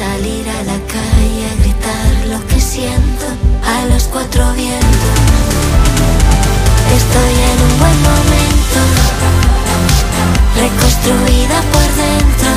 salir 0.00 0.48
a 0.48 0.62
la 0.62 0.78
calle 0.94 1.42
a 1.50 1.54
gritar 1.62 2.12
lo 2.32 2.40
que 2.48 2.58
siento 2.58 3.26
a 3.74 3.84
los 3.92 4.04
cuatro 4.04 4.42
vientos. 4.54 5.16
Estoy 7.00 7.34
en 7.50 7.58
un 7.68 7.74
buen 7.82 7.98
momento, 8.10 8.78
reconstruida 10.64 11.58
por 11.74 11.88
dentro. 12.04 12.50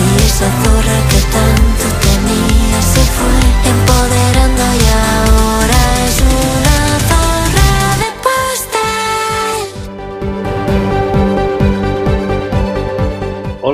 Y 0.00 0.04
esa 0.28 0.48
zorra 0.62 0.98
que 1.10 1.20
tanto 1.36 1.86
tenía 2.08 2.78
se 2.94 3.02
fue 3.16 3.38
empoderando 3.72 4.64
y 4.80 4.84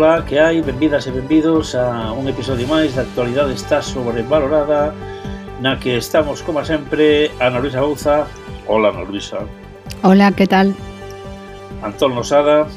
Ola, 0.04 0.22
que 0.26 0.38
hai? 0.38 0.60
Benvidas 0.60 1.08
e 1.08 1.16
benvidos 1.16 1.72
a 1.72 2.12
un 2.12 2.28
episodio 2.28 2.68
máis 2.68 2.92
da 2.92 3.08
actualidade 3.08 3.56
está 3.56 3.80
sobrevalorada 3.80 4.92
na 5.64 5.80
que 5.80 5.96
estamos, 5.96 6.44
como 6.44 6.60
sempre, 6.60 7.32
Ana 7.40 7.56
Luisa 7.56 7.80
Bouza 7.80 8.28
Hola, 8.68 8.92
Ana 8.92 9.08
Luisa 9.08 9.48
Hola, 10.04 10.28
que 10.36 10.44
tal? 10.44 10.76
Antón 11.80 12.12
Losada 12.12 12.68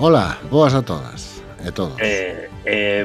Hola, 0.00 0.40
boas 0.48 0.72
a 0.72 0.80
todas 0.80 1.44
e 1.60 1.68
todos 1.76 2.00
eh, 2.00 2.48
eh, 2.64 3.04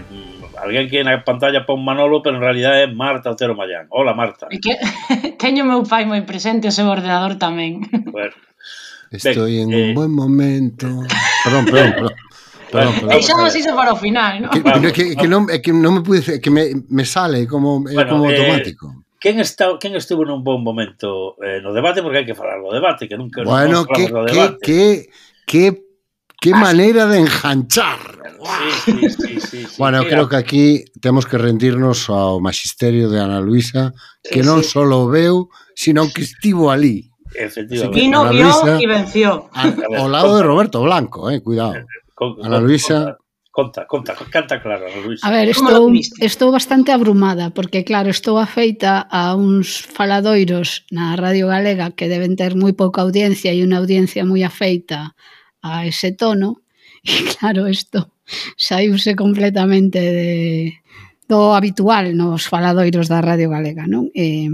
Alguén 0.55 0.87
que 0.87 1.03
na 1.03 1.19
pantalla 1.19 1.67
pon 1.67 1.83
Manolo, 1.83 2.23
pero 2.23 2.39
en 2.39 2.43
realidad 2.47 2.79
é 2.79 2.87
Marta 2.87 3.35
Otero 3.35 3.51
Mayán 3.51 3.91
Hola, 3.91 4.15
Marta 4.15 4.47
que... 4.47 4.79
Teño 5.43 5.67
meu 5.67 5.83
pai 5.83 6.07
moi 6.07 6.23
presente 6.23 6.71
o 6.71 6.75
seu 6.75 6.87
ordenador 6.87 7.35
tamén 7.35 7.83
Bueno 8.15 8.31
Estoy 9.11 9.59
ben, 9.59 9.73
en 9.73 9.73
eh... 9.73 9.87
un 9.89 9.95
buen 9.95 10.11
momento. 10.11 10.85
Perdón, 11.43 11.65
perdón, 11.65 11.91
perdón. 11.97 12.28
Perdón, 12.71 12.93
perdón. 12.93 13.09
Deixamos 13.09 13.55
iso 13.55 13.75
para 13.75 13.93
o 13.93 13.97
final, 13.97 14.41
non? 14.41 14.51
Que, 14.53 14.61
vamos, 14.61 14.93
que, 14.93 15.15
que, 15.17 15.27
non, 15.27 15.49
é 15.49 15.57
eh, 15.57 15.61
que 15.61 15.73
non 15.73 15.97
me 15.97 16.01
pude, 16.05 16.21
que 16.21 16.51
me, 16.53 16.69
me 16.89 17.05
sale 17.05 17.49
como, 17.49 17.81
eh, 17.89 17.97
bueno, 17.97 18.09
como 18.13 18.29
eh, 18.29 18.37
automático. 18.37 18.85
Eh, 18.93 19.17
quen, 19.19 19.39
está, 19.39 19.75
quen 19.81 19.97
estuvo 19.97 20.23
nun 20.23 20.45
bon 20.45 20.61
momento 20.61 21.35
eh, 21.41 21.59
no 21.65 21.73
debate, 21.73 22.05
porque 22.05 22.21
hai 22.21 22.27
que 22.29 22.37
falar 22.37 22.61
do 22.61 22.69
debate, 22.69 23.09
que 23.09 23.17
nunca 23.17 23.41
bueno, 23.41 23.83
non 23.83 23.89
que, 23.89 24.05
do 24.05 24.23
debate. 24.23 24.61
Que, 24.61 25.09
que, 25.49 25.65
que, 25.73 25.89
que 26.39 26.51
ah, 26.53 26.61
maneira 26.61 27.09
de 27.09 27.25
enganchar. 27.25 27.99
Sí, 28.39 28.93
sí, 28.93 29.09
sí, 29.09 29.39
sí, 29.41 29.59
sí, 29.67 29.75
bueno, 29.81 29.99
mira. 29.99 30.09
creo 30.09 30.25
que 30.29 30.37
aquí 30.37 30.65
temos 31.01 31.25
que 31.25 31.41
rendirnos 31.41 32.07
ao 32.07 32.39
magisterio 32.39 33.09
de 33.09 33.19
Ana 33.19 33.41
Luisa, 33.41 33.91
que 34.23 34.45
non 34.45 34.63
sí. 34.63 34.77
o 34.77 35.09
veu, 35.09 35.49
sino 35.75 36.07
que 36.07 36.23
estivo 36.23 36.71
ali. 36.71 37.09
Efectivamente. 37.35 37.99
Vino, 37.99 38.29
vio 38.29 38.79
e 38.79 38.87
venció. 38.87 39.49
Al, 39.53 39.75
ao 39.99 40.07
lado 40.07 40.37
de 40.37 40.43
Roberto 40.43 40.81
Blanco, 40.81 41.29
eh, 41.29 41.41
cuidado. 41.41 41.85
Con, 42.19 42.35
Ana 42.43 42.59
Luisa. 42.59 43.17
Conta, 43.49 43.87
conta, 43.87 44.13
canta 44.29 44.61
claro, 44.61 44.85
Luisa. 45.05 45.25
A 45.25 45.31
ver, 45.31 45.47
estou, 45.47 45.87
estou 46.19 46.51
bastante 46.51 46.91
abrumada, 46.91 47.49
porque 47.55 47.87
claro, 47.87 48.11
estou 48.11 48.35
afeita 48.37 49.07
a 49.07 49.39
uns 49.39 49.87
faladoiros 49.87 50.83
na 50.91 51.15
Radio 51.15 51.47
Galega 51.47 51.95
que 51.95 52.11
deben 52.11 52.35
ter 52.35 52.59
moi 52.59 52.75
pouca 52.75 52.99
audiencia 53.07 53.55
e 53.55 53.63
unha 53.63 53.79
audiencia 53.79 54.27
moi 54.27 54.43
afeita 54.43 55.15
a 55.63 55.87
ese 55.87 56.11
tono, 56.11 56.59
e 57.07 57.23
claro, 57.39 57.71
isto 57.71 58.11
saiuse 58.59 59.15
completamente 59.15 60.03
de, 60.03 60.33
do 61.23 61.55
habitual 61.55 62.11
nos 62.19 62.51
faladoiros 62.51 63.07
da 63.07 63.23
Radio 63.23 63.47
Galega, 63.47 63.87
non? 63.87 64.11
Eh, 64.11 64.51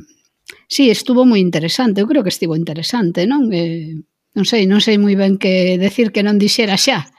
sí, 0.70 0.94
estuvo 0.94 1.26
moi 1.26 1.42
interesante, 1.42 2.06
eu 2.06 2.08
creo 2.08 2.22
que 2.22 2.30
estivo 2.30 2.54
interesante, 2.54 3.26
non? 3.26 3.50
Eh, 3.50 4.06
non 4.38 4.46
sei, 4.46 4.70
non 4.70 4.86
sei 4.86 5.02
moi 5.02 5.18
ben 5.18 5.42
que 5.42 5.81
decir 5.81 6.14
que 6.14 6.22
non 6.22 6.38
dixera 6.38 6.78
xa, 6.78 7.09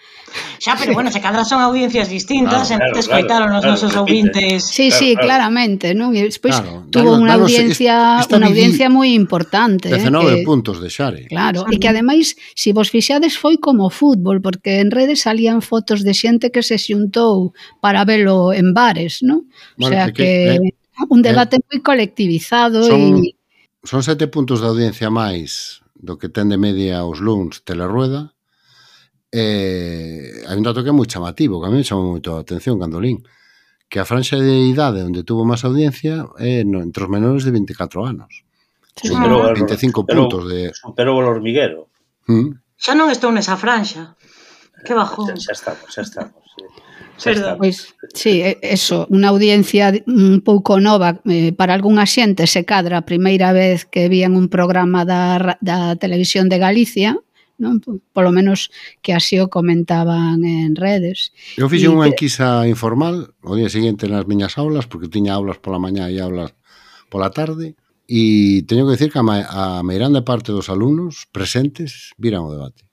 Xa, 0.59 0.77
pero 0.79 0.93
bueno, 0.95 1.11
se 1.11 1.21
cadra 1.21 1.45
son 1.45 1.61
audiencias 1.61 2.09
distintas, 2.09 2.69
claro, 2.69 2.75
entón 2.75 2.93
claro, 2.93 3.01
escoitaron 3.01 3.49
claro, 3.49 3.61
os 3.61 3.67
nosos 3.67 3.91
claro, 3.93 4.05
ouvintes. 4.05 4.65
Sí, 4.65 4.89
claro, 4.89 4.99
sí, 4.99 5.09
claro. 5.13 5.27
claramente, 5.27 5.87
non? 5.95 6.13
E 6.13 6.23
despois 6.25 6.57
claro, 6.57 6.85
tuvo 6.93 7.17
danos, 7.17 7.25
unha 7.25 7.35
audiencia, 7.37 7.95
unha 8.25 8.49
audiencia 8.49 8.87
moi 8.93 9.11
importante, 9.17 9.89
19 9.89 10.05
eh, 10.05 10.41
que, 10.41 10.47
puntos 10.47 10.79
de 10.79 10.89
Xare. 10.93 11.23
Claro, 11.33 11.65
e 11.73 11.81
que 11.81 11.89
ademais, 11.89 12.37
se 12.57 12.69
si 12.69 12.77
vos 12.77 12.91
fixades 12.93 13.39
foi 13.39 13.57
como 13.57 13.89
fútbol, 13.89 14.43
porque 14.43 14.83
en 14.83 14.91
redes 14.91 15.25
salían 15.25 15.63
fotos 15.63 16.03
de 16.03 16.13
xente 16.13 16.53
que 16.53 16.61
se 16.61 16.77
xuntou 16.77 17.55
para 17.81 18.05
velo 18.05 18.53
en 18.53 18.77
bares, 18.77 19.25
non? 19.25 19.49
O 19.77 19.87
bueno, 19.87 19.97
sea 19.97 20.13
que, 20.13 20.61
que 20.61 20.71
eh, 20.71 21.09
un 21.09 21.21
eh, 21.21 21.27
debate 21.31 21.57
eh, 21.57 21.65
moi 21.65 21.81
colectivizado 21.81 22.85
son, 22.85 23.25
e 23.25 23.37
son 23.87 24.03
sete 24.03 24.27
puntos 24.27 24.61
de 24.61 24.69
audiencia 24.69 25.09
máis 25.09 25.81
do 25.97 26.21
que 26.21 26.29
ten 26.29 26.53
de 26.53 26.61
media 26.61 27.07
os 27.09 27.23
luns 27.25 27.65
Telerueda, 27.65 28.36
eh, 29.33 30.43
hai 30.47 30.57
un 30.57 30.65
dato 30.65 30.83
que 30.83 30.91
é 30.91 30.97
moi 30.97 31.07
chamativo, 31.07 31.59
que 31.61 31.67
a 31.67 31.71
mí 31.71 31.83
me 31.83 31.87
chamou 31.87 32.17
moito 32.17 32.35
a 32.35 32.43
atención, 32.43 32.79
Candolín, 32.79 33.25
que 33.89 33.99
a 33.99 34.09
franxa 34.09 34.37
de 34.39 34.67
idade 34.67 35.07
onde 35.07 35.23
tuvo 35.23 35.47
máis 35.47 35.63
audiencia 35.63 36.27
é 36.39 36.61
eh, 36.61 36.63
no, 36.67 36.83
entre 36.83 37.07
os 37.07 37.11
menores 37.11 37.47
de 37.47 37.55
24 37.55 38.07
anos. 38.07 38.47
Sí, 38.97 39.13
pero, 39.13 39.53
25 39.53 40.07
pero, 40.07 40.27
puntos 40.27 40.49
de... 40.49 40.73
Superou 40.73 41.21
o 41.21 41.27
hormiguero. 41.29 41.93
¿Mm? 42.27 42.59
Xa 42.75 42.93
non 42.97 43.13
estou 43.13 43.31
nesa 43.31 43.55
franxa. 43.55 44.17
Que 44.83 44.97
bajón. 44.97 45.37
Xa, 45.37 45.53
xa 45.53 45.53
estamos, 45.53 45.89
xa 45.93 46.03
estamos. 46.03 46.43
Xa 47.17 47.33
Perdón. 47.33 47.57
Pois, 47.59 47.97
sí, 48.13 48.45
eso, 48.61 49.09
unha 49.09 49.33
audiencia 49.33 49.89
un 50.05 50.45
pouco 50.45 50.77
nova 50.77 51.17
eh, 51.25 51.53
para 51.57 51.73
algunha 51.73 52.05
xente 52.05 52.45
se 52.45 52.69
cadra 52.69 53.01
a 53.01 53.09
primeira 53.09 53.57
vez 53.57 53.89
que 53.89 54.13
vían 54.13 54.37
un 54.37 54.53
programa 54.53 55.09
da, 55.09 55.57
da 55.65 55.97
televisión 55.97 56.53
de 56.53 56.61
Galicia 56.61 57.17
non? 57.59 57.81
Polo 58.13 58.31
menos 58.33 58.71
que 59.01 59.13
así 59.13 59.41
o 59.41 59.49
comentaban 59.49 60.45
en 60.45 60.77
redes. 60.77 61.33
Eu 61.57 61.69
fixen 61.69 61.97
unha 61.97 62.09
enquisa 62.09 62.69
informal 62.69 63.33
o 63.43 63.57
día 63.57 63.73
seguinte 63.73 64.09
nas 64.09 64.29
miñas 64.29 64.61
aulas, 64.61 64.89
porque 64.89 65.13
tiña 65.13 65.35
aulas 65.35 65.59
pola 65.61 65.81
mañá 65.81 66.09
e 66.13 66.21
aulas 66.21 66.53
pola 67.09 67.33
tarde, 67.33 67.77
e 68.07 68.63
teño 68.69 68.87
que 68.87 68.95
dicir 68.95 69.11
que 69.11 69.19
a, 69.19 69.25
a 69.25 69.83
meirande 69.83 70.23
parte 70.23 70.53
dos 70.53 70.69
alumnos 70.69 71.27
presentes 71.33 72.15
viran 72.21 72.47
o 72.47 72.53
debate. 72.53 72.87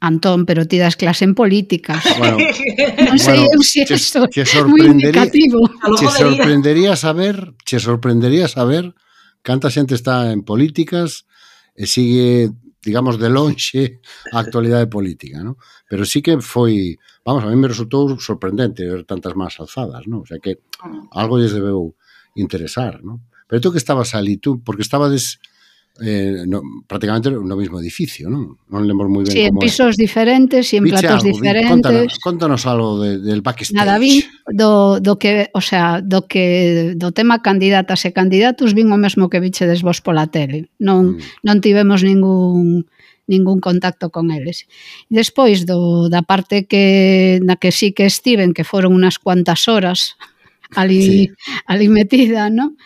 Antón, 0.00 0.44
pero 0.44 0.68
ti 0.68 0.76
das 0.76 0.96
clase 0.96 1.24
en 1.24 1.34
políticas. 1.34 2.04
Bueno, 2.20 2.36
non 3.08 3.18
sei 3.18 3.42
bueno, 3.42 3.56
eu 3.56 3.62
se 3.64 3.84
che, 3.88 3.96
eso 3.96 4.28
che, 4.28 4.44
che 4.44 4.44
sorprendería, 4.44 5.24
Che 5.26 6.08
sorprendería 6.12 6.92
saber, 6.96 7.56
che 7.64 7.78
sorprendería 7.80 8.46
saber 8.48 8.92
canta 9.40 9.70
xente 9.70 9.94
está 9.94 10.32
en 10.32 10.42
políticas 10.42 11.24
e 11.72 11.86
sigue 11.86 12.50
digamos, 12.86 13.18
de 13.18 13.26
lonxe 13.26 13.98
a 14.30 14.38
actualidade 14.38 14.86
política, 14.86 15.42
¿no? 15.42 15.58
Pero 15.90 16.06
sí 16.06 16.22
que 16.22 16.38
foi, 16.38 16.94
vamos, 17.26 17.42
a 17.42 17.50
mí 17.50 17.58
me 17.58 17.66
resultou 17.66 18.14
sorprendente 18.22 18.86
ver 18.86 19.02
tantas 19.02 19.34
más 19.34 19.58
alzadas, 19.58 20.06
¿no? 20.06 20.22
O 20.22 20.26
sea 20.26 20.38
que 20.38 20.62
mm. 20.86 21.10
algo 21.10 21.42
lles 21.42 21.50
debeu 21.50 21.98
interesar, 22.38 23.02
¿no? 23.02 23.26
Pero 23.50 23.58
tú 23.58 23.74
que 23.74 23.82
estabas 23.82 24.14
ali, 24.14 24.38
tú, 24.38 24.62
porque 24.62 24.86
estabades 24.86 25.42
eh, 26.00 26.44
no, 26.46 26.62
prácticamente 26.86 27.30
no 27.30 27.56
mismo 27.56 27.80
edificio, 27.80 28.28
non? 28.28 28.60
Non 28.68 28.84
lembro 28.84 29.08
moi 29.08 29.24
ben 29.24 29.32
sí, 29.32 29.48
como 29.48 29.60
en 29.60 29.64
pisos 29.64 29.94
é. 29.94 30.00
diferentes 30.00 30.64
e 30.72 30.76
en 30.76 30.84
platos 30.84 31.24
algo, 31.24 31.30
diferentes. 31.32 31.72
Contanos, 31.72 32.12
contanos 32.20 32.62
algo 32.68 33.00
de, 33.00 33.18
del 33.24 33.40
backstage. 33.40 33.76
Nada, 33.76 33.96
vi 33.96 34.24
do, 34.52 35.00
do 35.00 35.16
que, 35.16 35.48
o 35.56 35.62
sea, 35.64 36.04
do 36.04 36.28
que 36.28 36.92
do 37.00 37.16
tema 37.16 37.40
candidatas 37.40 38.04
e 38.04 38.12
candidatos 38.12 38.76
vin 38.76 38.92
o 38.92 39.00
mesmo 39.00 39.32
que 39.32 39.40
vichedes 39.40 39.80
vos 39.80 40.04
pola 40.04 40.28
tele. 40.28 40.68
Non 40.76 41.16
mm. 41.16 41.44
non 41.48 41.64
tivemos 41.64 42.04
ningún 42.04 42.84
ningún 43.26 43.58
contacto 43.64 44.12
con 44.12 44.30
eles. 44.30 44.68
Despois 45.08 45.64
do 45.64 46.12
da 46.12 46.20
parte 46.22 46.68
que 46.68 47.40
na 47.40 47.56
que 47.56 47.72
sí 47.72 47.96
que 47.96 48.04
estiven, 48.04 48.52
que 48.52 48.68
foron 48.68 48.92
unas 48.92 49.16
cuantas 49.16 49.66
horas 49.66 50.20
ali 50.76 51.02
sí. 51.02 51.32
ali 51.66 51.88
metida, 51.88 52.50
¿no? 52.50 52.76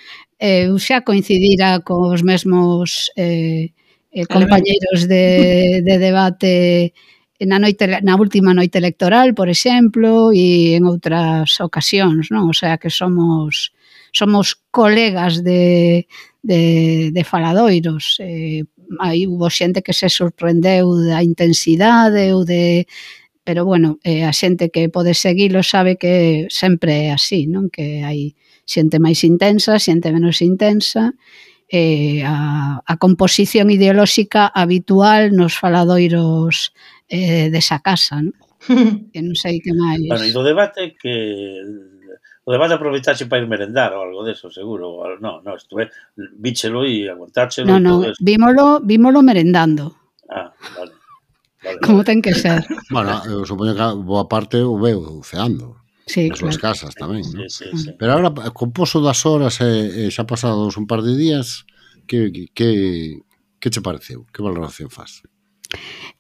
Eh, 0.40 0.64
eu 0.68 0.78
xa 0.80 1.04
coincidira 1.04 1.68
cos 1.84 2.22
mesmos 2.24 3.12
eh, 3.16 3.76
eh, 4.08 4.24
compañeiros 4.24 5.04
de, 5.12 5.82
de 5.84 5.94
debate 6.00 6.94
na 7.40 7.58
noite 7.60 7.84
na 8.00 8.14
última 8.16 8.52
noite 8.56 8.76
electoral, 8.80 9.32
por 9.36 9.48
exemplo, 9.52 10.32
e 10.32 10.76
en 10.76 10.88
outras 10.88 11.60
ocasións, 11.60 12.32
non? 12.32 12.48
O 12.48 12.56
sea 12.56 12.80
que 12.80 12.88
somos 12.88 13.72
somos 14.16 14.46
colegas 14.72 15.44
de 15.44 16.08
de, 16.40 17.12
de 17.12 17.22
faladoiros. 17.24 18.16
Eh, 18.24 18.64
aí 18.98 19.28
hubo 19.28 19.48
xente 19.52 19.84
que 19.84 19.92
se 19.92 20.08
sorprendeu 20.08 20.88
da 21.04 21.20
intensidade 21.20 22.32
ou 22.32 22.48
de 22.48 22.88
pero 23.44 23.64
bueno, 23.68 23.98
eh, 24.04 24.24
a 24.24 24.32
xente 24.32 24.72
que 24.72 24.88
pode 24.88 25.12
seguilo 25.12 25.60
sabe 25.64 25.96
que 26.00 26.46
sempre 26.48 27.08
é 27.08 27.12
así, 27.12 27.44
non? 27.44 27.68
Que 27.68 28.00
hai 28.08 28.32
xente 28.70 29.02
máis 29.02 29.26
intensa, 29.26 29.82
xente 29.82 30.14
menos 30.14 30.38
intensa, 30.38 31.18
eh, 31.66 32.22
a, 32.22 32.78
a 32.86 32.94
composición 33.02 33.70
ideolóxica 33.74 34.46
habitual 34.46 35.34
nos 35.34 35.58
faladoiros 35.58 36.70
eh, 37.10 37.50
desa 37.50 37.82
casa, 37.82 38.22
non? 38.22 38.34
que 39.12 39.20
non 39.24 39.34
sei 39.34 39.58
que 39.58 39.74
máis. 39.74 40.06
Bueno, 40.06 40.22
e 40.22 40.30
do 40.30 40.46
debate 40.46 40.94
que 40.94 41.64
o 42.44 42.50
debate 42.52 42.74
aproveitarse 42.74 43.26
para 43.26 43.42
ir 43.42 43.48
merendar 43.48 43.94
ou 43.94 44.04
algo 44.04 44.22
deso, 44.22 44.52
seguro. 44.52 45.00
No, 45.18 45.40
no, 45.40 45.54
estuve 45.56 45.90
víchelo 46.36 46.84
e 46.84 47.08
aguantáchelo. 47.08 47.66
No, 47.66 47.78
no, 47.80 48.02
todo 48.02 48.12
eso. 48.12 48.20
vímolo, 48.20 48.80
vímolo 48.84 49.22
merendando. 49.22 49.96
Ah, 50.28 50.52
vale. 50.76 50.92
vale 51.64 51.78
Como 51.80 52.02
vale. 52.02 52.08
ten 52.10 52.20
que 52.20 52.34
ser. 52.34 52.60
bueno, 52.94 53.16
eu 53.26 53.46
supoño 53.48 53.72
que 53.72 53.86
boa 54.04 54.28
parte 54.28 54.60
o 54.60 54.76
veu 54.76 55.24
ceando 55.24 55.79
sí, 56.10 56.26
nas 56.28 56.58
claro. 56.58 56.74
casas 56.74 56.92
tamén. 56.98 57.22
Sí, 57.22 57.34
non? 57.38 57.46
Sí, 57.46 57.70
sí, 57.70 57.78
sí. 57.78 57.90
Pero 57.94 58.18
agora, 58.18 58.30
con 58.50 58.74
poso 58.74 58.98
das 58.98 59.22
horas 59.22 59.62
e, 59.62 60.06
e 60.06 60.10
xa 60.10 60.26
pasados 60.26 60.74
un 60.74 60.90
par 60.90 61.06
de 61.06 61.14
días, 61.14 61.62
que, 62.10 62.34
que, 62.34 62.42
que, 62.50 62.70
que 63.62 63.68
che 63.70 63.80
pareceu? 63.80 64.26
Que 64.34 64.42
valoración 64.42 64.90
faz? 64.90 65.22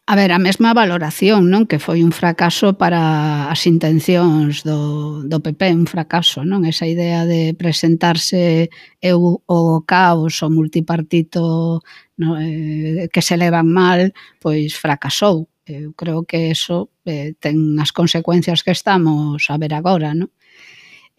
A 0.06 0.16
ver, 0.16 0.32
a 0.32 0.38
mesma 0.38 0.74
valoración, 0.74 1.50
non? 1.50 1.70
Que 1.70 1.78
foi 1.78 2.02
un 2.02 2.10
fracaso 2.10 2.74
para 2.74 3.46
as 3.46 3.62
intencións 3.66 4.66
do, 4.66 5.22
do 5.22 5.38
PP, 5.38 5.70
un 5.70 5.86
fracaso, 5.86 6.42
non? 6.42 6.66
Esa 6.66 6.86
idea 6.86 7.26
de 7.26 7.54
presentarse 7.54 8.70
eu 8.98 9.42
o 9.46 9.58
caos 9.86 10.42
o 10.42 10.48
multipartito 10.50 11.82
no, 12.18 12.38
eh, 12.42 13.06
que 13.10 13.22
se 13.22 13.38
levan 13.38 13.70
mal, 13.70 14.10
pois 14.42 14.74
fracasou. 14.74 15.46
Eu 15.70 15.92
creo 15.94 16.24
que 16.26 16.50
eso 16.50 16.90
eh, 17.06 17.34
ten 17.38 17.78
as 17.78 17.94
consecuencias 17.94 18.66
que 18.66 18.74
estamos 18.74 19.46
a 19.48 19.56
ver 19.56 19.72
agora, 19.74 20.12
non? 20.18 20.34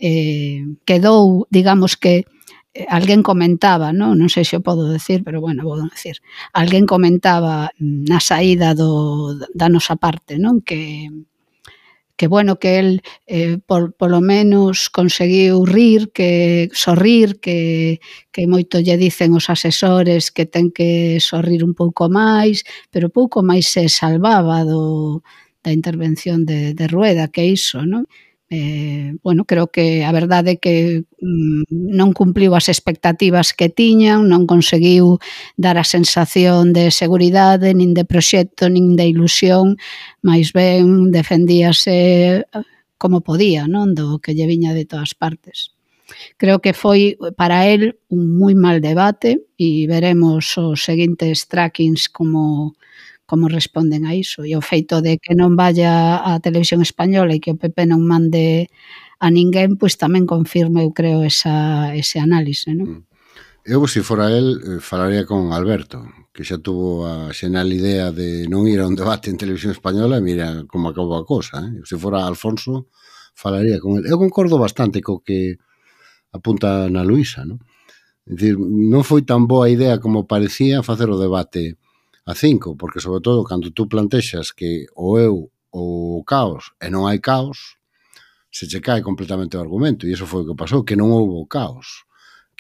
Eh, 0.02 0.66
quedou, 0.84 1.48
digamos 1.48 1.96
que, 1.96 2.28
eh, 2.74 2.88
alguén 2.90 3.24
comentaba, 3.24 3.96
non, 3.96 4.20
non 4.20 4.28
sei 4.28 4.44
se 4.44 4.60
o 4.60 4.66
podo 4.66 4.92
decir, 4.92 5.24
pero 5.24 5.40
bueno, 5.40 5.64
vou 5.64 5.80
decir, 5.88 6.20
alguén 6.52 6.84
comentaba 6.84 7.72
na 7.80 8.20
saída 8.20 8.76
do, 8.76 9.36
da 9.56 9.68
nosa 9.72 9.96
parte, 9.96 10.36
non, 10.36 10.60
que 10.60 11.08
que 12.22 12.28
bueno, 12.28 12.60
que 12.60 12.78
el 12.78 13.02
eh, 13.26 13.58
por, 13.66 13.96
polo 13.96 14.22
menos 14.22 14.92
conseguiu 14.92 15.66
rir, 15.66 16.12
que 16.14 16.70
sorrir, 16.72 17.40
que, 17.40 18.00
que 18.30 18.46
moito 18.46 18.78
lle 18.78 18.94
dicen 18.94 19.34
os 19.34 19.50
asesores 19.50 20.30
que 20.30 20.46
ten 20.46 20.70
que 20.70 21.18
sorrir 21.18 21.66
un 21.66 21.74
pouco 21.74 22.14
máis, 22.14 22.62
pero 22.94 23.10
pouco 23.10 23.42
máis 23.42 23.74
se 23.74 23.90
salvaba 23.90 24.62
do, 24.70 25.26
da 25.66 25.74
intervención 25.74 26.46
de, 26.46 26.78
de 26.78 26.86
Rueda, 26.86 27.34
que 27.34 27.42
iso, 27.42 27.82
non? 27.90 28.06
eh, 28.54 29.16
bueno, 29.24 29.46
creo 29.46 29.72
que 29.72 30.04
a 30.04 30.12
verdade 30.12 30.52
é 30.52 30.60
que 30.60 31.08
mm, 31.24 31.72
non 31.72 32.12
cumpliu 32.12 32.52
as 32.52 32.68
expectativas 32.68 33.56
que 33.56 33.72
tiñan, 33.72 34.28
non 34.28 34.44
conseguiu 34.44 35.24
dar 35.56 35.80
a 35.80 35.88
sensación 35.88 36.76
de 36.76 36.92
seguridade, 36.92 37.72
nin 37.72 37.96
de 37.96 38.04
proxecto, 38.04 38.68
nin 38.68 39.00
de 39.00 39.08
ilusión, 39.08 39.80
máis 40.20 40.52
ben 40.52 41.16
defendíase 41.16 42.44
eh, 42.44 42.44
como 43.00 43.24
podía, 43.24 43.72
non 43.72 43.96
do 43.96 44.20
que 44.20 44.36
lle 44.36 44.52
viña 44.52 44.76
de 44.76 44.84
todas 44.84 45.16
partes. 45.16 45.72
Creo 46.36 46.60
que 46.60 46.76
foi 46.76 47.16
para 47.40 47.72
el 47.72 47.96
un 48.12 48.36
moi 48.36 48.52
mal 48.52 48.84
debate 48.84 49.48
e 49.56 49.88
veremos 49.88 50.60
os 50.60 50.84
seguintes 50.84 51.48
trackings 51.48 52.12
como 52.12 52.76
como 53.32 53.48
responden 53.48 54.04
a 54.04 54.12
iso. 54.12 54.44
E 54.44 54.60
o 54.60 54.62
feito 54.62 55.00
de 55.00 55.16
que 55.16 55.32
non 55.40 55.56
vaya 55.56 56.20
a 56.20 56.44
televisión 56.44 56.84
española 56.84 57.32
e 57.32 57.40
que 57.40 57.56
o 57.56 57.60
PP 57.62 57.88
non 57.88 58.04
mande 58.04 58.68
a 59.24 59.32
ninguén, 59.32 59.80
pois 59.80 59.96
tamén 59.96 60.28
confirma, 60.28 60.84
eu 60.84 60.92
creo, 60.92 61.24
esa, 61.24 61.96
ese 61.96 62.20
análise, 62.20 62.76
non? 62.76 63.00
Mm. 63.00 63.02
Eu, 63.64 63.88
se 63.88 64.04
fora 64.04 64.28
el, 64.36 64.60
eh, 64.60 64.80
falaría 64.84 65.24
con 65.24 65.56
Alberto, 65.56 66.04
que 66.36 66.44
xa 66.44 66.60
tuvo 66.60 67.08
a 67.08 67.32
xenal 67.32 67.72
idea 67.72 68.12
de 68.12 68.52
non 68.52 68.68
ir 68.68 68.84
a 68.84 68.90
un 68.92 69.00
debate 69.00 69.32
en 69.32 69.40
televisión 69.40 69.72
española 69.72 70.20
e 70.20 70.26
mira 70.28 70.68
como 70.68 70.92
acabou 70.92 71.16
a 71.16 71.24
cousa. 71.24 71.64
Eh? 71.64 71.88
Se 71.88 71.96
fora 71.96 72.28
Alfonso, 72.28 72.92
falaría 73.32 73.80
con 73.80 73.96
el. 73.96 74.12
Eu 74.12 74.20
concordo 74.20 74.60
bastante 74.60 75.00
co 75.00 75.24
que 75.24 75.56
apunta 76.36 76.92
na 76.92 77.08
Luisa, 77.08 77.48
non? 77.48 77.64
Dicir, 78.28 78.60
non 78.60 79.08
foi 79.08 79.24
tan 79.24 79.48
boa 79.48 79.72
idea 79.72 80.04
como 80.04 80.28
parecía 80.28 80.84
facer 80.84 81.08
o 81.08 81.16
debate 81.16 81.80
a 82.26 82.34
cinco, 82.36 82.78
porque 82.78 83.00
sobre 83.00 83.22
todo 83.22 83.44
cando 83.44 83.72
tú 83.72 83.88
plantexas 83.88 84.54
que 84.54 84.86
o 84.96 85.18
eu 85.18 85.50
ou 85.72 86.20
o 86.20 86.24
caos 86.24 86.76
e 86.80 86.92
non 86.92 87.08
hai 87.08 87.20
caos, 87.24 87.80
se 88.52 88.68
che 88.68 88.84
cae 88.84 89.02
completamente 89.02 89.56
o 89.56 89.64
argumento, 89.64 90.06
e 90.06 90.12
iso 90.12 90.28
foi 90.28 90.44
o 90.44 90.48
que 90.52 90.60
pasou, 90.60 90.84
que 90.84 91.00
non 91.00 91.10
houve 91.10 91.48
caos 91.48 92.06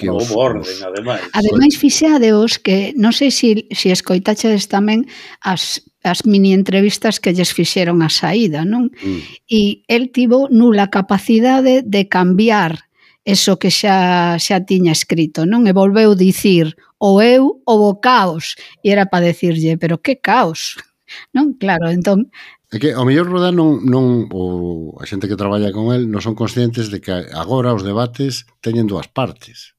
que 0.01 0.09
os, 0.09 0.31
orden, 0.31 0.61
os... 0.61 0.81
ademais. 0.81 1.21
Ademais, 1.33 1.77
fixadeos 1.77 2.57
que, 2.57 2.93
non 2.97 3.13
sei 3.13 3.29
se 3.29 3.67
si, 3.69 3.75
si 3.75 3.87
escoitaches 3.93 4.65
tamén 4.71 5.05
as, 5.43 5.83
as 6.01 6.25
mini 6.25 6.55
entrevistas 6.57 7.21
que 7.21 7.35
lles 7.35 7.53
fixeron 7.53 8.01
a 8.01 8.09
saída, 8.09 8.65
non? 8.65 8.89
Mm. 9.03 9.21
E 9.45 9.61
el 9.85 10.09
tivo 10.09 10.49
nula 10.49 10.89
capacidade 10.89 11.85
de 11.85 12.07
cambiar 12.09 12.89
eso 13.27 13.61
que 13.61 13.69
xa 13.69 14.39
xa 14.41 14.57
tiña 14.65 14.95
escrito, 14.95 15.45
non? 15.45 15.69
E 15.69 15.71
volveu 15.75 16.17
dicir 16.17 16.73
ou 17.01 17.17
eu 17.21 17.65
ou 17.65 17.89
o 17.89 17.97
caos. 17.97 18.53
E 18.85 18.93
era 18.93 19.09
para 19.09 19.25
decirlle, 19.25 19.81
pero 19.81 19.97
que 19.97 20.21
caos? 20.21 20.77
Non? 21.35 21.59
Claro, 21.59 21.91
entón... 21.91 22.31
É 22.71 22.79
que 22.79 22.95
ao 22.95 23.03
mellor 23.03 23.27
Rodá 23.27 23.51
non, 23.51 23.83
non 23.83 24.31
o, 24.31 24.95
a 24.95 25.03
xente 25.03 25.27
que 25.27 25.35
traballa 25.35 25.75
con 25.75 25.91
el 25.91 26.07
non 26.07 26.23
son 26.23 26.39
conscientes 26.39 26.87
de 26.87 27.03
que 27.03 27.11
agora 27.35 27.75
os 27.75 27.83
debates 27.83 28.47
teñen 28.63 28.87
dúas 28.87 29.11
partes. 29.11 29.75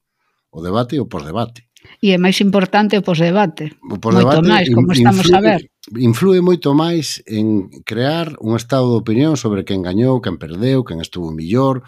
O 0.52 0.60
debate 0.60 1.00
e 1.00 1.00
o 1.00 1.08
posdebate. 1.08 1.72
E 2.04 2.12
é 2.12 2.18
máis 2.20 2.36
importante 2.44 3.00
o 3.00 3.06
posdebate. 3.06 3.72
O 3.80 3.96
posdebate 3.96 4.44
moito 4.44 4.52
máis, 4.52 4.68
como 4.68 4.92
estamos 4.92 5.28
a 5.32 5.40
ver. 5.40 5.60
Influe 5.96 6.44
moito 6.44 6.76
máis 6.76 7.24
en 7.24 7.72
crear 7.88 8.36
un 8.44 8.60
estado 8.60 8.92
de 8.92 9.00
opinión 9.00 9.40
sobre 9.40 9.64
quen 9.64 9.80
gañou, 9.80 10.20
quen 10.20 10.36
perdeu, 10.36 10.84
quen 10.84 11.00
estuvo 11.00 11.32
millor, 11.32 11.80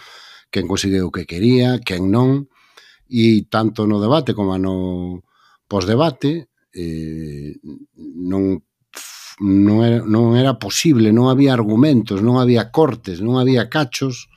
quen 0.48 0.64
conseguiu 0.64 1.10
o 1.10 1.14
que 1.14 1.28
quería, 1.28 1.84
quen 1.84 2.08
non. 2.08 2.48
E 3.12 3.44
tanto 3.52 3.84
no 3.84 4.00
debate 4.00 4.32
como 4.32 4.56
no 4.56 5.20
posdebate 5.74 6.54
eh, 6.70 7.58
non 8.30 8.62
non 9.42 9.82
era, 9.82 9.98
non 10.06 10.38
era 10.38 10.54
posible, 10.62 11.10
non 11.10 11.26
había 11.26 11.50
argumentos, 11.50 12.22
non 12.22 12.38
había 12.38 12.70
cortes, 12.70 13.18
non 13.18 13.42
había 13.42 13.66
cachos 13.66 14.30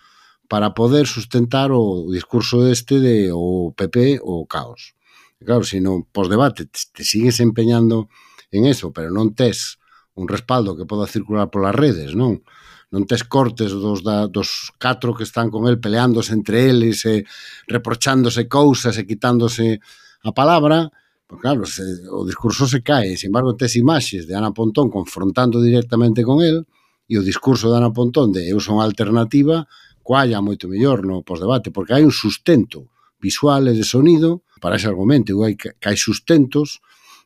para 0.50 0.74
poder 0.74 1.06
sustentar 1.06 1.70
o 1.70 2.10
discurso 2.10 2.66
este 2.66 2.98
de 2.98 3.30
o 3.30 3.70
PP 3.78 4.18
o 4.26 4.50
caos. 4.50 4.98
E 5.38 5.46
claro, 5.46 5.62
se 5.62 5.78
non 5.78 6.10
pos 6.10 6.26
debate 6.34 6.66
te, 6.66 6.82
te 6.90 7.06
sigues 7.06 7.38
empeñando 7.38 8.10
en 8.50 8.66
eso, 8.66 8.90
pero 8.90 9.14
non 9.14 9.38
tes 9.38 9.78
un 10.18 10.26
respaldo 10.26 10.74
que 10.74 10.90
poda 10.90 11.06
circular 11.06 11.54
polas 11.54 11.78
redes, 11.78 12.18
non? 12.18 12.42
non 12.90 13.06
tes 13.06 13.22
cortes 13.28 13.70
dos, 13.70 14.02
da, 14.02 14.26
dos 14.26 14.74
catro 14.82 15.14
que 15.14 15.28
están 15.28 15.54
con 15.54 15.70
el 15.70 15.78
peleándose 15.78 16.34
entre 16.34 16.72
eles 16.72 17.06
e 17.06 17.28
reprochándose 17.70 18.50
cousas 18.50 18.98
e 18.98 19.06
quitándose 19.06 19.84
a 20.26 20.32
palabra, 20.34 20.90
Pues 21.28 21.42
claro, 21.42 21.66
se, 21.66 21.84
o 22.10 22.26
discurso 22.26 22.66
se 22.68 22.82
cae, 22.82 23.18
sin 23.18 23.28
embargo, 23.28 23.56
tes 23.56 23.76
imaxes 23.76 24.28
de 24.28 24.36
Ana 24.36 24.54
Pontón 24.54 24.90
confrontando 24.90 25.62
directamente 25.62 26.24
con 26.24 26.40
el 26.42 26.64
e 27.08 27.20
o 27.20 27.24
discurso 27.24 27.68
de 27.68 27.76
Ana 27.76 27.92
Pontón 27.92 28.32
de 28.32 28.48
eu 28.48 28.64
son 28.64 28.80
alternativa 28.80 29.68
coalla 30.08 30.40
moito 30.40 30.72
mellor 30.72 31.04
no 31.04 31.28
posdebate, 31.28 31.68
porque 31.76 31.92
hai 31.92 32.08
un 32.08 32.16
sustento 32.16 32.88
visual 33.20 33.68
e 33.68 33.76
de 33.76 33.84
sonido 33.84 34.48
para 34.64 34.80
ese 34.80 34.88
argumento, 34.88 35.36
e 35.36 35.36
hai, 35.44 35.54
que 35.60 35.76
hai 35.84 36.00
sustentos 36.00 36.80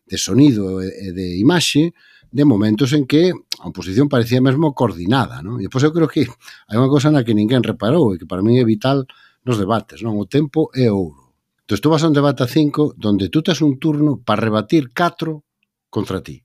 de 0.10 0.18
sonido 0.18 0.82
e 0.82 1.14
de 1.14 1.38
imaxe 1.38 1.94
de 2.34 2.42
momentos 2.42 2.98
en 2.98 3.06
que 3.06 3.30
a 3.62 3.70
oposición 3.70 4.10
parecía 4.10 4.42
mesmo 4.42 4.74
coordinada, 4.74 5.46
non? 5.46 5.62
E 5.62 5.70
pois 5.70 5.86
eu 5.86 5.94
creo 5.94 6.10
que 6.10 6.26
hai 6.26 6.78
unha 6.82 6.90
cosa 6.90 7.14
na 7.14 7.22
que 7.22 7.38
ninguén 7.38 7.62
reparou 7.62 8.18
e 8.18 8.18
que 8.18 8.26
para 8.26 8.42
mí 8.42 8.58
é 8.58 8.66
vital 8.66 9.06
nos 9.46 9.62
debates, 9.62 10.02
non? 10.02 10.18
O 10.18 10.26
tempo 10.26 10.74
é 10.74 10.90
ouro. 10.90 11.21
Entón, 11.72 11.84
tú 11.84 11.90
vas 11.90 12.04
a 12.04 12.08
un 12.08 12.14
debate 12.14 12.44
a 12.44 12.48
cinco 12.48 12.94
donde 12.98 13.30
tú 13.30 13.42
tes 13.42 13.62
un 13.62 13.80
turno 13.80 14.20
para 14.20 14.42
rebatir 14.42 14.92
catro 14.92 15.46
contra 15.90 16.22
ti. 16.22 16.44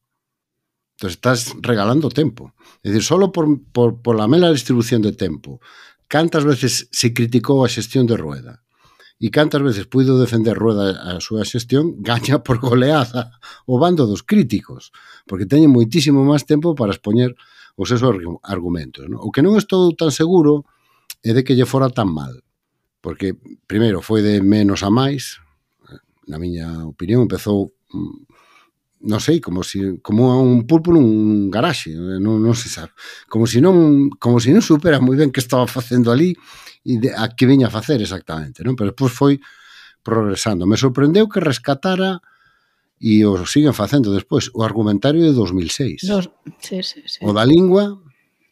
Entón, 0.95 1.11
estás 1.11 1.51
regalando 1.59 2.15
tempo. 2.15 2.55
É 2.79 2.95
dicir, 2.95 3.03
solo 3.03 3.35
por, 3.35 3.51
por, 3.75 3.99
por 4.07 4.15
la 4.15 4.31
mera 4.31 4.55
distribución 4.55 5.03
de 5.03 5.19
tempo, 5.19 5.59
cantas 6.07 6.47
veces 6.47 6.87
se 6.95 7.11
criticou 7.11 7.67
a 7.67 7.69
xestión 7.69 8.07
de 8.07 8.15
Rueda 8.15 8.63
e 9.19 9.27
cantas 9.35 9.67
veces 9.67 9.91
puido 9.91 10.15
defender 10.15 10.55
Rueda 10.55 10.95
a 10.95 11.19
súa 11.19 11.43
xestión, 11.43 11.99
gaña 12.07 12.47
por 12.47 12.63
goleada 12.63 13.35
o 13.67 13.83
bando 13.83 14.07
dos 14.07 14.23
críticos, 14.23 14.95
porque 15.27 15.51
teñen 15.51 15.75
moitísimo 15.75 16.23
máis 16.23 16.47
tempo 16.47 16.79
para 16.79 16.95
expoñer 16.95 17.35
os 17.75 17.91
seus 17.91 18.07
argumentos. 18.47 19.11
Non? 19.11 19.27
O 19.27 19.35
que 19.35 19.43
non 19.43 19.59
estou 19.59 19.91
tan 19.91 20.15
seguro 20.15 20.63
é 21.27 21.35
de 21.35 21.43
que 21.43 21.59
lle 21.59 21.67
fora 21.67 21.91
tan 21.91 22.15
mal 22.15 22.46
porque 23.07 23.39
primeiro 23.71 24.03
foi 24.03 24.19
de 24.19 24.43
menos 24.43 24.83
a 24.83 24.91
máis, 24.91 25.39
na 26.27 26.43
miña 26.43 26.91
opinión, 26.91 27.23
empezou 27.23 27.71
mm, 27.95 29.07
non 29.07 29.23
sei, 29.23 29.39
como 29.39 29.63
si 29.63 30.03
como 30.03 30.35
un 30.43 30.67
pulpo 30.67 30.91
nun 30.91 31.47
garaxe, 31.47 31.95
non, 31.95 32.43
non 32.43 32.59
se 32.59 32.67
sabe. 32.67 32.91
Como 33.31 33.47
se 33.47 33.59
si 33.59 33.59
non 33.63 34.11
como 34.19 34.43
se 34.43 34.51
si 34.51 34.59
non 34.59 34.67
supera 34.67 34.99
moi 34.99 35.15
ben 35.15 35.31
que 35.31 35.39
estaba 35.39 35.71
facendo 35.71 36.11
ali 36.11 36.35
e 36.83 36.99
de, 36.99 37.15
a 37.15 37.31
que 37.31 37.47
viña 37.47 37.71
a 37.71 37.77
facer 37.79 38.03
exactamente, 38.03 38.67
non? 38.67 38.75
Pero 38.75 38.91
despois 38.91 39.15
foi 39.15 39.35
progresando. 40.03 40.67
Me 40.67 40.75
sorprendeu 40.75 41.31
que 41.31 41.39
rescatara 41.39 42.19
e 42.99 43.23
o 43.23 43.39
siguen 43.47 43.71
facendo 43.71 44.11
despois 44.11 44.51
o 44.51 44.67
argumentario 44.67 45.23
de 45.23 45.31
2006. 45.31 46.11
Dos, 46.11 46.27
sí, 46.59 46.83
sí, 46.83 47.07
sí. 47.07 47.23
O 47.23 47.31
da 47.31 47.47
lingua 47.47 48.03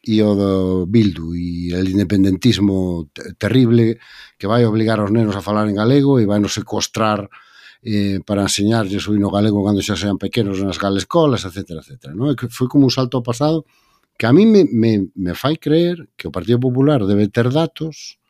e 0.05 0.21
o 0.21 0.37
do 0.37 0.85
Bildu 0.85 1.33
e 1.33 1.73
el 1.73 1.89
independentismo 1.89 3.09
terrible 3.41 3.97
que 4.37 4.45
vai 4.45 4.61
obligar 4.61 5.01
aos 5.01 5.09
nenos 5.09 5.33
a 5.33 5.41
falar 5.41 5.65
en 5.65 5.73
galego 5.73 6.21
e 6.21 6.29
vai 6.29 6.37
nos 6.37 6.53
secuestrar 6.53 7.25
eh, 7.81 8.21
para 8.21 8.45
enseñarles 8.45 9.09
o 9.09 9.17
hino 9.17 9.33
galego 9.33 9.65
cando 9.65 9.81
xa 9.81 9.97
sean 9.97 10.21
pequenos 10.21 10.61
nas 10.61 10.77
galescolas, 10.77 11.41
etc. 11.49 11.81
etc 11.81 12.13
¿no? 12.13 12.29
E 12.29 12.37
que 12.37 12.45
foi 12.53 12.69
como 12.69 12.85
un 12.85 12.93
salto 12.93 13.17
ao 13.17 13.25
pasado 13.25 13.65
que 14.13 14.29
a 14.29 14.33
mí 14.33 14.45
me, 14.45 14.69
me, 14.69 15.09
me 15.17 15.33
fai 15.33 15.57
creer 15.57 16.07
que 16.13 16.29
o 16.29 16.31
Partido 16.31 16.61
Popular 16.61 17.01
debe 17.09 17.25
ter 17.27 17.49
datos 17.49 18.21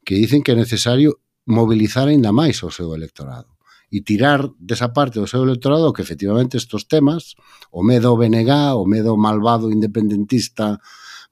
que 0.00 0.16
dicen 0.16 0.40
que 0.40 0.52
é 0.52 0.56
necesario 0.56 1.20
mobilizar 1.44 2.08
aínda 2.08 2.32
máis 2.32 2.64
o 2.64 2.72
seu 2.72 2.96
electorado 2.96 3.52
e 3.92 4.00
tirar 4.00 4.48
desa 4.56 4.88
parte 4.96 5.20
do 5.20 5.28
seu 5.28 5.44
electorado 5.44 5.92
que 5.92 6.00
efectivamente 6.00 6.56
estos 6.56 6.88
temas, 6.88 7.36
o 7.68 7.84
medo 7.84 8.16
BNG, 8.16 8.72
o 8.72 8.88
medo 8.88 9.20
malvado 9.20 9.68
independentista 9.68 10.80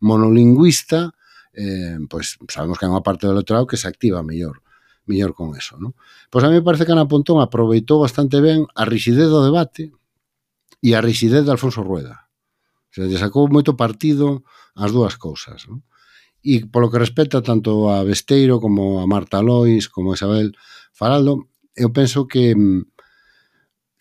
monolingüista, 0.00 1.12
eh, 1.54 1.96
pois 2.08 2.40
sabemos 2.48 2.76
que 2.76 2.84
hai 2.88 2.92
unha 2.92 3.04
parte 3.04 3.28
do 3.28 3.36
electorado 3.36 3.68
que 3.68 3.80
se 3.80 3.88
activa 3.88 4.26
mellor 4.26 4.60
mellor 5.10 5.34
con 5.34 5.56
eso, 5.58 5.76
non? 5.76 5.98
Pois 6.30 6.46
a 6.46 6.48
mí 6.48 6.60
me 6.60 6.66
parece 6.66 6.86
que 6.86 6.92
Ana 6.94 7.10
Pontón 7.10 7.42
aproveitou 7.42 7.98
bastante 8.00 8.38
ben 8.38 8.70
a 8.78 8.86
rigidez 8.86 9.26
do 9.26 9.42
debate 9.42 9.90
e 10.80 10.94
a 10.94 11.02
rigidez 11.02 11.42
de 11.44 11.50
Alfonso 11.50 11.82
Rueda. 11.82 12.30
O 12.90 12.92
sea, 12.94 13.06
lle 13.10 13.18
sacou 13.18 13.50
moito 13.50 13.74
partido 13.74 14.46
as 14.78 14.94
dúas 14.94 15.18
cousas, 15.18 15.66
non? 15.66 15.82
E 16.40 16.64
polo 16.72 16.88
que 16.88 17.02
respecta 17.02 17.44
tanto 17.44 17.92
a 17.92 18.00
Besteiro 18.00 18.62
como 18.64 19.02
a 19.02 19.04
Marta 19.04 19.44
Lois, 19.44 19.92
como 19.92 20.12
a 20.12 20.16
Isabel 20.16 20.56
Faraldo, 20.96 21.50
eu 21.76 21.92
penso 21.92 22.24
que 22.24 22.56
mm, 22.56 22.88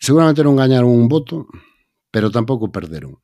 seguramente 0.00 0.40
non 0.40 0.56
gañaron 0.56 0.88
un 0.88 1.10
voto, 1.10 1.44
pero 2.08 2.32
tampouco 2.32 2.72
perderon 2.72 3.20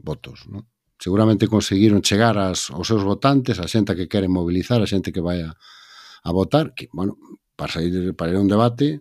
votos, 0.00 0.48
non? 0.48 0.64
seguramente 0.98 1.48
conseguiron 1.48 2.02
chegar 2.02 2.38
as, 2.38 2.70
aos 2.70 2.86
seus 2.86 3.02
votantes, 3.02 3.58
a 3.58 3.68
xente 3.68 3.94
que 3.94 4.08
quere 4.08 4.28
mobilizar, 4.28 4.80
a 4.80 4.88
xente 4.88 5.12
que 5.12 5.20
vai 5.20 5.42
a, 5.42 5.52
a 5.54 6.30
votar, 6.32 6.74
que, 6.74 6.88
bueno, 6.92 7.16
para 7.56 7.72
sair 7.72 8.14
para 8.14 8.30
ir 8.32 8.36
a 8.36 8.44
un 8.44 8.48
debate, 8.48 9.00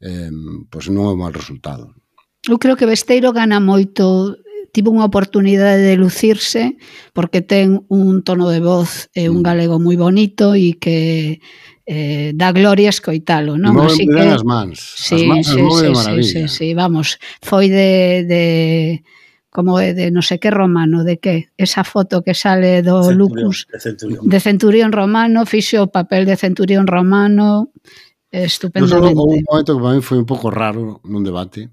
eh, 0.00 0.30
pois 0.68 0.88
non 0.90 1.08
é 1.08 1.12
un 1.14 1.20
mal 1.20 1.32
resultado. 1.32 1.94
Eu 2.44 2.60
creo 2.60 2.76
que 2.76 2.88
Besteiro 2.88 3.32
gana 3.32 3.56
moito 3.60 4.36
tivo 4.74 4.90
unha 4.90 5.06
oportunidade 5.06 5.80
de 5.80 5.94
lucirse 5.94 6.76
porque 7.14 7.40
ten 7.40 7.86
un 7.88 8.26
tono 8.26 8.50
de 8.50 8.58
voz 8.58 9.08
e 9.14 9.30
un 9.30 9.40
mm. 9.40 9.46
galego 9.46 9.76
moi 9.78 9.94
bonito 9.94 10.58
e 10.58 10.76
que 10.76 11.38
eh, 11.86 12.34
da 12.34 12.50
gloria 12.50 12.90
escoitalo, 12.90 13.54
non? 13.54 13.78
Move, 13.78 13.94
Así 13.94 14.04
que 14.04 14.18
as 14.18 14.42
mans. 14.42 14.78
Sí, 14.98 15.22
as 15.22 15.28
mans 15.30 15.46
sí, 15.46 15.62
sí, 15.62 16.22
sí, 16.26 16.42
sí, 16.50 16.68
vamos, 16.74 17.22
foi 17.38 17.70
de, 17.70 18.26
de 18.26 18.44
como 19.54 19.78
é 19.78 19.94
de 19.94 20.10
no 20.10 20.18
sei 20.18 20.42
que 20.42 20.50
romano, 20.50 21.06
de 21.06 21.22
que 21.22 21.54
esa 21.54 21.86
foto 21.86 22.26
que 22.26 22.34
sale 22.34 22.82
do 22.82 23.06
centurión, 23.06 23.14
Lucus 23.14 23.70
de 23.70 23.78
centurión. 23.78 24.22
de 24.26 24.38
centurión 24.42 24.90
romano, 24.90 25.46
fixo 25.46 25.86
o 25.86 25.94
papel 25.94 26.26
de 26.26 26.34
centurión 26.34 26.90
romano 26.90 27.70
estupendamente. 28.34 29.14
No 29.14 29.30
un 29.30 29.46
momento 29.46 29.78
que 29.78 29.82
para 29.86 29.94
mí 29.94 30.02
foi 30.02 30.18
un 30.18 30.26
pouco 30.26 30.50
raro 30.50 30.98
nun 31.06 31.22
debate, 31.22 31.70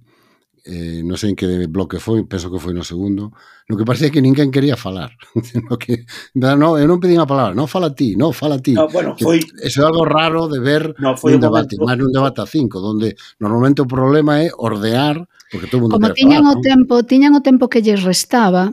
eh, 0.61 1.01
non 1.01 1.17
sei 1.17 1.33
en 1.33 1.37
que 1.41 1.49
bloque 1.65 1.97
foi, 1.97 2.21
penso 2.29 2.53
que 2.53 2.61
foi 2.61 2.69
no 2.69 2.85
segundo, 2.85 3.33
no 3.65 3.73
que 3.73 3.81
parecía 3.81 4.13
que 4.13 4.21
ninguén 4.21 4.53
quería 4.53 4.77
falar. 4.77 5.17
no 5.65 5.73
que, 5.81 6.05
no, 6.37 6.77
eu 6.77 6.85
non 6.85 7.01
pedín 7.01 7.17
a 7.17 7.25
palabra, 7.25 7.57
non 7.57 7.65
fala 7.65 7.97
ti, 7.97 8.13
non 8.13 8.29
fala 8.29 8.61
ti. 8.61 8.77
No, 8.77 8.85
bueno, 8.93 9.17
que 9.17 9.25
foi... 9.25 9.41
Eso 9.57 9.81
é 9.81 9.89
algo 9.89 10.05
raro 10.05 10.45
de 10.45 10.61
ver 10.61 10.93
no, 11.01 11.17
foi 11.17 11.33
nun 11.33 11.41
debate, 11.41 11.81
máis 11.81 11.97
nun 11.97 12.13
debate 12.13 12.45
a 12.45 12.47
cinco, 12.47 12.77
donde 12.77 13.17
normalmente 13.41 13.81
o 13.81 13.89
problema 13.89 14.37
é 14.37 14.53
ordear 14.53 15.25
Porque 15.51 15.67
todo 15.67 15.81
mundo 15.81 15.99
Como 15.99 16.13
tiñan 16.15 16.47
falar, 16.47 16.55
o 16.55 16.55
¿no? 16.55 16.61
tempo, 16.63 16.93
tiñan 17.03 17.35
o 17.35 17.43
tempo 17.43 17.67
que 17.67 17.83
lles 17.83 18.07
restaba, 18.07 18.71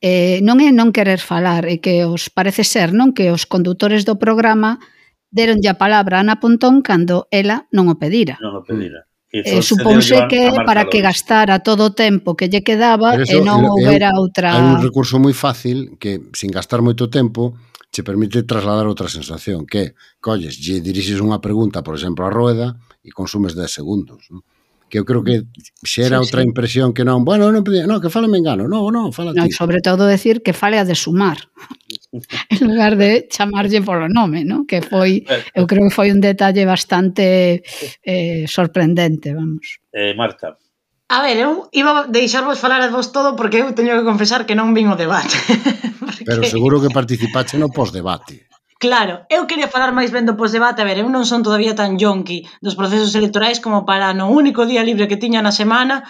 eh, 0.00 0.40
non 0.40 0.64
é 0.64 0.72
non 0.72 0.90
querer 0.96 1.20
falar, 1.20 1.68
é 1.68 1.76
que 1.76 2.08
os 2.08 2.32
parece 2.32 2.64
ser, 2.64 2.96
non, 2.96 3.12
que 3.12 3.28
os 3.28 3.44
condutores 3.44 4.08
do 4.08 4.16
programa 4.16 4.80
deronlle 5.28 5.68
a 5.68 5.76
palabra 5.76 6.16
a 6.16 6.24
Ana 6.24 6.40
Pontón 6.40 6.80
cando 6.80 7.28
ela 7.28 7.68
non 7.68 7.92
o 7.92 8.00
pedira. 8.00 8.40
Non 8.40 8.56
o 8.56 8.62
pedira. 8.64 9.04
Eh, 9.28 9.60
suponse 9.60 10.16
que 10.32 10.48
para 10.64 10.88
que 10.88 11.04
gastara 11.04 11.60
todo 11.60 11.92
o 11.92 11.92
tempo 11.92 12.32
que 12.32 12.48
lle 12.48 12.64
quedaba 12.64 13.20
eso, 13.20 13.36
e 13.36 13.44
non 13.44 13.68
houbera 13.68 14.16
outra... 14.16 14.56
Hai 14.56 14.80
un 14.80 14.80
recurso 14.80 15.20
moi 15.20 15.36
fácil 15.36 16.00
que, 16.00 16.32
sin 16.32 16.48
gastar 16.48 16.80
moito 16.80 17.12
tempo, 17.12 17.52
che 17.92 18.00
permite 18.00 18.48
trasladar 18.48 18.88
outra 18.88 19.12
sensación 19.12 19.68
que 19.68 19.92
colles, 20.24 20.56
lle 20.56 20.80
dirixes 20.80 21.20
unha 21.20 21.44
pregunta, 21.44 21.84
por 21.84 21.92
exemplo, 21.92 22.24
a 22.24 22.32
Rueda 22.32 22.80
e 23.04 23.12
consumes 23.12 23.52
10 23.52 23.68
segundos. 23.68 24.32
Non? 24.32 24.40
que 24.88 24.98
eu 24.98 25.04
creo 25.04 25.22
que 25.26 25.42
xera 25.82 26.18
sí, 26.18 26.22
outra 26.22 26.40
sí. 26.42 26.46
impresión 26.46 26.94
que 26.94 27.02
non, 27.02 27.26
bueno, 27.26 27.50
non, 27.50 27.62
no, 27.62 27.96
que 27.98 28.10
fale 28.10 28.30
me 28.30 28.38
engano, 28.38 28.70
non, 28.70 28.86
non, 28.94 29.10
fala 29.10 29.34
ti. 29.34 29.42
No, 29.42 29.50
sobre 29.50 29.82
todo 29.82 30.06
decir 30.06 30.42
que 30.46 30.54
fale 30.54 30.78
a 30.78 30.86
de 30.86 30.94
sumar, 30.94 31.50
en 32.54 32.62
lugar 32.62 32.94
de 32.94 33.26
chamarlle 33.26 33.82
polo 33.82 34.06
nome, 34.06 34.46
non? 34.46 34.62
que 34.66 34.82
foi, 34.82 35.26
eu 35.54 35.66
creo 35.66 35.90
que 35.90 35.94
foi 35.94 36.14
un 36.14 36.22
detalle 36.22 36.62
bastante 36.62 37.66
eh, 38.06 38.46
sorprendente, 38.46 39.34
vamos. 39.34 39.82
Eh, 39.90 40.14
Marta. 40.14 40.54
A 41.08 41.22
ver, 41.22 41.38
eu 41.38 41.70
iba 41.70 42.02
a 42.02 42.06
deixarvos 42.10 42.58
falar 42.58 42.82
a 42.82 42.90
vos 42.90 43.14
todo 43.14 43.38
porque 43.38 43.62
eu 43.62 43.70
teño 43.74 43.94
que 43.94 44.06
confesar 44.06 44.42
que 44.42 44.58
non 44.58 44.74
vin 44.74 44.90
o 44.90 44.98
debate. 44.98 45.34
porque... 46.02 46.26
Pero 46.26 46.42
seguro 46.42 46.82
que 46.82 46.90
participaste 46.90 47.58
no 47.58 47.70
postdebate. 47.70 48.45
Claro, 48.78 49.24
eu 49.36 49.46
quería 49.48 49.72
falar 49.72 49.90
máis 49.96 50.10
ben 50.12 50.28
do 50.28 50.36
posdebate, 50.40 50.80
a 50.82 50.88
ver, 50.88 50.98
eu 51.00 51.08
non 51.08 51.24
son 51.24 51.40
todavía 51.40 51.72
tan 51.80 51.96
yonki 52.02 52.38
dos 52.60 52.76
procesos 52.76 53.16
electorais 53.16 53.58
como 53.64 53.88
para 53.88 54.12
no 54.12 54.26
único 54.40 54.68
día 54.70 54.84
libre 54.84 55.08
que 55.08 55.16
tiña 55.24 55.40
na 55.40 55.52
semana 55.60 56.04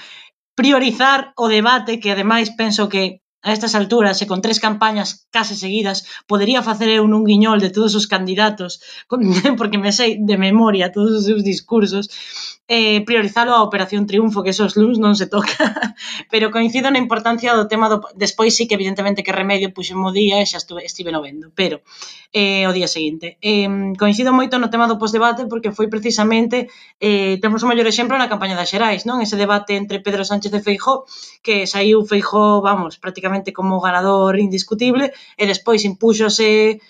priorizar 0.59 1.31
o 1.39 1.47
debate 1.47 2.01
que 2.03 2.11
ademais 2.11 2.49
penso 2.61 2.83
que 2.93 3.23
a 3.47 3.55
estas 3.55 3.79
alturas 3.79 4.19
e 4.19 4.27
con 4.27 4.43
tres 4.43 4.59
campañas 4.59 5.31
case 5.31 5.55
seguidas 5.55 5.99
podería 6.27 6.67
facer 6.67 6.91
eu 6.91 7.07
nun 7.07 7.23
guiñol 7.23 7.63
de 7.63 7.71
todos 7.71 7.95
os 7.95 8.11
candidatos 8.11 8.83
con, 9.07 9.23
porque 9.59 9.79
me 9.79 9.95
sei 9.95 10.19
de 10.19 10.35
memoria 10.35 10.91
todos 10.91 11.13
os 11.15 11.25
seus 11.31 11.47
discursos 11.47 12.11
eh, 12.69 13.05
priorizalo 13.07 13.55
a 13.55 13.63
Operación 13.63 14.07
Triunfo, 14.07 14.43
que 14.43 14.51
esos 14.51 14.75
luns 14.75 14.99
non 14.99 15.15
se 15.15 15.31
toca, 15.31 15.55
pero 16.33 16.51
coincido 16.51 16.91
na 16.91 16.99
importancia 16.99 17.55
do 17.55 17.71
tema 17.71 17.87
do... 17.87 18.03
Despois 18.19 18.59
sí 18.59 18.67
que 18.67 18.75
evidentemente 18.75 19.23
que 19.23 19.31
remedio 19.31 19.71
puxen 19.71 20.03
o 20.03 20.11
día 20.11 20.43
e 20.43 20.47
xa 20.51 20.59
estuve, 20.59 20.83
estive 20.83 21.15
no 21.15 21.23
vendo, 21.23 21.55
pero 21.55 21.87
eh, 22.35 22.67
o 22.67 22.75
día 22.75 22.91
seguinte. 22.91 23.39
Eh, 23.39 23.71
coincido 23.95 24.35
moito 24.35 24.59
no 24.59 24.67
tema 24.67 24.91
do 24.91 24.99
postdebate 24.99 25.47
porque 25.47 25.71
foi 25.71 25.87
precisamente, 25.87 26.67
eh, 26.99 27.39
temos 27.39 27.63
o 27.63 27.71
maior 27.71 27.87
exemplo 27.87 28.19
na 28.19 28.27
campaña 28.27 28.59
das 28.59 28.67
Xerais, 28.67 29.07
non? 29.07 29.23
Ese 29.23 29.39
debate 29.39 29.79
entre 29.79 30.03
Pedro 30.03 30.27
Sánchez 30.27 30.51
e 30.51 30.61
Feijó, 30.61 31.07
que 31.47 31.71
saiu 31.71 32.03
Feijó, 32.03 32.59
vamos, 32.59 32.99
prácticamente 32.99 33.55
como 33.55 33.79
ganador 33.79 34.43
indiscutible, 34.43 35.15
e 35.39 35.45
despois 35.47 35.87
impúxose 35.87 36.83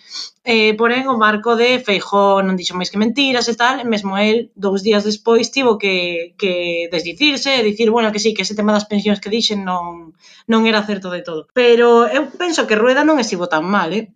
eh, 0.47 0.73
porén 0.79 1.11
o 1.11 1.19
marco 1.19 1.59
de 1.59 1.83
Feijó 1.83 2.39
non 2.47 2.55
dixo 2.55 2.79
máis 2.79 2.89
que 2.95 3.03
mentiras 3.03 3.51
e 3.51 3.59
tal, 3.59 3.83
mesmo 3.83 4.15
el 4.15 4.55
dous 4.55 4.87
días 4.87 5.03
despois 5.03 5.51
tivo 5.51 5.75
que, 5.75 6.39
que 6.41 6.87
desdicirse 6.95 7.51
e 7.59 7.67
dicir, 7.67 7.91
bueno, 7.91 8.15
que 8.15 8.23
sí, 8.23 8.31
que 8.31 8.47
ese 8.47 8.55
tema 8.55 8.71
das 8.71 8.87
pensións 8.87 9.19
que 9.19 9.33
dixen 9.35 9.67
non, 9.67 10.15
non 10.47 10.61
era 10.71 10.87
certo 10.87 11.11
de 11.11 11.27
todo. 11.27 11.51
Pero 11.51 12.07
eu 12.07 12.31
penso 12.39 12.65
que 12.71 12.79
Rueda 12.79 13.03
non 13.03 13.19
estivo 13.19 13.51
tan 13.51 13.67
mal, 13.67 13.91
eh? 13.91 14.15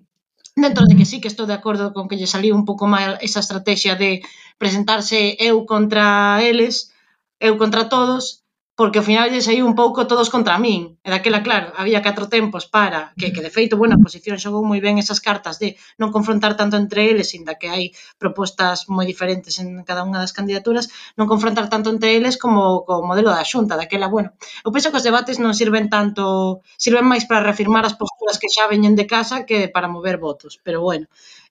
dentro 0.55 0.87
de 0.87 0.95
que 0.95 1.09
sí 1.09 1.21
que 1.21 1.31
estou 1.31 1.47
de 1.51 1.59
acordo 1.59 1.91
con 1.91 2.07
que 2.07 2.19
lle 2.19 2.31
saliu 2.31 2.55
un 2.55 2.63
pouco 2.63 2.87
mal 2.87 3.19
esa 3.27 3.43
estrategia 3.43 3.99
de 3.99 4.23
presentarse 4.59 5.35
eu 5.39 5.67
contra 5.67 6.39
eles, 6.43 6.95
eu 7.43 7.59
contra 7.59 7.91
todos, 7.91 8.40
porque 8.81 8.97
ao 8.97 9.05
final 9.05 9.29
lle 9.29 9.45
saiu 9.45 9.69
un 9.69 9.77
pouco 9.77 10.09
todos 10.09 10.33
contra 10.33 10.57
min. 10.57 10.97
E 11.05 11.09
daquela, 11.13 11.45
claro, 11.45 11.69
había 11.77 12.01
catro 12.01 12.33
tempos 12.33 12.65
para 12.65 13.13
que, 13.13 13.29
que 13.29 13.45
de 13.45 13.53
feito, 13.53 13.77
bueno, 13.77 13.93
a 13.93 14.01
posición 14.01 14.41
xogou 14.41 14.65
moi 14.65 14.81
ben 14.81 14.97
esas 14.97 15.21
cartas 15.21 15.61
de 15.61 15.77
non 16.01 16.09
confrontar 16.09 16.57
tanto 16.57 16.81
entre 16.81 17.13
eles, 17.13 17.37
inda 17.37 17.61
que 17.61 17.69
hai 17.69 17.93
propostas 18.17 18.89
moi 18.89 19.05
diferentes 19.05 19.61
en 19.61 19.85
cada 19.85 20.01
unha 20.01 20.17
das 20.17 20.33
candidaturas, 20.33 20.89
non 21.21 21.29
confrontar 21.29 21.69
tanto 21.69 21.93
entre 21.93 22.17
eles 22.17 22.41
como 22.41 22.89
co 22.89 23.05
modelo 23.05 23.29
da 23.37 23.45
xunta. 23.45 23.77
Daquela, 23.77 24.09
bueno, 24.09 24.33
eu 24.65 24.73
penso 24.73 24.89
que 24.89 24.97
os 24.97 25.05
debates 25.05 25.37
non 25.37 25.53
sirven 25.53 25.93
tanto, 25.93 26.65
sirven 26.81 27.05
máis 27.05 27.29
para 27.29 27.45
reafirmar 27.45 27.85
as 27.85 28.01
posturas 28.01 28.41
que 28.41 28.49
xa 28.49 28.65
veñen 28.65 28.97
de 28.97 29.05
casa 29.05 29.45
que 29.45 29.69
para 29.69 29.93
mover 29.93 30.17
votos, 30.17 30.57
pero 30.65 30.81
bueno, 30.81 31.05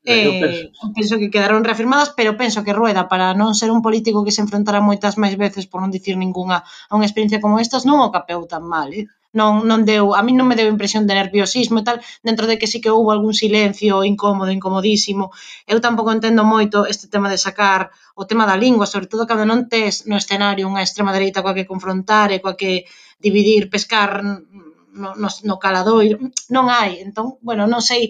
Eh, 0.06 0.40
penso. 0.40 0.94
penso 0.96 1.16
que 1.20 1.30
quedaron 1.30 1.64
reafirmadas, 1.68 2.10
pero 2.16 2.38
penso 2.38 2.64
que 2.64 2.74
Rueda, 2.74 3.12
para 3.12 3.36
non 3.36 3.52
ser 3.52 3.70
un 3.70 3.84
político 3.84 4.24
que 4.24 4.32
se 4.36 4.44
enfrontara 4.46 4.80
moitas 4.80 5.20
máis 5.20 5.36
veces, 5.36 5.68
por 5.68 5.84
non 5.84 5.92
dicir 5.92 6.16
ningunha, 6.16 6.64
a 6.64 6.94
unha 6.96 7.08
experiencia 7.08 7.44
como 7.44 7.60
estas, 7.60 7.84
non 7.84 8.00
o 8.00 8.14
capeou 8.16 8.48
tan 8.48 8.64
mal, 8.64 8.90
eh? 8.96 9.06
non, 9.32 9.62
non 9.70 9.86
deu, 9.86 10.18
a 10.18 10.22
mí 10.26 10.34
non 10.34 10.50
me 10.50 10.58
deu 10.58 10.66
impresión 10.66 11.06
de 11.06 11.14
nerviosismo 11.14 11.78
e 11.80 11.86
tal, 11.86 11.98
dentro 12.26 12.50
de 12.50 12.58
que 12.58 12.66
sí 12.66 12.82
que 12.82 12.90
houve 12.90 13.14
algún 13.14 13.38
silencio 13.38 14.02
incómodo, 14.02 14.50
incomodísimo. 14.50 15.30
Eu 15.70 15.78
tampouco 15.86 16.10
entendo 16.10 16.42
moito 16.42 16.90
este 16.90 17.06
tema 17.14 17.30
de 17.30 17.38
sacar 17.38 17.94
o 18.18 18.26
tema 18.26 18.50
da 18.50 18.58
lingua, 18.58 18.90
sobre 18.90 19.06
todo 19.06 19.30
cando 19.30 19.46
non 19.46 19.70
tes 19.70 20.10
no 20.10 20.18
escenario 20.18 20.66
unha 20.66 20.82
extrema 20.82 21.14
dereita 21.14 21.46
coa 21.46 21.54
que 21.54 21.70
confrontar 21.70 22.34
e 22.34 22.42
coa 22.42 22.58
que 22.58 22.90
dividir, 23.22 23.70
pescar 23.70 24.26
no, 24.26 25.10
no, 25.14 25.30
no 25.46 25.56
caladoiro, 25.62 26.18
non 26.50 26.66
hai. 26.74 26.98
Entón, 27.06 27.38
bueno, 27.46 27.70
non 27.70 27.86
sei, 27.86 28.10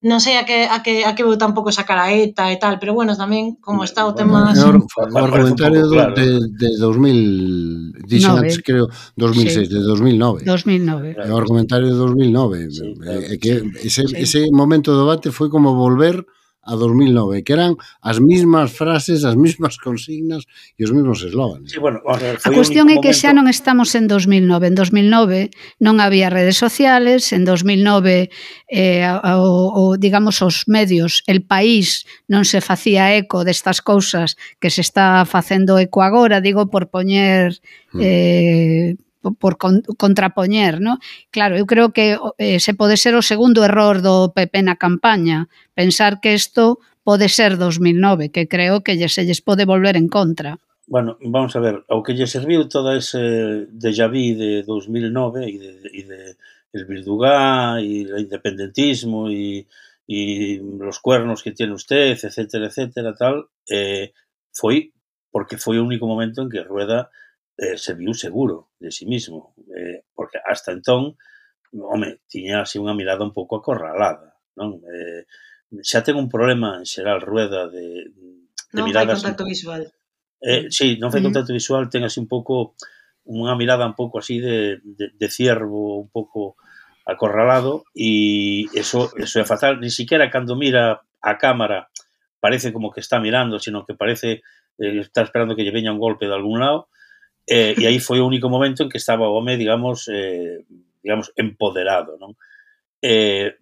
non 0.00 0.16
sei 0.16 0.40
a 0.40 0.48
que, 0.48 0.64
a 0.64 0.80
que, 0.80 1.04
a 1.04 1.12
que 1.12 1.28
vou 1.28 1.36
tampouco 1.36 1.68
sacar 1.68 2.00
a 2.00 2.08
ETA 2.08 2.48
e 2.48 2.56
tal, 2.56 2.80
pero 2.80 2.96
bueno, 2.96 3.12
tamén 3.12 3.60
como 3.60 3.84
está 3.84 4.08
o 4.08 4.16
tema... 4.16 4.48
Bueno, 4.48 4.56
señor, 4.56 4.76
o 4.80 5.18
argumentario 5.20 5.84
do, 5.84 5.92
claro. 5.92 6.16
de, 6.16 6.40
de 6.56 6.68
2000, 6.80 8.08
dixen 8.08 8.32
antes, 8.32 8.64
creo, 8.64 8.88
2006, 9.20 9.68
sí. 9.68 9.74
de 9.76 9.80
2009. 9.84 10.48
2009. 10.48 11.20
O 11.28 11.36
argumentario 11.36 11.92
de 11.92 11.98
2009. 12.00 12.72
Sí, 12.72 12.80
eh, 12.80 12.96
claro, 12.96 13.20
e 13.28 13.36
que 13.36 13.52
ese, 13.84 14.08
sí. 14.08 14.16
ese 14.16 14.40
momento 14.48 14.96
do 14.96 15.04
debate 15.04 15.28
foi 15.36 15.52
como 15.52 15.76
volver 15.76 16.24
a 16.70 16.76
2009, 16.78 17.42
que 17.42 17.52
eran 17.52 17.74
as 17.98 18.22
mismas 18.22 18.70
frases, 18.70 19.26
as 19.26 19.34
mismas 19.34 19.74
consignas 19.82 20.46
e 20.78 20.86
os 20.86 20.94
mesmos 20.94 21.18
eslóganes. 21.26 21.74
Sí, 21.74 21.82
bueno, 21.82 21.98
a, 22.06 22.14
ver, 22.14 22.38
a 22.38 22.50
cuestión 22.54 22.86
é 22.94 23.02
que 23.02 23.10
xa 23.10 23.34
non 23.34 23.50
estamos 23.50 23.90
en 23.98 24.06
2009. 24.06 24.70
En 24.70 24.76
2009 24.78 25.50
non 25.82 25.98
había 25.98 26.30
redes 26.30 26.62
sociales, 26.62 27.34
en 27.34 27.42
2009 27.42 28.30
eh, 28.70 29.02
o, 29.10 29.50
o, 29.74 29.82
digamos 29.98 30.38
os 30.46 30.70
medios, 30.70 31.26
el 31.26 31.42
país 31.42 32.06
non 32.30 32.46
se 32.46 32.62
facía 32.62 33.18
eco 33.18 33.42
destas 33.42 33.82
cousas 33.82 34.38
que 34.62 34.70
se 34.70 34.86
está 34.86 35.26
facendo 35.26 35.74
eco 35.82 36.06
agora, 36.06 36.38
digo, 36.38 36.70
por 36.70 36.86
poñer... 36.86 37.58
Hmm. 37.90 37.98
Eh, 37.98 38.94
hmm 38.94 39.09
por 39.38 39.58
con, 39.58 39.82
contrapoñer, 39.96 40.80
¿no? 40.80 40.98
Claro, 41.30 41.56
eu 41.56 41.66
creo 41.66 41.92
que 41.92 42.16
eh, 42.38 42.60
se 42.60 42.72
pode 42.74 42.96
ser 42.96 43.14
o 43.14 43.22
segundo 43.22 43.64
error 43.64 44.00
do 44.00 44.32
PP 44.32 44.64
na 44.64 44.76
campaña, 44.80 45.48
pensar 45.76 46.20
que 46.20 46.32
isto 46.32 46.80
pode 47.04 47.28
ser 47.28 47.56
2009, 47.56 48.30
que 48.30 48.48
creo 48.48 48.80
que 48.80 48.96
lle 48.96 49.08
se 49.08 49.24
lles 49.24 49.40
pode 49.40 49.64
volver 49.64 49.96
en 49.96 50.08
contra. 50.08 50.56
Bueno, 50.86 51.16
vamos 51.22 51.54
a 51.54 51.60
ver, 51.60 51.84
ao 51.86 52.02
que 52.02 52.16
lle 52.16 52.26
serviu 52.26 52.66
todo 52.66 52.96
ese 52.96 53.68
déjà 53.70 54.10
vu 54.10 54.34
de 54.34 54.66
2009 54.66 55.46
e 55.46 55.56
de, 55.58 55.70
e 55.92 56.02
de 56.02 56.20
el 56.72 56.86
Virdugá 56.86 57.78
e 57.78 58.06
el 58.06 58.26
independentismo 58.26 59.30
e 59.30 59.66
e 60.10 60.58
los 60.58 60.98
cuernos 60.98 61.40
que 61.40 61.52
tiene 61.52 61.72
usted, 61.72 62.18
etcétera, 62.18 62.66
etcétera, 62.66 63.14
tal, 63.14 63.46
eh, 63.70 64.10
foi 64.50 64.90
porque 65.30 65.56
foi 65.56 65.78
o 65.78 65.86
único 65.86 66.10
momento 66.10 66.42
en 66.42 66.50
que 66.50 66.66
Rueda 66.66 67.10
eh, 67.60 67.76
se 67.76 67.92
viu 67.92 68.16
seguro 68.16 68.72
de 68.80 68.90
si 68.90 69.04
sí 69.04 69.06
mismo, 69.06 69.52
eh, 69.76 70.04
porque 70.14 70.40
hasta 70.40 70.72
entón, 70.72 71.16
home, 71.76 72.24
tiña 72.26 72.64
así 72.64 72.80
unha 72.80 72.96
mirada 72.96 73.20
un 73.20 73.36
pouco 73.36 73.60
acorralada, 73.60 74.40
non? 74.56 74.80
Eh, 74.88 75.28
xa 75.84 76.00
ten 76.00 76.16
un 76.16 76.32
problema 76.32 76.80
en 76.80 76.88
xeral 76.88 77.20
rueda 77.20 77.68
de, 77.68 78.08
de 78.10 78.80
non 78.80 78.88
miradas... 78.88 79.20
Eh, 79.20 79.28
non 79.28 79.36
fai 79.36 79.36
contacto 79.36 79.44
visual. 79.44 79.82
Eh, 80.40 80.62
sí, 80.72 80.96
non 80.96 81.12
fai 81.12 81.20
uh 81.20 81.28
-huh. 81.28 81.28
contacto 81.28 81.52
visual, 81.52 81.92
ten 81.92 82.02
así 82.08 82.16
un 82.16 82.30
pouco 82.32 82.74
unha 83.28 83.52
mirada 83.54 83.84
un 83.84 83.94
pouco 83.94 84.24
así 84.24 84.40
de, 84.40 84.80
de, 84.80 85.12
de 85.12 85.28
ciervo, 85.28 86.00
un 86.00 86.08
pouco 86.08 86.56
acorralado 87.04 87.84
e 87.92 88.64
eso, 88.72 89.12
eso 89.20 89.36
é 89.36 89.44
fatal, 89.44 89.78
ni 89.84 89.92
siquiera 89.92 90.32
cando 90.32 90.56
mira 90.56 91.04
a 91.20 91.32
cámara 91.36 91.92
parece 92.40 92.72
como 92.72 92.88
que 92.88 93.04
está 93.04 93.20
mirando, 93.20 93.60
sino 93.60 93.84
que 93.84 93.92
parece 93.92 94.40
eh, 94.80 94.98
está 95.04 95.20
esperando 95.20 95.52
que 95.52 95.62
lle 95.62 95.76
veña 95.76 95.92
un 95.92 96.00
golpe 96.00 96.24
de 96.24 96.34
algún 96.34 96.64
lado 96.64 96.88
eh, 97.50 97.74
e 97.74 97.82
aí 97.82 97.98
foi 97.98 98.22
o 98.22 98.28
único 98.30 98.46
momento 98.46 98.86
en 98.86 98.88
que 98.88 99.02
estaba 99.02 99.26
o 99.26 99.34
home, 99.34 99.58
digamos, 99.58 100.06
eh, 100.06 100.62
digamos 101.02 101.34
empoderado, 101.34 102.14
non? 102.14 102.38
Eh, 103.02 103.58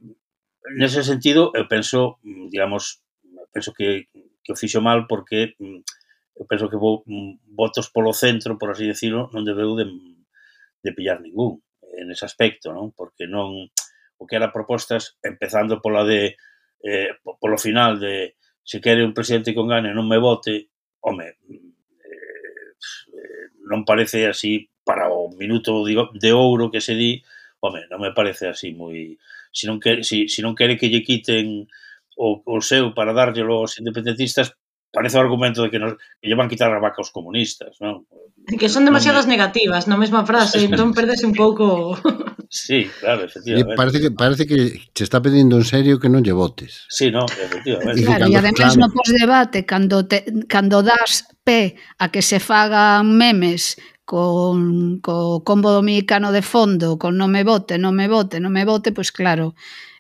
nese 0.76 1.00
sentido, 1.00 1.57
eh, 1.57 1.64
eu 1.64 1.66
penso, 1.73 2.21
mm, 2.21 2.52
digamos, 2.52 3.00
penso 3.49 3.73
que, 3.73 4.12
que 4.45 4.52
o 4.52 4.61
fixo 4.61 4.85
mal 4.85 5.09
porque 5.09 5.57
mm, 5.57 5.80
eu 6.37 6.45
penso 6.45 6.68
que 6.68 6.76
vou, 6.76 7.00
mm, 7.09 7.57
votos 7.57 7.88
polo 7.88 8.12
centro, 8.12 8.61
por 8.61 8.76
así 8.76 8.85
decirlo, 8.85 9.33
non 9.33 9.49
debeu 9.49 9.73
de, 9.73 9.88
de 10.85 10.90
pillar 10.92 11.25
ningún 11.25 11.64
en 11.97 12.12
ese 12.12 12.28
aspecto, 12.28 12.76
non? 12.76 12.92
Porque 12.92 13.25
non 13.25 13.73
o 14.21 14.26
que 14.28 14.37
era 14.37 14.52
propostas, 14.52 15.16
empezando 15.25 15.80
pola 15.80 16.04
de 16.04 16.37
eh, 16.85 17.11
polo 17.40 17.57
final 17.57 17.97
de 17.97 18.37
se 18.62 18.85
quere 18.85 19.00
un 19.00 19.14
presidente 19.16 19.54
con 19.57 19.64
gane 19.64 19.97
non 19.97 20.04
me 20.04 20.21
vote, 20.21 20.68
home, 21.00 21.40
non 23.68 23.84
parece 23.84 24.26
así 24.26 24.70
para 24.87 25.12
o 25.12 25.28
minuto 25.37 25.84
de 25.84 26.30
ouro 26.32 26.72
que 26.72 26.80
se 26.80 26.94
di, 26.96 27.20
home, 27.60 27.84
non 27.90 28.00
me 28.00 28.12
parece 28.14 28.48
así 28.48 28.72
moi... 28.72 29.18
Si 29.48 29.64
non 29.64 29.80
quere, 29.80 30.04
si, 30.04 30.28
si 30.28 30.44
non 30.44 30.52
quere 30.52 30.76
que 30.76 30.92
lle 30.92 31.00
quiten 31.00 31.64
o, 32.20 32.28
o 32.44 32.56
seu 32.60 32.92
para 32.92 33.16
dárllelo 33.16 33.64
aos 33.64 33.80
independentistas, 33.80 34.52
parece 34.90 35.18
o 35.18 35.21
argumento 35.21 35.62
de 35.62 35.71
que, 35.71 35.78
nos, 35.78 35.95
que 36.21 36.28
llevan 36.28 36.49
quitar 36.49 36.73
a 36.73 36.80
vaca 36.80 36.99
aos 36.99 37.12
comunistas, 37.12 37.76
non? 37.85 38.09
Que 38.49 38.73
son 38.73 38.88
demasiadas 38.88 39.28
negativas 39.28 39.84
na 39.84 40.00
mesma 40.00 40.25
frase, 40.25 40.65
entón 40.65 40.97
perdese 40.97 41.28
un 41.28 41.36
pouco... 41.36 41.97
Sí, 42.49 42.89
claro, 43.04 43.28
efectivamente. 43.28 43.73
E 43.73 43.76
parece 43.76 43.99
que 44.00 44.10
parece 44.10 44.45
que 44.49 44.89
se 44.97 45.04
está 45.04 45.21
pedindo 45.21 45.60
en 45.60 45.69
serio 45.69 46.00
que 46.00 46.08
non 46.08 46.25
lle 46.25 46.32
votes. 46.32 46.89
Sí, 46.89 47.12
no, 47.12 47.28
efectivamente. 47.28 48.00
E 48.00 48.08
claro, 48.08 48.25
e 48.25 48.34
ademais 48.41 48.73
claro. 48.73 48.80
no 48.80 48.89
postdebate, 48.89 49.69
cando, 49.69 50.08
te, 50.08 50.25
cando 50.49 50.80
das 50.80 51.28
pé 51.45 51.76
a 52.00 52.08
que 52.08 52.25
se 52.25 52.41
fagan 52.41 53.12
memes 53.12 53.76
con 54.08 55.04
co 55.04 55.45
combo 55.45 55.69
dominicano 55.69 56.32
de 56.32 56.41
fondo, 56.41 56.97
con 56.97 57.21
non 57.21 57.28
me 57.28 57.45
vote, 57.45 57.76
non 57.76 57.93
me 57.93 58.08
vote, 58.08 58.41
non 58.41 58.56
me 58.56 58.65
vote, 58.65 58.97
pois 58.97 59.12
claro, 59.12 59.52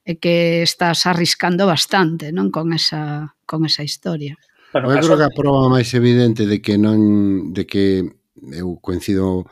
é 0.08 0.16
que 0.16 0.64
estás 0.64 1.04
arriscando 1.04 1.68
bastante, 1.68 2.32
non, 2.32 2.48
con 2.48 2.72
esa 2.72 3.36
con 3.44 3.68
esa 3.68 3.84
historia. 3.84 4.40
Bueno, 4.72 4.92
eu 4.92 5.00
creo 5.00 5.16
que 5.16 5.28
a 5.28 5.34
prova 5.34 5.72
máis 5.72 5.88
evidente 5.96 6.44
de 6.44 6.60
que 6.60 6.76
non 6.76 7.52
de 7.56 7.64
que 7.64 8.04
eu 8.52 8.76
coincido 8.84 9.48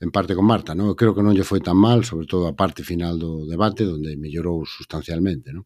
en 0.00 0.10
parte 0.10 0.32
con 0.36 0.48
Marta, 0.48 0.72
non? 0.72 0.88
Eu 0.88 0.96
creo 0.96 1.12
que 1.12 1.24
non 1.24 1.36
lle 1.36 1.44
foi 1.44 1.60
tan 1.60 1.76
mal, 1.76 2.04
sobre 2.08 2.24
todo 2.24 2.48
a 2.48 2.56
parte 2.56 2.80
final 2.84 3.20
do 3.20 3.44
debate 3.44 3.84
onde 3.84 4.16
mellorou 4.16 4.64
sustancialmente, 4.64 5.52
non? 5.52 5.64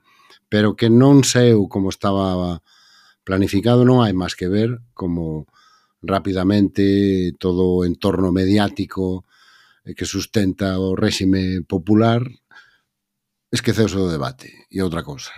Pero 0.51 0.75
que 0.79 0.91
non 0.91 1.23
sei 1.23 1.55
como 1.71 1.91
estaba 1.91 2.63
planificado, 3.23 3.87
non 3.87 4.03
hai 4.03 4.15
máis 4.15 4.35
que 4.39 4.51
ver 4.51 4.83
como 4.95 5.47
rapidamente 6.05 7.33
todo 7.39 7.81
o 7.81 7.85
entorno 7.87 8.31
mediático 8.31 9.25
eh, 9.87 9.95
que 9.95 10.05
sustenta 10.05 10.79
o 10.79 10.95
réxime 10.95 11.63
popular 11.67 12.23
esqueceuse 13.55 13.95
do 13.95 14.11
debate 14.11 14.67
e 14.67 14.83
outra 14.83 15.07
cousa. 15.07 15.31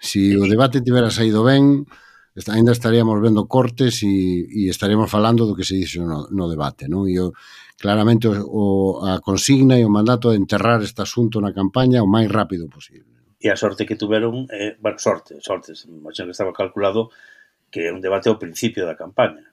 Si 0.00 0.32
o 0.38 0.48
debate 0.48 0.80
tivera 0.80 1.12
saído 1.12 1.44
ben, 1.44 1.84
ainda 2.48 2.72
estaríamos 2.72 3.20
vendo 3.20 3.44
cortes 3.46 4.02
e, 4.02 4.48
e 4.48 4.68
estaremos 4.72 5.10
falando 5.10 5.44
do 5.44 5.54
que 5.54 5.64
se 5.64 5.76
dixo 5.76 6.00
no, 6.04 6.28
no 6.32 6.48
debate. 6.48 6.88
Non? 6.88 7.04
E 7.04 7.20
eu, 7.20 7.36
claramente 7.76 8.24
o, 8.24 8.34
o, 8.40 8.64
a 9.04 9.20
consigna 9.20 9.76
e 9.76 9.84
o 9.84 9.92
mandato 9.92 10.32
de 10.32 10.40
enterrar 10.40 10.80
este 10.80 11.04
asunto 11.04 11.44
na 11.44 11.52
campaña 11.52 12.00
o 12.00 12.08
máis 12.08 12.32
rápido 12.32 12.72
posible. 12.72 13.36
E 13.42 13.52
a 13.52 13.56
sorte 13.58 13.84
que 13.84 13.98
tuveron, 13.98 14.48
eh, 14.48 14.78
bueno, 14.80 14.96
sorte, 14.96 15.36
sorte, 15.42 15.76
imagino 15.90 16.30
que 16.30 16.36
estaba 16.36 16.54
calculado 16.56 17.12
que 17.72 17.88
é 17.88 17.92
un 17.92 18.00
debate 18.00 18.28
ao 18.28 18.40
principio 18.40 18.84
da 18.84 18.96
campaña. 18.96 19.52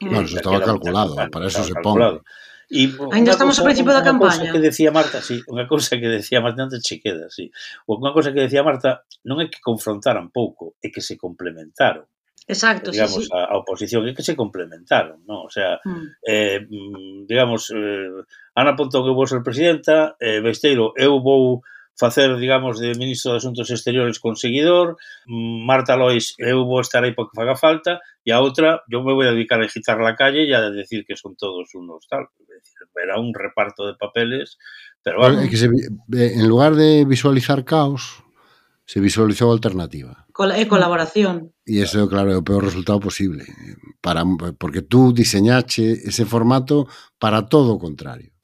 Bueno, 0.00 0.28
eso 0.28 0.36
estaba 0.36 0.60
calculado, 0.60 1.16
para 1.32 1.48
eso 1.48 1.64
se 1.64 1.74
pon. 1.80 2.20
E 2.66 2.90
Ainda 3.14 3.30
estamos 3.30 3.54
ao 3.58 3.66
principio 3.66 3.94
da 3.94 4.02
campaña. 4.02 4.50
Unha 4.50 4.50
cousa 4.50 4.58
que 4.58 4.66
decía 4.66 4.90
Marta, 4.90 5.18
sí, 5.22 5.38
unha 5.46 5.64
cousa 5.70 5.94
que 6.02 6.10
decía 6.10 6.42
Marta 6.42 6.66
antes 6.66 6.82
che 6.82 6.98
queda, 6.98 7.30
sí. 7.30 7.46
Unha 7.86 8.10
cousa 8.10 8.34
que 8.34 8.42
decía 8.42 8.66
Marta, 8.66 9.06
non 9.22 9.38
é 9.38 9.46
que 9.46 9.62
confrontaran 9.62 10.34
pouco, 10.34 10.74
é 10.82 10.90
que 10.90 10.98
se 10.98 11.14
complementaron. 11.14 12.10
Exacto, 12.46 12.90
digamos, 12.90 13.22
sí, 13.22 13.30
sí. 13.30 13.34
A, 13.34 13.54
a 13.54 13.58
oposición 13.58 14.02
é 14.06 14.14
que 14.14 14.26
se 14.26 14.34
complementaron, 14.34 15.22
non? 15.26 15.46
O 15.46 15.50
sea, 15.50 15.78
mm. 15.82 16.26
eh, 16.26 16.58
mm, 16.62 17.30
digamos, 17.30 17.70
eh, 17.70 18.22
Ana 18.58 18.74
Pontón 18.74 19.06
eu 19.06 19.14
vou 19.14 19.30
ser 19.30 19.46
presidenta, 19.46 20.18
eh, 20.18 20.42
Besteiro, 20.42 20.90
eu 20.98 21.22
vou 21.22 21.62
facer, 21.96 22.36
digamos, 22.36 22.78
de 22.78 22.94
ministro 22.94 23.32
de 23.32 23.38
Asuntos 23.38 23.70
Exteriores 23.70 24.20
con 24.20 24.36
seguidor, 24.36 24.96
Marta 25.26 25.96
Lois, 25.96 26.34
eu 26.38 26.64
vou 26.64 26.80
estar 26.80 27.02
aí 27.02 27.14
porque 27.14 27.34
faga 27.34 27.56
falta, 27.56 28.00
e 28.24 28.30
a 28.32 28.40
outra, 28.40 28.82
eu 28.90 29.02
me 29.02 29.12
vou 29.14 29.22
a 29.22 29.32
dedicar 29.32 29.60
a 29.60 29.64
agitar 29.64 29.98
la 29.98 30.14
calle 30.14 30.44
e 30.44 30.54
a 30.54 30.70
decir 30.70 31.04
que 31.06 31.16
son 31.16 31.36
todos 31.36 31.72
unos 31.74 32.06
tal. 32.08 32.28
Era 32.96 33.20
un 33.20 33.32
reparto 33.32 33.86
de 33.86 33.94
papeles, 33.94 34.58
pero 35.02 35.18
bueno. 35.20 35.40
É 35.40 35.48
que 35.48 35.56
se, 35.56 35.68
eh, 35.68 36.32
en 36.36 36.48
lugar 36.48 36.74
de 36.74 37.04
visualizar 37.04 37.64
caos, 37.64 38.26
se 38.86 39.00
visualizou 39.00 39.50
alternativa. 39.50 40.26
Col 40.32 40.52
e 40.52 40.66
colaboración. 40.66 41.54
E 41.64 41.80
eso, 41.82 42.06
claro, 42.10 42.30
é 42.30 42.36
o 42.36 42.44
peor 42.46 42.62
resultado 42.66 43.00
posible. 43.00 43.46
Para, 44.02 44.22
porque 44.58 44.82
tú 44.82 45.14
diseñache 45.14 45.96
ese 46.06 46.24
formato 46.26 46.90
para 47.18 47.46
todo 47.46 47.74
o 47.74 47.80
contrario. 47.80 48.34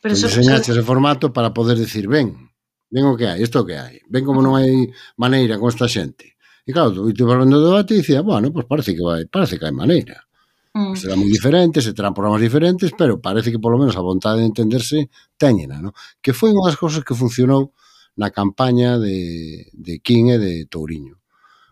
Pero 0.00 0.14
tú 0.14 0.28
diseñache 0.28 0.72
ese 0.72 0.84
formato 0.84 1.32
para 1.32 1.52
poder 1.52 1.76
decir, 1.76 2.08
ben, 2.08 2.51
Ven 2.92 3.08
o 3.08 3.16
que 3.16 3.24
hai, 3.24 3.40
isto 3.40 3.64
o 3.64 3.66
que 3.66 3.80
hai. 3.80 4.04
Ven 4.12 4.22
como 4.22 4.44
non 4.44 4.60
hai 4.60 4.92
maneira 5.16 5.56
con 5.56 5.72
esta 5.72 5.88
xente. 5.88 6.36
E 6.62 6.70
claro, 6.70 6.92
tú 6.92 7.08
te 7.10 7.24
falando 7.24 7.56
do 7.58 7.72
debate 7.72 7.96
e 7.96 8.04
dicía, 8.04 8.20
bueno, 8.20 8.52
pois 8.52 8.68
pues 8.68 8.70
parece 8.70 8.92
que 8.92 9.02
vai, 9.02 9.24
parece 9.24 9.56
que 9.56 9.64
hai 9.64 9.72
maneira. 9.72 10.28
Mm. 10.76 10.96
Será 10.96 11.16
moi 11.16 11.28
diferente, 11.28 11.80
se 11.80 11.96
terán 11.96 12.12
programas 12.12 12.44
diferentes, 12.44 12.92
pero 12.96 13.20
parece 13.20 13.48
que 13.48 13.60
polo 13.60 13.80
menos 13.80 13.96
a 13.96 14.04
vontade 14.04 14.44
de 14.44 14.48
entenderse 14.52 15.08
teñena, 15.40 15.80
no? 15.80 15.96
Que 16.20 16.36
foi 16.36 16.52
unha 16.52 16.68
das 16.68 16.76
cousas 16.76 17.00
que 17.00 17.16
funcionou 17.16 17.72
na 18.16 18.28
campaña 18.28 19.00
de, 19.00 19.72
de 19.72 20.04
King 20.04 20.36
e 20.36 20.38
de 20.38 20.52
Touriño 20.68 21.16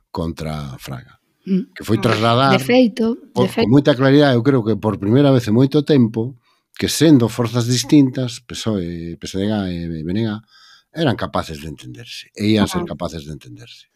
contra 0.08 0.76
Fraga. 0.80 1.20
Mm. 1.44 1.72
Que 1.76 1.84
foi 1.84 1.96
trasladar 1.96 2.56
de 2.56 2.64
feito, 2.64 3.16
por, 3.32 3.44
de 3.44 3.52
feito. 3.52 3.68
con 3.68 3.72
moita 3.72 3.92
claridade, 3.96 4.36
eu 4.36 4.44
creo 4.44 4.60
que 4.64 4.76
por 4.76 5.00
primeira 5.00 5.32
vez 5.32 5.48
en 5.48 5.56
moito 5.56 5.80
tempo, 5.84 6.36
que 6.76 6.88
sendo 6.88 7.28
forzas 7.32 7.64
distintas, 7.68 8.40
PSOE, 8.44 9.16
PSDG 9.16 9.52
e 9.68 10.04
BNG, 10.04 10.28
eran 10.92 11.16
capaces 11.16 11.60
de 11.62 11.68
entenderse 11.68 12.30
e 12.34 12.50
ian 12.50 12.66
ser 12.66 12.84
capaces 12.84 13.24
de 13.26 13.32
entenderse. 13.32 13.90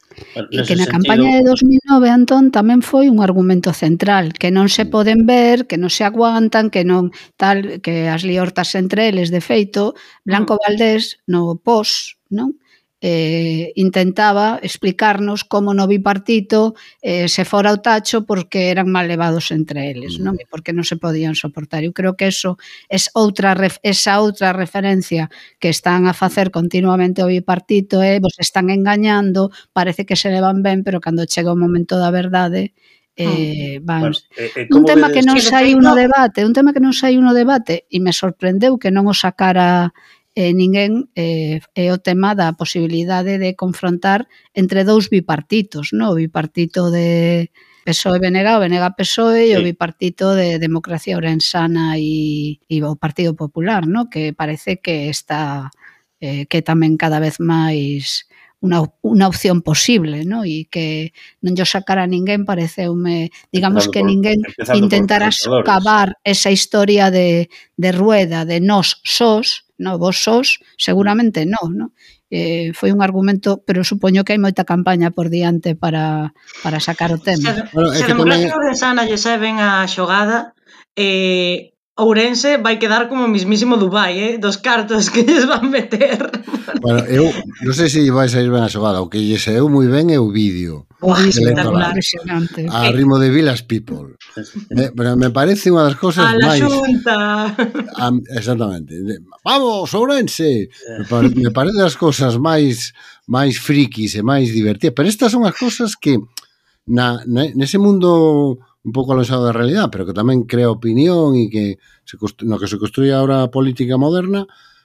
E 0.53 0.63
que 0.63 0.79
na 0.79 0.87
campaña 0.87 1.35
de 1.35 1.43
2009, 1.43 2.07
Antón, 2.13 2.55
tamén 2.55 2.85
foi 2.87 3.11
un 3.11 3.19
argumento 3.19 3.75
central, 3.75 4.37
que 4.37 4.55
non 4.55 4.71
se 4.71 4.87
mm. 4.87 4.91
poden 4.95 5.21
ver, 5.27 5.67
que 5.67 5.81
non 5.81 5.91
se 5.91 6.07
aguantan, 6.07 6.71
que 6.71 6.87
non 6.87 7.11
tal, 7.35 7.83
que 7.83 8.07
as 8.07 8.23
liortas 8.23 8.79
entre 8.79 9.11
eles, 9.11 9.35
de 9.35 9.43
feito, 9.43 9.99
Blanco 10.23 10.55
Valdés 10.61 11.19
no 11.27 11.59
pos, 11.59 12.21
non? 12.31 12.55
eh, 13.07 13.73
intentaba 13.77 14.59
explicarnos 14.63 15.45
como 15.45 15.75
no 15.75 15.87
bipartito 15.87 16.73
eh, 17.03 17.29
se 17.29 17.45
fora 17.45 17.77
o 17.77 17.85
tacho 17.85 18.25
porque 18.25 18.73
eran 18.73 18.89
mal 18.89 19.05
levados 19.05 19.53
entre 19.53 19.93
eles, 19.93 20.17
non? 20.17 20.41
Mm. 20.41 20.41
E 20.41 20.45
porque 20.49 20.73
non 20.73 20.89
se 20.89 20.97
podían 20.97 21.37
soportar. 21.37 21.85
Eu 21.85 21.93
creo 21.93 22.17
que 22.17 22.33
eso 22.33 22.57
es 22.89 23.13
outra 23.13 23.53
esa 23.85 24.25
outra 24.25 24.57
referencia 24.57 25.29
que 25.61 25.69
están 25.69 26.09
a 26.09 26.17
facer 26.17 26.49
continuamente 26.49 27.21
o 27.21 27.29
bipartito 27.29 28.01
é 28.01 28.17
eh, 28.17 28.25
vos 28.25 28.41
están 28.41 28.73
engañando, 28.73 29.53
parece 29.77 30.09
que 30.09 30.17
se 30.17 30.33
levan 30.33 30.65
ben, 30.65 30.81
pero 30.81 30.97
cando 31.05 31.29
chega 31.29 31.53
o 31.53 31.61
momento 31.61 32.01
da 32.01 32.09
verdade 32.09 32.73
Eh, 33.17 33.77
ah. 33.77 33.81
van. 33.85 34.01
Bueno, 34.01 34.17
eh, 34.37 34.51
eh, 34.57 34.69
un 34.73 34.85
tema 34.89 35.13
que 35.13 35.21
non 35.21 35.39
sai 35.45 35.77
uno 35.77 35.93
debate, 35.93 36.41
un 36.41 36.57
tema 36.57 36.73
que 36.73 36.81
non 36.81 36.97
sai 36.97 37.21
uno 37.21 37.37
debate 37.37 37.85
e 37.93 38.01
me 38.01 38.17
sorprendeu 38.17 38.81
que 38.81 38.89
non 38.89 39.07
o 39.07 39.15
sacara 39.15 39.93
e 40.35 40.51
ninguén 40.51 41.07
eh, 41.15 41.63
é 41.79 41.87
o 41.95 42.03
tema 42.03 42.35
da 42.35 42.59
posibilidade 42.59 43.39
de 43.39 43.55
confrontar 43.55 44.27
entre 44.51 44.83
dous 44.83 45.07
bipartitos, 45.07 45.95
no? 45.95 46.11
o 46.11 46.19
bipartito 46.19 46.91
de 46.91 47.55
PSOE-BNG, 47.87 48.49
o 48.59 48.63
BNG-PSOE 48.67 49.47
sí. 49.47 49.53
e 49.55 49.57
o 49.57 49.63
bipartito 49.63 50.35
de 50.35 50.59
Democracia 50.59 51.15
Orensana 51.15 51.95
e, 52.03 52.59
e 52.67 52.83
o 52.83 52.99
Partido 52.99 53.39
Popular, 53.39 53.87
no? 53.87 54.11
que 54.11 54.35
parece 54.35 54.83
que 54.83 55.07
está 55.07 55.71
eh, 56.19 56.51
que 56.51 56.67
tamén 56.67 56.99
cada 56.99 57.23
vez 57.23 57.39
máis 57.39 58.27
unha, 58.65 58.81
unha 59.05 59.29
opción 59.29 59.61
posible, 59.61 60.25
¿no? 60.25 60.49
e 60.49 60.65
que 60.73 61.13
non 61.45 61.53
yo 61.53 61.69
sacara 61.69 62.09
ninguén 62.09 62.49
pareceume, 62.49 63.29
digamos 63.53 63.85
empezando 63.85 63.93
que 63.93 64.03
ninguén 64.09 64.39
intentara 64.73 65.29
excavar 65.29 66.17
esa 66.25 66.49
historia 66.49 67.13
de, 67.13 67.53
de 67.77 67.91
rueda 67.93 68.49
de 68.49 68.65
nós 68.65 69.05
sós, 69.05 69.69
no, 69.77 70.01
vos 70.01 70.17
sós, 70.17 70.65
seguramente 70.81 71.45
no, 71.45 71.69
no? 71.69 71.93
Eh, 72.35 72.73
foi 72.75 72.91
un 72.91 73.05
argumento, 73.05 73.63
pero 73.63 73.87
supoño 73.87 74.25
que 74.25 74.35
hai 74.35 74.41
moita 74.41 74.67
campaña 74.67 75.13
por 75.13 75.29
diante 75.29 75.77
para, 75.77 76.35
para 76.65 76.81
sacar 76.81 77.13
o 77.15 77.21
tema. 77.21 77.53
Se, 77.53 77.63
bueno, 77.71 77.95
se 77.95 78.09
democráticos 78.09 78.59
tamén... 78.59 78.73
de 78.73 78.81
Sana 78.81 79.07
lle 79.07 79.21
saben 79.21 79.61
a 79.61 79.85
xogada, 79.87 80.57
eh, 80.97 81.74
Ourense 81.97 82.59
vai 82.59 82.75
quedar 82.83 83.09
como 83.09 83.23
o 83.25 83.31
mismísimo 83.31 83.79
Dubai, 83.79 84.19
eh? 84.19 84.39
dos 84.39 84.59
cartos 84.59 85.11
que 85.15 85.23
lles 85.23 85.47
van 85.47 85.71
meter. 85.71 86.19
Bueno, 86.83 87.07
eu 87.07 87.31
non 87.63 87.71
sei 87.71 87.87
se 87.87 88.03
vai 88.11 88.27
sair 88.27 88.51
ben 88.51 88.67
a 88.67 88.73
xogada, 88.73 88.99
o 88.99 89.07
que 89.07 89.23
lle 89.23 89.39
saeu 89.39 89.71
moi 89.71 89.87
ben 89.87 90.11
é 90.11 90.19
o 90.19 90.27
vídeo. 90.27 90.91
Uah, 90.99 91.23
espectacular. 91.23 91.95
A 92.75 92.91
ritmo 92.91 93.23
de 93.23 93.31
Vilas 93.31 93.63
People. 93.63 94.19
me, 94.75 94.91
pero 94.91 95.15
me 95.15 95.31
parece 95.31 95.71
unha 95.71 95.87
das 95.87 95.95
cousas 95.95 96.27
máis... 96.35 96.59
A 96.59 96.67
la 96.67 96.75
xunta. 96.75 97.17
A, 97.95 98.11
exactamente. 98.35 98.99
Vamos, 99.47 99.95
Ourense! 99.95 100.67
Me, 100.99 101.05
pare, 101.07 101.31
me 101.31 101.55
parece 101.55 101.79
as 101.79 101.95
cousas 101.95 102.35
máis 102.43 102.91
máis 103.31 103.55
frikis 103.55 104.19
e 104.19 104.23
máis 104.27 104.51
divertidas. 104.51 104.99
Pero 104.99 105.07
estas 105.07 105.31
son 105.31 105.47
as 105.47 105.55
cousas 105.55 105.95
que 105.95 106.19
na, 106.91 107.23
na, 107.23 107.55
nese 107.55 107.79
mundo 107.79 108.59
un 108.85 108.93
pouco 108.93 109.17
alonxado 109.17 109.49
da 109.49 109.57
realidade, 109.57 109.89
pero 109.89 110.05
que 110.05 110.13
tamén 110.13 110.45
crea 110.45 110.69
opinión 110.69 111.33
e 111.41 111.49
que 111.49 111.81
se 112.05 112.21
no 112.45 112.61
que 112.61 112.69
se 112.69 112.77
construía 112.77 113.17
ahora 113.17 113.49
a 113.49 113.49
política 113.49 113.97
moderna, 113.97 114.45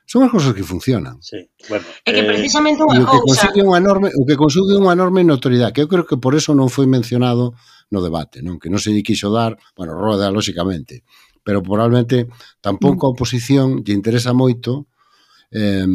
son 0.10 0.26
as 0.26 0.32
cousas 0.32 0.56
que 0.58 0.64
funcionan. 0.64 1.22
Sí. 1.22 1.38
Bueno, 1.70 1.86
é 2.02 2.10
que 2.10 2.24
eh, 2.24 2.30
precisamente 2.32 2.82
unha 2.82 3.06
cousa... 3.06 3.14
O 3.14 3.22
que 3.22 3.28
consigue 3.30 3.62
unha 3.62 3.78
enorme, 3.78 4.10
o 4.16 4.24
que 4.26 4.40
consigue 4.40 4.74
unha 4.74 4.96
enorme 4.96 5.22
notoriedade, 5.22 5.76
que 5.76 5.84
eu 5.86 5.92
creo 5.92 6.08
que 6.08 6.18
por 6.18 6.34
eso 6.34 6.56
non 6.58 6.72
foi 6.72 6.88
mencionado 6.90 7.54
no 7.94 8.00
debate, 8.02 8.42
non? 8.42 8.58
Que 8.58 8.74
non 8.74 8.82
se 8.82 8.90
lle 8.90 9.06
quixo 9.06 9.30
dar, 9.30 9.60
bueno, 9.78 9.94
roda, 9.94 10.34
lóxicamente, 10.34 11.06
pero 11.44 11.62
probablemente 11.62 12.26
tampouco 12.64 13.06
a 13.06 13.14
oposición 13.14 13.86
lle 13.86 13.94
interesa 13.94 14.34
moito 14.34 14.90
eh, 15.52 15.86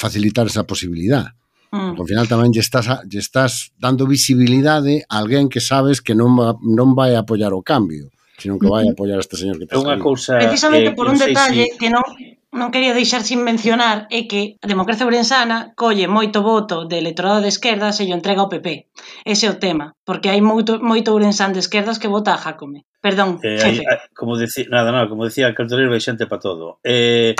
facilitar 0.00 0.48
esa 0.48 0.66
posibilidade. 0.66 1.36
Mm. 1.70 1.94
Porque 1.94 2.02
ao 2.02 2.10
final 2.10 2.26
tamén 2.26 2.50
lle 2.50 2.62
estás, 2.62 2.90
lle 3.06 3.22
estás 3.22 3.70
dando 3.78 4.10
visibilidade 4.10 5.06
a 5.06 5.22
alguén 5.22 5.46
que 5.46 5.62
sabes 5.62 6.02
que 6.02 6.18
non, 6.18 6.34
va, 6.34 6.58
non 6.58 6.98
vai 6.98 7.14
apoiar 7.14 7.54
o 7.54 7.62
cambio, 7.62 8.10
sino 8.38 8.58
que 8.58 8.66
vai 8.66 8.90
apoiar 8.90 9.18
a 9.18 9.24
este 9.24 9.38
señor 9.38 9.58
que 9.58 9.70
te 9.70 9.78
Unha 9.78 10.02
cousa, 10.02 10.38
Precisamente 10.42 10.90
eh, 10.90 10.96
por 10.98 11.06
un 11.06 11.18
detalle 11.18 11.70
si... 11.70 11.78
que 11.78 11.88
non 11.88 12.02
non 12.50 12.74
quería 12.74 12.98
deixar 12.98 13.22
sin 13.22 13.46
mencionar 13.46 14.10
é 14.10 14.26
que 14.26 14.58
a 14.58 14.66
democracia 14.66 15.06
ourensana 15.06 15.70
colle 15.78 16.10
moito 16.10 16.42
voto 16.42 16.82
de 16.82 16.98
electorado 16.98 17.38
de 17.38 17.46
esquerda 17.54 17.94
se 17.94 18.02
lle 18.10 18.18
entrega 18.18 18.42
ao 18.42 18.50
PP. 18.50 18.90
Ese 19.22 19.46
é 19.46 19.50
o 19.54 19.60
tema, 19.62 19.94
porque 20.02 20.34
hai 20.34 20.42
moito, 20.42 20.82
moito 20.82 21.14
ourensán 21.14 21.54
de 21.54 21.62
esquerdas 21.62 22.02
que 22.02 22.10
vota 22.10 22.34
a 22.34 22.42
Jacome. 22.42 22.90
Perdón, 22.98 23.38
eh, 23.46 23.54
jefe. 23.62 23.86
Hai, 23.86 24.10
como 24.18 24.34
decía, 24.34 24.66
nada, 24.66 24.90
nada, 24.90 25.06
como 25.06 25.22
decía, 25.22 25.54
cartolero 25.54 25.94
hai 25.94 26.02
xente 26.02 26.26
para 26.26 26.42
todo. 26.42 26.82
Eh, 26.82 27.38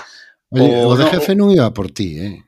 Oye, 0.54 0.86
o, 0.86 0.94
o 0.94 0.94
de 0.94 1.04
no, 1.04 1.10
jefe 1.10 1.34
non 1.34 1.50
iba 1.50 1.66
por 1.74 1.90
ti, 1.90 2.14
eh? 2.14 2.46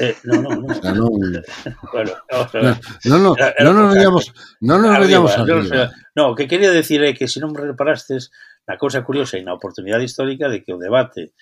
Eh, 0.00 0.16
no, 0.24 0.42
no, 0.42 0.50
no. 0.56 0.74
Ah, 0.82 0.92
no. 0.92 1.10
bueno, 1.92 2.12
no, 2.30 2.36
a 2.36 2.50
ver. 2.52 2.76
no, 3.04 3.18
no, 3.18 3.36
no, 3.60 3.72
nos 3.72 3.94
veíamos, 3.94 4.32
no 4.60 4.78
nos 4.78 4.96
ah, 4.96 5.00
veíamos 5.00 5.32
eh, 5.32 5.40
arriba. 5.40 5.92
No, 6.14 6.30
o 6.30 6.34
que 6.34 6.48
quería 6.48 6.72
decir 6.72 7.02
é 7.04 7.14
que 7.14 7.28
se 7.30 7.38
non 7.38 7.54
reparastes 7.54 8.30
na 8.66 8.74
cousa 8.74 9.06
curiosa 9.06 9.38
e 9.38 9.46
na 9.46 9.54
oportunidade 9.54 10.06
histórica 10.06 10.50
de 10.50 10.66
que 10.66 10.74
o 10.74 10.82
debate 10.82 11.34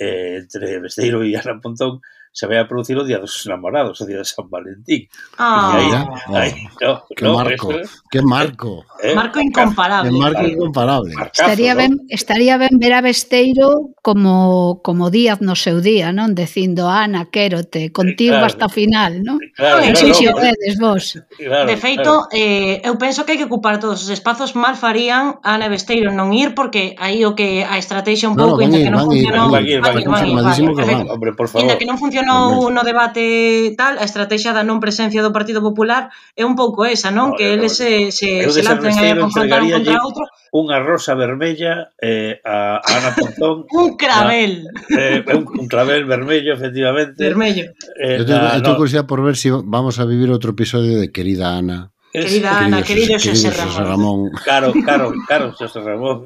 eh, 0.00 0.40
entre 0.40 0.80
Besteiro 0.80 1.20
e 1.20 1.36
Ana 1.36 1.60
Pontón 1.60 2.00
se 2.32 2.46
vai 2.46 2.58
a 2.58 2.68
producir 2.68 2.96
o 2.96 3.04
Día 3.04 3.18
dos 3.18 3.44
Enamorados, 3.46 4.00
o 4.00 4.06
Día 4.06 4.18
de 4.18 4.24
San 4.24 4.48
Valentín. 4.50 5.08
Ah, 5.38 6.06
oh. 6.28 6.36
aí, 6.36 6.52
no, 6.80 7.02
que 7.16 7.24
no, 7.24 7.34
marco, 7.34 7.72
eso, 7.72 8.02
que 8.10 8.22
marco. 8.22 8.84
Eh, 9.02 9.14
marco 9.14 9.40
incomparable. 9.40 10.10
Que 10.10 10.16
marco 10.16 10.42
incomparable. 10.42 11.14
Marcazo, 11.14 11.42
estaría 11.42 11.74
¿no? 11.74 11.80
ben, 11.80 11.92
estaría 12.08 12.56
ben 12.58 12.78
ver 12.78 12.92
a 12.92 13.00
Besteiro 13.00 13.90
como 14.02 14.80
como 14.82 15.10
Díaz 15.10 15.40
no 15.40 15.56
seu 15.56 15.80
día, 15.80 16.12
non? 16.12 16.34
Dicindo, 16.34 16.86
Ana, 16.88 17.26
quérote, 17.26 17.90
contigo 17.90 18.38
claro, 18.38 18.46
hasta 18.46 18.66
o 18.66 18.72
final, 18.72 19.24
non? 19.24 19.42
Claro, 19.56 19.82
claro, 19.82 19.96
sí, 19.96 20.12
claro, 20.12 20.38
vedes 20.38 20.76
vos. 20.78 21.04
Claro, 21.34 21.66
de 21.66 21.76
feito, 21.80 22.28
claro. 22.28 22.36
eh, 22.36 22.84
eu 22.84 22.94
penso 23.00 23.24
que 23.24 23.34
hai 23.34 23.38
que 23.40 23.48
ocupar 23.48 23.80
todos 23.82 24.04
os 24.04 24.10
espazos, 24.10 24.54
mal 24.54 24.76
farían 24.76 25.40
Ana 25.42 25.66
e 25.66 25.72
Besteiro 25.72 26.14
non 26.14 26.30
ir, 26.36 26.54
porque 26.54 26.94
aí 27.02 27.24
o 27.24 27.34
que 27.34 27.64
a 27.64 27.78
estrategia 27.78 28.30
un 28.30 28.36
pouco, 28.36 28.62
no, 28.62 28.70
no, 28.70 28.78
que 28.78 28.90
non 28.92 29.02
funcionou... 29.06 29.48
Hombre, 31.08 31.32
por 31.34 31.48
favor. 31.48 31.66
Inda 31.66 31.78
que 31.78 31.86
non 31.88 31.96
funcionou 31.98 32.17
mencionou 32.18 32.70
no 32.70 32.82
debate 32.82 33.74
tal, 33.76 33.98
a 33.98 34.04
estrategia 34.04 34.52
da 34.52 34.66
non 34.66 34.82
presencia 34.82 35.22
do 35.22 35.34
Partido 35.34 35.62
Popular 35.62 36.10
é 36.34 36.42
un 36.42 36.58
pouco 36.58 36.82
esa, 36.86 37.10
non? 37.14 37.32
Vale, 37.32 37.38
que 37.38 37.46
eles 37.54 37.78
vale. 37.78 38.10
se, 38.10 38.44
se, 38.44 38.50
se 38.50 38.62
lancen 38.66 39.18
a 39.18 39.20
confrontar 39.22 39.62
un 39.62 39.70
contra 39.70 40.02
outro. 40.02 40.24
Unha 40.50 40.80
rosa 40.80 41.12
vermella 41.14 41.92
eh, 42.00 42.40
a, 42.42 42.80
Ana 42.82 43.10
Pontón. 43.14 43.68
un 43.74 43.94
clavel. 43.94 44.66
eh, 44.90 45.22
un, 45.30 45.44
un 45.46 45.66
cravel 45.68 46.04
vermello, 46.08 46.54
efectivamente. 46.54 47.20
Vermello. 47.20 47.70
Eh, 48.00 48.18
eu 48.18 48.24
tengo, 48.26 48.42
na, 48.42 48.58
no. 48.58 48.76
curiosidade 48.76 49.06
por 49.06 49.22
ver 49.22 49.36
se 49.36 49.48
si 49.48 49.54
vamos 49.54 50.00
a 50.00 50.08
vivir 50.08 50.32
outro 50.32 50.56
episodio 50.56 50.98
de 50.98 51.12
Querida 51.12 51.54
Ana. 51.54 51.92
Querida 52.12 52.58
Ana, 52.58 52.82
querido 52.82 53.18
Xosé 53.18 53.50
Ramón. 53.50 53.84
Ramón. 53.84 54.18
Claro, 54.44 54.72
claro, 54.72 55.12
claro, 55.26 55.52
Xosé 55.52 55.80
Ramón. 55.80 56.24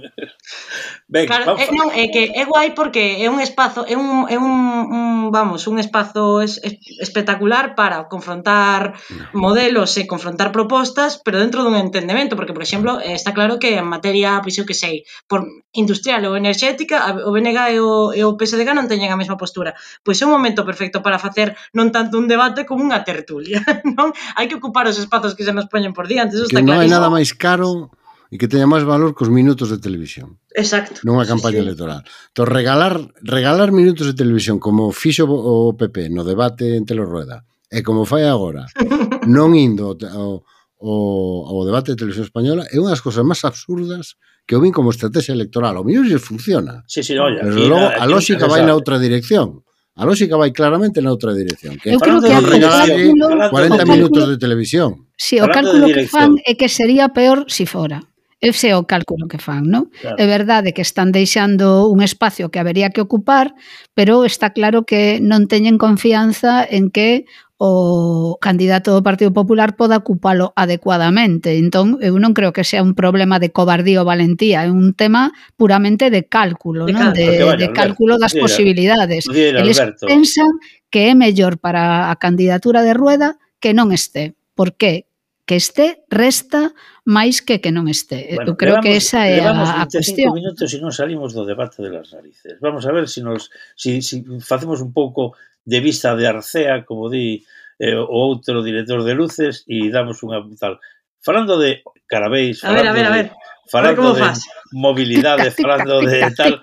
Ben, 1.08 1.26
claro, 1.26 1.44
vamos. 1.46 1.60
É, 1.60 1.66
non, 1.74 1.90
é 1.90 2.06
que 2.06 2.30
é 2.30 2.44
guai 2.46 2.70
porque 2.70 3.18
é 3.18 3.26
un 3.26 3.42
espazo, 3.42 3.82
é 3.90 3.98
un, 3.98 4.30
é 4.30 4.38
un, 4.38 4.54
un 4.94 5.06
vamos, 5.34 5.66
un 5.66 5.82
espazo 5.82 6.38
es, 6.38 6.62
es, 6.62 6.78
espectacular 7.02 7.74
para 7.74 8.06
confrontar 8.06 8.94
no. 9.10 9.42
modelos 9.42 9.98
e 9.98 10.06
confrontar 10.06 10.54
propostas, 10.54 11.18
pero 11.18 11.42
dentro 11.42 11.66
dun 11.66 11.74
entendemento, 11.74 12.38
porque 12.38 12.54
por 12.54 12.62
exemplo, 12.62 13.02
eh, 13.02 13.18
está 13.18 13.34
claro 13.34 13.58
que 13.58 13.74
en 13.74 13.90
materia, 13.90 14.38
pois 14.38 14.54
eu 14.54 14.64
que 14.64 14.78
sei, 14.78 15.02
por 15.26 15.42
industrial 15.74 16.22
ou 16.30 16.38
enerxética, 16.38 17.10
o 17.26 17.34
BNG 17.34 17.58
e 17.74 17.78
o, 17.82 18.14
e 18.14 18.22
o 18.22 18.38
PSDG 18.38 18.70
non 18.70 18.86
teñen 18.86 19.10
a 19.10 19.18
mesma 19.18 19.34
postura. 19.34 19.74
Pois 20.06 20.22
é 20.22 20.24
un 20.28 20.32
momento 20.36 20.62
perfecto 20.62 21.02
para 21.02 21.18
facer 21.18 21.58
non 21.74 21.90
tanto 21.90 22.22
un 22.22 22.30
debate 22.30 22.62
como 22.62 22.86
unha 22.86 23.02
tertulia, 23.02 23.58
non? 23.98 24.14
Hai 24.38 24.46
que 24.46 24.54
ocupar 24.54 24.86
os 24.86 25.00
espazos 25.02 25.34
que 25.34 25.42
se 25.42 25.50
nos 25.50 25.71
poñen 25.72 25.96
por 25.96 26.04
diante. 26.04 26.36
Eso 26.36 26.52
que 26.52 26.60
non 26.60 26.76
hai 26.76 26.92
nada 26.92 27.08
máis 27.08 27.32
caro 27.32 27.88
e 28.32 28.36
que 28.40 28.48
teña 28.48 28.68
máis 28.68 28.84
valor 28.84 29.16
cos 29.16 29.32
minutos 29.32 29.72
de 29.72 29.80
televisión. 29.80 30.40
Exacto. 30.52 31.00
Nunha 31.04 31.24
campaña 31.24 31.60
sí, 31.60 31.64
sí. 31.64 31.68
electoral. 31.68 32.00
Entón, 32.32 32.46
regalar, 32.48 32.94
regalar 33.24 33.72
minutos 33.72 34.08
de 34.08 34.16
televisión 34.16 34.60
como 34.60 34.92
fixo 34.92 35.24
o 35.28 35.76
PP 35.76 36.12
no 36.12 36.24
debate 36.24 36.76
en 36.76 36.84
Telorrueda 36.84 37.44
e 37.72 37.80
como 37.80 38.04
fai 38.04 38.28
agora, 38.28 38.68
non 39.28 39.56
indo 39.56 39.96
ao, 39.96 40.44
ao, 40.76 41.00
ao 41.48 41.60
debate 41.64 41.92
de 41.92 42.00
televisión 42.00 42.28
española, 42.28 42.68
é 42.68 42.76
unhas 42.76 43.00
cousas 43.00 43.24
máis 43.24 43.40
absurdas 43.48 44.20
que 44.44 44.52
eu 44.56 44.60
vin 44.60 44.72
como 44.76 44.92
estrategia 44.92 45.32
electoral. 45.32 45.80
O 45.80 45.84
mellor 45.84 46.04
se 46.08 46.20
funciona. 46.20 46.84
Sí, 46.88 47.00
sí, 47.00 47.16
no, 47.16 47.28
Pero 47.32 47.68
logo, 47.68 47.88
a 47.88 48.04
lógica 48.04 48.44
vai 48.48 48.60
na 48.64 48.76
outra 48.76 49.00
dirección. 49.00 49.64
A 49.94 50.08
lógica 50.08 50.40
vai 50.40 50.56
claramente 50.56 51.04
na 51.04 51.12
outra 51.12 51.36
dirección. 51.36 51.76
Que 51.76 51.92
Eu 51.92 52.00
creo 52.00 52.24
que 52.24 52.32
o 52.32 53.50
40 53.52 53.84
minutos 53.84 54.24
de 54.24 54.40
televisión. 54.40 55.04
Si, 55.20 55.36
sí, 55.36 55.44
o 55.44 55.48
cálculo 55.52 55.92
que 55.92 56.08
fan 56.08 56.40
é 56.48 56.56
que 56.56 56.72
sería 56.72 57.12
peor 57.12 57.44
se 57.52 57.62
si 57.62 57.66
fora. 57.68 58.00
Ese 58.42 58.72
é 58.72 58.76
o 58.76 58.88
cálculo 58.88 59.28
que 59.28 59.38
fan, 59.38 59.68
non? 59.68 59.92
Claro. 60.02 60.18
É 60.18 60.26
verdade 60.26 60.74
que 60.74 60.82
están 60.82 61.14
deixando 61.14 61.86
un 61.86 62.02
espacio 62.02 62.50
que 62.50 62.58
habería 62.58 62.90
que 62.90 63.04
ocupar, 63.04 63.54
pero 63.94 64.24
está 64.24 64.50
claro 64.50 64.82
que 64.82 65.22
non 65.22 65.46
teñen 65.46 65.78
confianza 65.78 66.64
en 66.64 66.90
que 66.90 67.28
o 67.64 68.38
candidato 68.42 68.90
do 68.90 69.06
Partido 69.06 69.30
Popular 69.30 69.78
poda 69.78 70.02
ocupalo 70.02 70.50
adecuadamente. 70.58 71.54
Entón, 71.62 71.94
eu 72.02 72.18
non 72.18 72.34
creo 72.34 72.50
que 72.50 72.66
sea 72.66 72.82
un 72.82 72.98
problema 72.98 73.38
de 73.38 73.54
cobardía 73.54 74.02
ou 74.02 74.10
valentía, 74.10 74.66
é 74.66 74.70
un 74.70 74.98
tema 74.98 75.30
puramente 75.54 76.10
de 76.10 76.26
cálculo, 76.26 76.90
de, 76.90 76.92
non? 76.98 77.14
De, 77.14 77.22
vaya, 77.22 77.54
de 77.54 77.70
Alberto, 77.70 77.78
cálculo 77.78 78.18
das 78.18 78.34
dira, 78.34 78.42
posibilidades. 78.42 79.22
Dira, 79.30 79.62
Eles 79.62 79.78
pensan 80.02 80.58
que 80.90 81.06
é 81.06 81.14
mellor 81.14 81.62
para 81.62 82.10
a 82.10 82.18
candidatura 82.18 82.82
de 82.82 82.98
Rueda 82.98 83.38
que 83.62 83.70
non 83.70 83.94
este. 83.94 84.34
Por 84.58 84.74
qué? 84.74 85.06
que 85.46 85.58
este 85.58 86.02
resta 86.08 86.70
máis 87.02 87.42
que 87.42 87.58
que 87.62 87.74
non 87.74 87.90
este. 87.90 88.30
Bueno, 88.38 88.54
Eu 88.54 88.58
creo 88.58 88.78
levamos, 88.78 88.86
que 88.86 88.98
esa 88.98 89.26
é 89.26 89.42
a, 89.42 89.82
a 89.82 89.86
cuestión. 89.90 90.34
minutos 90.34 90.70
e 90.70 90.78
non 90.78 90.94
salimos 90.94 91.34
do 91.34 91.42
debate 91.46 91.82
de 91.82 91.90
las 91.90 92.14
narices. 92.14 92.58
Vamos 92.62 92.86
a 92.86 92.94
ver 92.94 93.10
se 93.10 93.18
si 93.18 93.20
nos 93.22 93.50
si, 93.74 94.02
si 94.02 94.22
facemos 94.42 94.78
un 94.82 94.94
pouco 94.94 95.34
de 95.64 95.80
vista 95.80 96.14
de 96.16 96.26
Arcea, 96.26 96.84
como 96.84 97.08
di 97.08 97.44
eh, 97.78 97.96
o 97.96 98.06
outro 98.10 98.62
director 98.62 99.02
de 99.02 99.14
luces, 99.14 99.64
e 99.66 99.90
damos 99.90 100.22
unha 100.22 100.42
tal. 100.58 100.78
Falando 101.22 101.58
de 101.58 101.82
Carabéis, 102.06 102.60
falando, 102.60 102.90
a 102.90 102.92
ver, 102.92 102.92
a 102.92 102.92
ver, 102.92 103.06
a 103.06 103.12
ver. 103.14 103.26
De, 103.30 103.70
falando 103.70 104.02
a 104.02 104.12
ver 104.12 104.14
de 104.14 104.26
faz? 104.26 104.40
mobilidade, 104.74 105.50
tica, 105.50 105.62
falando 105.66 106.00
tica, 106.00 106.10
de 106.10 106.18
tica, 106.30 106.36
tal... 106.36 106.52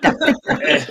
Eh, 0.60 0.84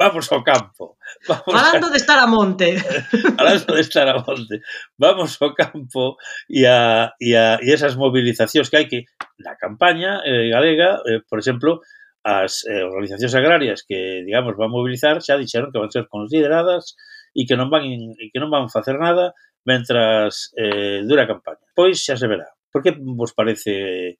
vamos 0.00 0.32
ao 0.32 0.42
campo. 0.42 0.96
Vamos 1.28 1.44
falando 1.44 1.86
a, 1.86 1.90
de 1.90 1.96
estar 1.96 2.18
a 2.18 2.26
monte. 2.26 2.80
falando 3.36 3.74
de 3.76 3.80
estar 3.80 4.08
a 4.08 4.16
monte. 4.16 4.64
Vamos 4.96 5.36
ao 5.40 5.52
campo 5.52 6.16
e, 6.48 6.64
a, 6.64 7.12
e, 7.20 7.36
a, 7.36 7.60
e 7.60 7.68
esas 7.68 7.96
mobilizacións 8.00 8.72
que 8.72 8.76
hai 8.80 8.88
que 8.88 9.04
na 9.44 9.60
campaña 9.60 10.24
eh, 10.24 10.48
galega, 10.48 11.04
eh, 11.04 11.20
por 11.28 11.36
exemplo, 11.36 11.84
as 12.24 12.64
eh, 12.64 12.80
organizacións 12.80 13.36
agrarias 13.36 13.84
que, 13.84 14.24
digamos, 14.24 14.56
van 14.56 14.72
mobilizar 14.72 15.20
xa 15.20 15.36
dixeron 15.36 15.68
que 15.68 15.80
van 15.80 15.92
ser 15.92 16.08
consideradas 16.08 16.96
e 17.34 17.46
que 17.46 17.54
non 17.54 17.70
van, 17.70 17.86
e 17.86 18.26
que 18.30 18.38
non 18.42 18.50
van 18.50 18.70
facer 18.72 18.98
nada 18.98 19.34
mentras 19.64 20.50
eh, 20.56 21.02
dura 21.06 21.24
a 21.24 21.30
campaña. 21.30 21.62
Pois 21.74 22.00
xa 22.00 22.16
se 22.16 22.26
verá. 22.26 22.48
Por 22.70 22.82
que 22.82 22.94
vos 22.96 23.32
parece 23.34 24.18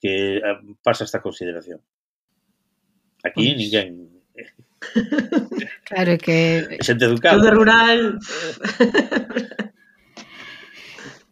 que 0.00 0.40
eh, 0.40 0.58
pasa 0.82 1.04
esta 1.04 1.20
consideración? 1.22 1.80
Aquí 3.24 3.54
pois... 3.54 3.58
ninguén... 3.58 3.88
Claro 5.84 6.16
que... 6.16 6.78
Xente 6.80 7.04
educada. 7.04 7.36
Todo 7.36 7.50
rural... 7.50 8.18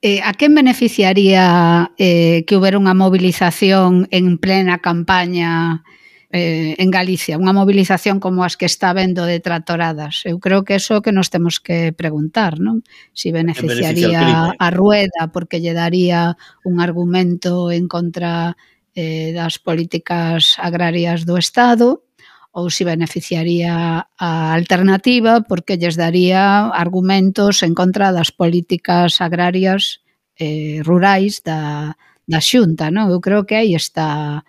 Eh, 0.00 0.22
a 0.22 0.30
quen 0.38 0.54
beneficiaría 0.54 1.90
eh, 1.98 2.46
que 2.46 2.54
houbera 2.54 2.78
unha 2.78 2.94
movilización 2.94 4.06
en 4.14 4.38
plena 4.38 4.78
campaña 4.78 5.82
eh, 6.30 6.76
en 6.76 6.90
Galicia, 6.92 7.40
unha 7.40 7.56
mobilización 7.56 8.20
como 8.20 8.44
as 8.44 8.60
que 8.60 8.68
está 8.68 8.92
vendo 8.92 9.24
de 9.24 9.40
tractoradas. 9.40 10.28
Eu 10.28 10.36
creo 10.36 10.60
que 10.60 10.76
eso 10.76 11.00
que 11.00 11.12
nos 11.12 11.32
temos 11.32 11.56
que 11.56 11.96
preguntar, 11.96 12.60
non? 12.60 12.84
Si 13.16 13.32
beneficiaría 13.32 14.52
a 14.52 14.68
Rueda 14.68 15.32
porque 15.32 15.60
lle 15.60 15.72
daría 15.72 16.36
un 16.68 16.84
argumento 16.84 17.72
en 17.72 17.88
contra 17.88 18.60
eh, 18.92 19.32
das 19.32 19.56
políticas 19.56 20.60
agrarias 20.60 21.24
do 21.24 21.40
Estado 21.40 22.04
ou 22.52 22.68
si 22.68 22.84
beneficiaría 22.84 24.04
a 24.18 24.30
alternativa 24.52 25.40
porque 25.48 25.80
lles 25.80 25.96
daría 25.96 26.68
argumentos 26.68 27.64
en 27.64 27.72
contra 27.72 28.12
das 28.12 28.36
políticas 28.36 29.24
agrarias 29.24 30.04
eh, 30.36 30.84
rurais 30.84 31.40
da, 31.40 31.96
da 32.28 32.40
xunta, 32.44 32.92
non? 32.92 33.08
Eu 33.08 33.24
creo 33.24 33.48
que 33.48 33.56
aí 33.56 33.72
está 33.72 34.44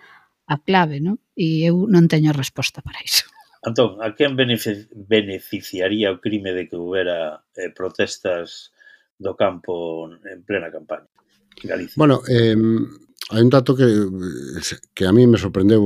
a 0.50 0.58
clave, 0.58 0.98
non? 0.98 1.22
E 1.38 1.62
eu 1.62 1.86
non 1.86 2.10
teño 2.10 2.34
resposta 2.34 2.82
para 2.82 2.98
iso. 3.06 3.30
Antón, 3.68 4.02
a 4.02 4.18
quen 4.18 4.34
beneficiaría 4.36 6.10
o 6.10 6.18
crime 6.18 6.56
de 6.58 6.66
que 6.66 6.80
houbera 6.80 7.46
eh, 7.54 7.70
protestas 7.70 8.74
do 9.20 9.38
campo 9.38 10.10
en 10.10 10.42
plena 10.42 10.74
campaña? 10.74 11.06
Galicia. 11.62 12.00
Bueno, 12.00 12.24
eh, 12.26 12.56
hai 13.30 13.42
un 13.44 13.52
dato 13.52 13.76
que, 13.76 13.86
que 14.96 15.06
a 15.06 15.14
mí 15.14 15.28
me 15.28 15.38
sorprendeu 15.38 15.86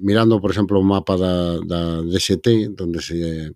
mirando, 0.00 0.40
por 0.40 0.50
exemplo, 0.50 0.80
o 0.80 0.82
mapa 0.82 1.14
da, 1.14 1.60
da 1.62 2.02
DST, 2.02 2.74
donde 2.74 2.98
se, 2.98 3.52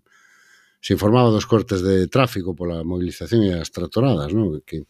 se 0.79 0.93
informaba 0.93 1.33
dos 1.33 1.49
cortes 1.49 1.81
de 1.81 2.07
tráfico 2.07 2.55
pola 2.55 2.85
movilización 2.85 3.43
e 3.43 3.51
as 3.57 3.73
tratoradas, 3.73 4.31
non? 4.31 4.61
que 4.63 4.87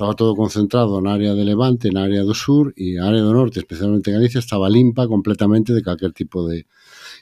estaba 0.00 0.14
todo 0.14 0.34
concentrado 0.34 0.96
na 1.04 1.12
área 1.12 1.36
de 1.36 1.44
Levante, 1.44 1.92
na 1.92 2.08
área 2.08 2.24
do 2.24 2.32
sur 2.32 2.72
e 2.72 2.96
a 2.96 3.04
área 3.04 3.20
do 3.20 3.36
norte, 3.36 3.60
especialmente 3.60 4.08
Galicia, 4.08 4.40
estaba 4.40 4.64
limpa 4.72 5.04
completamente 5.04 5.76
de 5.76 5.84
calquer 5.84 6.16
tipo 6.16 6.48
de 6.48 6.64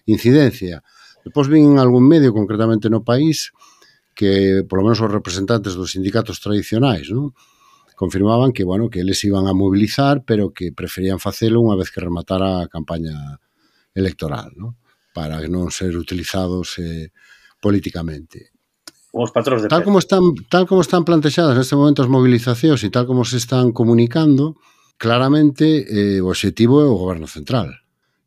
incidencia. 0.07 0.87
Depois 1.27 1.51
vin 1.51 1.75
en 1.75 1.83
algún 1.83 2.07
medio, 2.07 2.31
concretamente 2.31 2.87
no 2.87 3.03
país, 3.03 3.51
que 4.14 4.62
polo 4.62 4.87
menos 4.87 5.03
os 5.03 5.11
representantes 5.11 5.75
dos 5.75 5.91
sindicatos 5.91 6.38
tradicionais, 6.38 7.11
non? 7.11 7.35
confirmaban 7.99 8.55
que, 8.55 8.62
bueno, 8.62 8.87
que 8.87 9.03
eles 9.03 9.19
iban 9.27 9.51
a 9.51 9.59
mobilizar, 9.59 10.23
pero 10.23 10.55
que 10.55 10.71
preferían 10.71 11.19
facelo 11.19 11.59
unha 11.59 11.75
vez 11.75 11.91
que 11.91 11.99
rematara 11.99 12.62
a 12.62 12.71
campaña 12.71 13.43
electoral, 13.91 14.55
non? 14.55 14.79
para 15.11 15.43
non 15.51 15.75
ser 15.75 15.99
utilizados 15.99 16.79
eh, 16.79 17.11
políticamente 17.59 18.55
os 19.12 19.33
patróns 19.33 19.64
de 19.64 19.68
tal 19.68 19.85
como 19.85 19.99
están 19.99 20.37
tal 20.53 20.68
como 20.68 20.85
están 20.85 21.05
plantexadas 21.05 21.57
neste 21.57 21.77
momento 21.77 22.05
as 22.05 22.12
movilizacións 22.12 22.85
e 22.85 22.90
tal 22.92 23.09
como 23.09 23.25
se 23.25 23.40
están 23.40 23.73
comunicando, 23.73 24.61
claramente 25.01 25.87
eh, 25.88 26.21
o 26.21 26.29
objetivo 26.29 26.85
é 26.85 26.87
o 26.87 26.99
goberno 26.99 27.27
central 27.27 27.73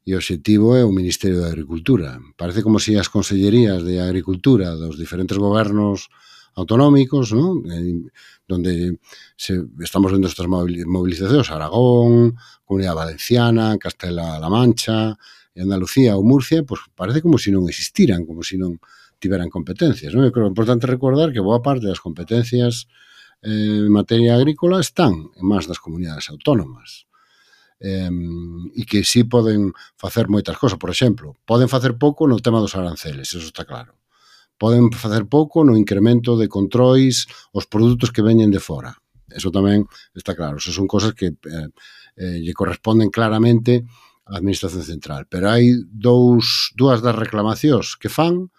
e 0.02 0.13
o 0.13 0.17
objetivo 0.17 0.74
é 0.74 0.82
o 0.82 0.89
Ministerio 0.89 1.46
de 1.46 1.50
Agricultura. 1.54 2.17
Parece 2.34 2.65
como 2.65 2.82
se 2.82 2.98
as 2.98 3.10
consellerías 3.10 3.86
de 3.86 4.02
Agricultura 4.02 4.74
dos 4.74 4.98
diferentes 4.98 5.38
gobernos 5.38 6.10
autonómicos, 6.56 7.32
¿no? 7.32 7.62
Eh, 7.70 8.10
donde 8.48 8.98
se, 9.38 9.62
estamos 9.80 10.12
vendo 10.12 10.28
estas 10.28 10.48
movilizacións, 10.48 11.52
Aragón, 11.52 12.36
Comunidade 12.65 12.98
Valenciana, 12.98 13.78
Castela-La 13.78 14.50
Mancha, 14.50 15.15
Andalucía 15.56 16.17
ou 16.17 16.24
Murcia, 16.24 16.63
pues 16.63 16.82
parece 16.96 17.22
como 17.22 17.38
se 17.38 17.52
non 17.52 17.67
existiran, 17.70 18.26
como 18.26 18.41
se 18.41 18.58
non 18.58 18.82
tiveran 19.21 19.53
competencias. 19.53 20.12
Non? 20.17 20.25
Eu 20.25 20.34
creo 20.34 20.49
que 20.49 20.51
é 20.51 20.55
importante 20.57 20.89
recordar 20.89 21.29
que 21.29 21.45
boa 21.45 21.62
parte 21.62 21.86
das 21.86 22.01
competencias 22.01 22.89
eh, 23.45 23.86
en 23.86 23.93
materia 23.93 24.34
agrícola 24.34 24.81
están 24.81 25.29
en 25.38 25.45
más 25.45 25.69
das 25.69 25.77
comunidades 25.77 26.27
autónomas 26.34 27.05
eh, 27.81 28.10
e 28.73 28.84
que 28.89 29.05
sí 29.05 29.25
poden 29.29 29.73
facer 29.97 30.29
moitas 30.29 30.57
cosas. 30.57 30.81
Por 30.81 30.89
exemplo, 30.89 31.38
poden 31.45 31.69
facer 31.69 31.97
pouco 31.97 32.25
no 32.25 32.41
tema 32.41 32.57
dos 32.57 32.73
aranceles, 32.73 33.34
eso 33.38 33.45
está 33.45 33.65
claro. 33.65 33.97
Poden 34.57 34.93
facer 34.93 35.25
pouco 35.25 35.65
no 35.65 35.73
incremento 35.73 36.38
de 36.38 36.49
controis 36.49 37.25
os 37.53 37.65
produtos 37.65 38.13
que 38.13 38.25
veñen 38.25 38.53
de 38.53 38.62
fora. 38.62 38.93
Eso 39.29 39.49
tamén 39.49 39.89
está 40.13 40.38
claro. 40.38 40.62
Eso 40.62 40.69
son 40.69 40.86
cosas 40.86 41.17
que 41.17 41.34
eh, 41.34 41.69
eh, 42.17 42.38
lle 42.41 42.53
corresponden 42.53 43.10
claramente 43.10 43.86
á 44.29 44.38
Administración 44.38 44.86
Central. 44.86 45.25
Pero 45.25 45.49
hai 45.49 45.73
dous, 45.89 46.71
dúas 46.77 47.01
das 47.01 47.17
reclamacións 47.17 47.97
que 47.97 48.13
fan 48.13 48.53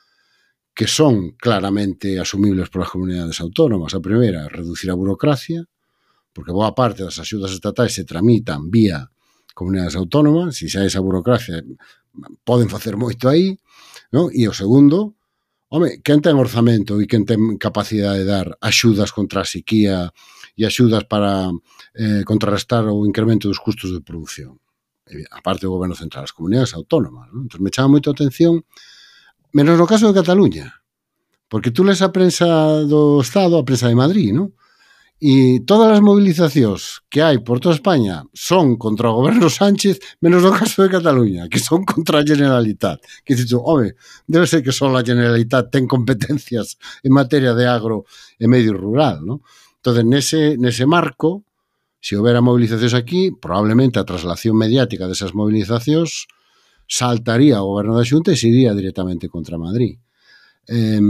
que 0.74 0.86
son 0.86 1.36
claramente 1.36 2.18
asumibles 2.18 2.72
polas 2.72 2.88
comunidades 2.88 3.40
autónomas. 3.40 3.92
A 3.92 4.00
primeira, 4.00 4.48
reducir 4.48 4.88
a 4.90 4.96
burocracia, 4.96 5.68
porque 6.32 6.52
boa 6.52 6.72
parte 6.72 7.04
das 7.04 7.20
axudas 7.20 7.52
estatais 7.52 7.92
se 7.92 8.08
tramitan 8.08 8.72
vía 8.72 9.12
comunidades 9.52 9.96
autónomas, 10.00 10.56
se 10.56 10.72
xa 10.72 10.80
esa 10.80 11.04
burocracia 11.04 11.60
poden 12.44 12.72
facer 12.72 12.96
moito 12.96 13.28
aí, 13.28 13.52
non? 14.08 14.32
E 14.32 14.48
o 14.48 14.56
segundo, 14.56 15.12
home, 15.68 16.00
quen 16.00 16.24
ten 16.24 16.40
orzamento 16.40 16.96
e 17.00 17.04
quen 17.04 17.28
ten 17.28 17.60
capacidade 17.60 18.24
de 18.24 18.28
dar 18.28 18.56
axudas 18.64 19.12
contra 19.12 19.44
a 19.44 19.48
sequía 19.48 20.08
e 20.56 20.64
axudas 20.64 21.04
para 21.04 21.52
eh, 21.92 22.24
contrarrestar 22.24 22.88
o 22.88 23.04
incremento 23.04 23.48
dos 23.48 23.60
custos 23.60 23.92
de 23.92 24.00
produción? 24.00 24.56
producción? 24.56 24.72
aparte 25.30 25.66
do 25.66 25.72
goberno 25.72 25.94
central, 25.94 26.24
as 26.24 26.32
comunidades 26.32 26.72
autónomas. 26.74 27.28
Non? 27.32 27.44
Entón, 27.44 27.60
me 27.60 27.70
chama 27.70 27.98
moito 27.98 28.08
a 28.08 28.16
atención 28.16 28.64
Menos 29.52 29.78
no 29.78 29.86
caso 29.86 30.08
de 30.08 30.18
Cataluña. 30.20 30.82
Porque 31.48 31.70
tú 31.70 31.84
les 31.84 32.00
a 32.00 32.08
prensa 32.08 32.80
do 32.88 33.20
Estado, 33.20 33.60
a 33.60 33.64
prensa 33.68 33.88
de 33.88 33.94
Madrid, 33.94 34.32
non? 34.32 34.56
E 35.22 35.62
todas 35.62 35.92
as 35.94 36.02
movilizacións 36.02 37.06
que 37.06 37.22
hai 37.22 37.38
por 37.44 37.62
toda 37.62 37.78
España 37.78 38.26
son 38.34 38.74
contra 38.74 39.12
o 39.12 39.20
goberno 39.20 39.46
Sánchez, 39.60 40.00
menos 40.24 40.42
no 40.42 40.50
caso 40.50 40.82
de 40.82 40.90
Cataluña, 40.90 41.46
que 41.52 41.60
son 41.60 41.84
contra 41.84 42.18
a 42.18 42.26
Generalitat. 42.26 42.98
Que 43.22 43.36
dices, 43.36 43.52
home, 43.54 43.94
debe 44.26 44.48
ser 44.48 44.64
que 44.64 44.72
só 44.72 44.90
a 44.90 45.04
Generalitat 45.04 45.70
ten 45.70 45.86
competencias 45.86 46.80
en 47.04 47.12
materia 47.12 47.52
de 47.52 47.68
agro 47.68 48.08
e 48.40 48.48
medio 48.48 48.72
rural, 48.72 49.20
non? 49.22 49.44
Entón, 49.78 50.08
nese, 50.08 50.56
nese 50.56 50.88
marco, 50.88 51.44
se 52.02 52.16
houbera 52.18 52.42
movilizacións 52.42 52.96
aquí, 52.96 53.30
probablemente 53.30 54.00
a 54.00 54.08
traslación 54.08 54.58
mediática 54.58 55.06
desas 55.06 55.36
movilizacións 55.36 56.26
saltaría 56.92 57.64
o 57.64 57.72
goberno 57.72 57.96
da 57.96 58.04
Xunta 58.04 58.36
e 58.36 58.36
se 58.36 58.52
iría 58.52 58.76
directamente 58.76 59.32
contra 59.32 59.56
Madrid. 59.56 59.96
Eh, 60.68 61.00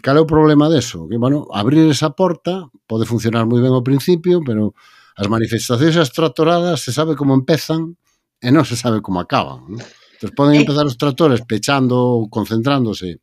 cal 0.00 0.16
é 0.16 0.22
o 0.24 0.30
problema 0.30 0.72
deso? 0.72 1.04
Que, 1.12 1.20
bueno, 1.20 1.44
abrir 1.52 1.84
esa 1.92 2.16
porta 2.16 2.72
pode 2.88 3.04
funcionar 3.04 3.44
moi 3.44 3.60
ben 3.60 3.76
ao 3.76 3.84
principio, 3.84 4.40
pero 4.40 4.72
as 5.20 5.28
manifestacións 5.28 6.00
as 6.00 6.08
tractoradas 6.16 6.80
se 6.80 6.96
sabe 6.96 7.12
como 7.20 7.36
empezan 7.36 8.00
e 8.40 8.48
non 8.48 8.64
se 8.64 8.80
sabe 8.80 9.04
como 9.04 9.20
acaban. 9.20 9.68
¿no? 9.68 9.78
Entón, 10.16 10.32
poden 10.32 10.56
empezar 10.56 10.88
os 10.88 10.96
tractores 10.96 11.44
pechando 11.44 12.00
ou 12.00 12.32
concentrándose 12.32 13.20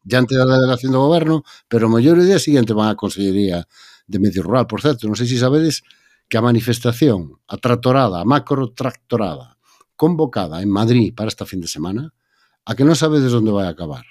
diante 0.00 0.32
da 0.32 0.48
delegación 0.48 0.96
do 0.96 1.04
goberno, 1.04 1.44
pero 1.68 1.86
o 1.86 1.92
mellor 1.92 2.16
o 2.16 2.24
día 2.24 2.40
seguinte 2.40 2.72
van 2.72 2.88
á 2.88 2.96
Consellería 2.96 3.68
de 4.08 4.16
Medio 4.16 4.40
Rural, 4.40 4.64
por 4.64 4.80
certo. 4.80 5.04
Non 5.04 5.18
sei 5.20 5.28
se 5.28 5.36
sabedes 5.36 5.84
que 6.24 6.40
a 6.40 6.44
manifestación, 6.44 7.36
a 7.44 7.60
tractorada, 7.60 8.24
a 8.24 8.24
macro 8.24 8.72
tractorada, 8.72 9.57
convocada 9.98 10.62
en 10.62 10.70
Madrid 10.70 11.10
para 11.10 11.26
esta 11.26 11.42
fin 11.44 11.58
de 11.58 11.66
semana, 11.66 12.14
a 12.62 12.78
que 12.78 12.86
non 12.86 12.94
sabes 12.94 13.26
de 13.26 13.34
vai 13.50 13.66
a 13.66 13.74
acabar. 13.74 14.06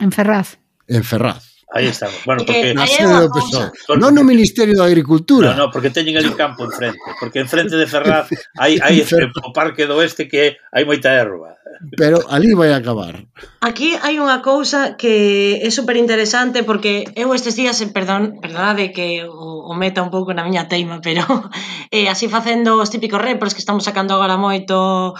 En 0.00 0.08
Ferraz. 0.08 0.56
En 0.88 1.04
Ferraz. 1.04 1.52
Aí 1.72 1.86
estamos. 1.86 2.20
Bueno, 2.24 2.44
porque 2.44 2.74
na 2.74 2.86
sede 2.86 3.16
do 3.16 3.32
PSOE. 3.32 3.96
Non 3.96 4.12
no 4.12 4.24
Ministerio 4.24 4.76
da 4.76 4.84
Agricultura. 4.84 5.56
No, 5.56 5.68
no, 5.68 5.72
porque 5.72 5.88
teñen 5.88 6.20
ali 6.20 6.28
campo 6.36 6.68
enfrente, 6.68 7.00
porque 7.16 7.40
enfrente 7.40 7.76
de 7.80 7.88
Ferraz 7.88 8.28
hai 8.60 8.76
hai 8.76 9.00
o 9.00 9.52
parque 9.56 9.88
do 9.88 9.96
Oeste 9.96 10.28
que 10.28 10.60
hai 10.68 10.84
moita 10.84 11.08
erva 11.08 11.56
pero 11.96 12.20
ali 12.28 12.54
vai 12.54 12.72
acabar. 12.72 13.26
Aquí 13.60 13.94
hai 14.00 14.18
unha 14.18 14.42
cousa 14.42 14.94
que 14.98 15.58
é 15.62 15.70
super 15.70 15.96
interesante 15.96 16.62
porque 16.62 17.06
eu 17.14 17.30
estes 17.34 17.54
días, 17.54 17.78
eh, 17.80 17.90
perdón, 17.90 18.38
perdonade 18.42 18.90
que 18.90 19.22
o, 19.24 19.70
o 19.70 19.72
meta 19.78 20.02
un 20.02 20.10
pouco 20.10 20.34
na 20.34 20.44
miña 20.46 20.68
teima, 20.68 21.00
pero 21.00 21.24
eh, 21.94 22.08
así 22.08 22.26
facendo 22.28 22.78
os 22.78 22.90
típicos 22.90 23.22
repros 23.22 23.54
que 23.54 23.62
estamos 23.62 23.86
sacando 23.86 24.14
agora 24.14 24.40
moito 24.40 25.14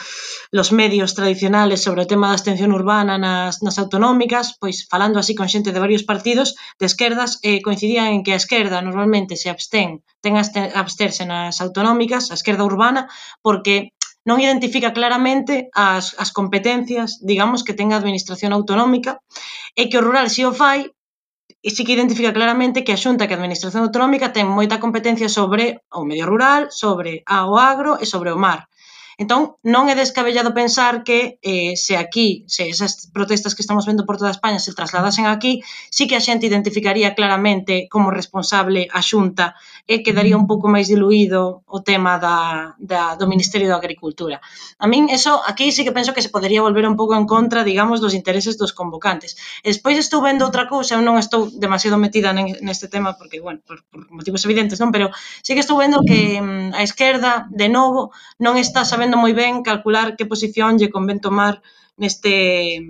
los 0.50 0.68
medios 0.72 1.14
tradicionales 1.14 1.80
sobre 1.80 2.04
o 2.04 2.10
tema 2.10 2.28
da 2.28 2.38
extensión 2.38 2.74
urbana 2.74 3.16
nas, 3.16 3.62
nas 3.64 3.78
autonómicas, 3.78 4.58
pois 4.60 4.84
falando 4.90 5.16
así 5.18 5.32
con 5.38 5.48
xente 5.48 5.72
de 5.72 5.82
varios 5.82 6.04
partidos 6.04 6.58
de 6.76 6.86
esquerdas, 6.86 7.40
eh, 7.42 7.62
coincidían 7.62 8.12
en 8.12 8.20
que 8.22 8.34
a 8.34 8.40
esquerda 8.42 8.82
normalmente 8.82 9.38
se 9.40 9.48
abstén, 9.48 10.04
ten 10.20 10.34
a 10.36 10.44
absterse 10.76 11.24
nas 11.24 11.58
autonómicas, 11.64 12.28
a 12.28 12.38
esquerda 12.38 12.68
urbana, 12.68 13.08
porque 13.40 13.94
non 14.28 14.38
identifica 14.38 14.94
claramente 14.94 15.68
as, 15.74 16.14
as 16.18 16.30
competencias, 16.30 17.18
digamos, 17.22 17.66
que 17.66 17.74
ten 17.74 17.90
a 17.90 17.98
administración 17.98 18.54
autonómica, 18.54 19.18
e 19.74 19.90
que 19.90 19.98
o 19.98 20.04
rural 20.04 20.30
si 20.30 20.42
o 20.46 20.52
fai, 20.54 20.90
e 21.62 21.68
si 21.70 21.86
que 21.86 21.94
identifica 21.94 22.34
claramente 22.34 22.82
que 22.82 22.92
a 22.94 22.98
Xunta 22.98 23.26
que 23.26 23.34
a 23.34 23.38
Administración 23.38 23.86
Autonómica 23.86 24.34
ten 24.34 24.50
moita 24.50 24.82
competencia 24.82 25.30
sobre 25.30 25.78
o 25.94 26.02
medio 26.02 26.26
rural, 26.26 26.74
sobre 26.74 27.22
a 27.26 27.46
o 27.46 27.54
agro 27.54 28.02
e 28.02 28.06
sobre 28.06 28.34
o 28.34 28.38
mar. 28.38 28.66
Entón, 29.22 29.54
non 29.62 29.86
é 29.86 29.94
descabellado 29.94 30.50
pensar 30.50 31.06
que 31.06 31.38
eh, 31.46 31.78
se 31.78 31.94
aquí, 31.94 32.42
se 32.50 32.66
esas 32.66 33.06
protestas 33.14 33.54
que 33.54 33.62
estamos 33.62 33.86
vendo 33.86 34.02
por 34.02 34.18
toda 34.18 34.34
España 34.34 34.58
se 34.58 34.74
trasladasen 34.74 35.30
aquí, 35.30 35.62
sí 35.94 36.10
que 36.10 36.18
a 36.18 36.24
xente 36.26 36.50
identificaría 36.50 37.14
claramente 37.14 37.86
como 37.86 38.10
responsable 38.10 38.90
a 38.90 38.98
xunta 38.98 39.54
e 39.86 40.02
quedaría 40.02 40.34
un 40.34 40.50
pouco 40.50 40.66
máis 40.66 40.90
diluído 40.90 41.62
o 41.70 41.78
tema 41.86 42.18
da, 42.18 42.74
da, 42.82 43.14
do 43.14 43.30
Ministerio 43.30 43.70
da 43.70 43.78
Agricultura. 43.78 44.42
A 44.82 44.90
min 44.90 45.06
eso 45.06 45.38
aquí 45.46 45.70
sí 45.70 45.86
que 45.86 45.94
penso 45.94 46.10
que 46.10 46.24
se 46.26 46.34
podería 46.34 46.66
volver 46.66 46.82
un 46.90 46.98
pouco 46.98 47.14
en 47.14 47.30
contra, 47.30 47.62
digamos, 47.62 48.02
dos 48.02 48.18
intereses 48.18 48.58
dos 48.58 48.74
convocantes. 48.74 49.38
E 49.62 49.70
despois 49.70 49.94
estou 50.02 50.18
vendo 50.18 50.42
outra 50.42 50.66
cousa, 50.66 50.98
eu 50.98 51.02
non 51.06 51.14
estou 51.14 51.46
demasiado 51.46 51.94
metida 51.94 52.34
neste 52.34 52.90
tema 52.90 53.14
porque, 53.14 53.38
bueno, 53.38 53.62
por, 53.62 53.86
por 53.86 54.10
motivos 54.10 54.42
evidentes, 54.42 54.82
non, 54.82 54.90
pero 54.90 55.14
sí 55.46 55.54
que 55.54 55.62
estou 55.62 55.78
vendo 55.78 56.02
que 56.02 56.42
mm, 56.42 56.74
a 56.74 56.82
esquerda, 56.82 57.46
de 57.54 57.70
novo, 57.70 58.10
non 58.42 58.58
está 58.58 58.82
sabendo 58.82 59.11
sabendo 59.12 59.20
moi 59.20 59.36
ben 59.36 59.60
calcular 59.62 60.16
que 60.16 60.24
posición 60.24 60.80
lle 60.80 60.88
convén 60.88 61.20
tomar 61.20 61.60
neste 62.00 62.80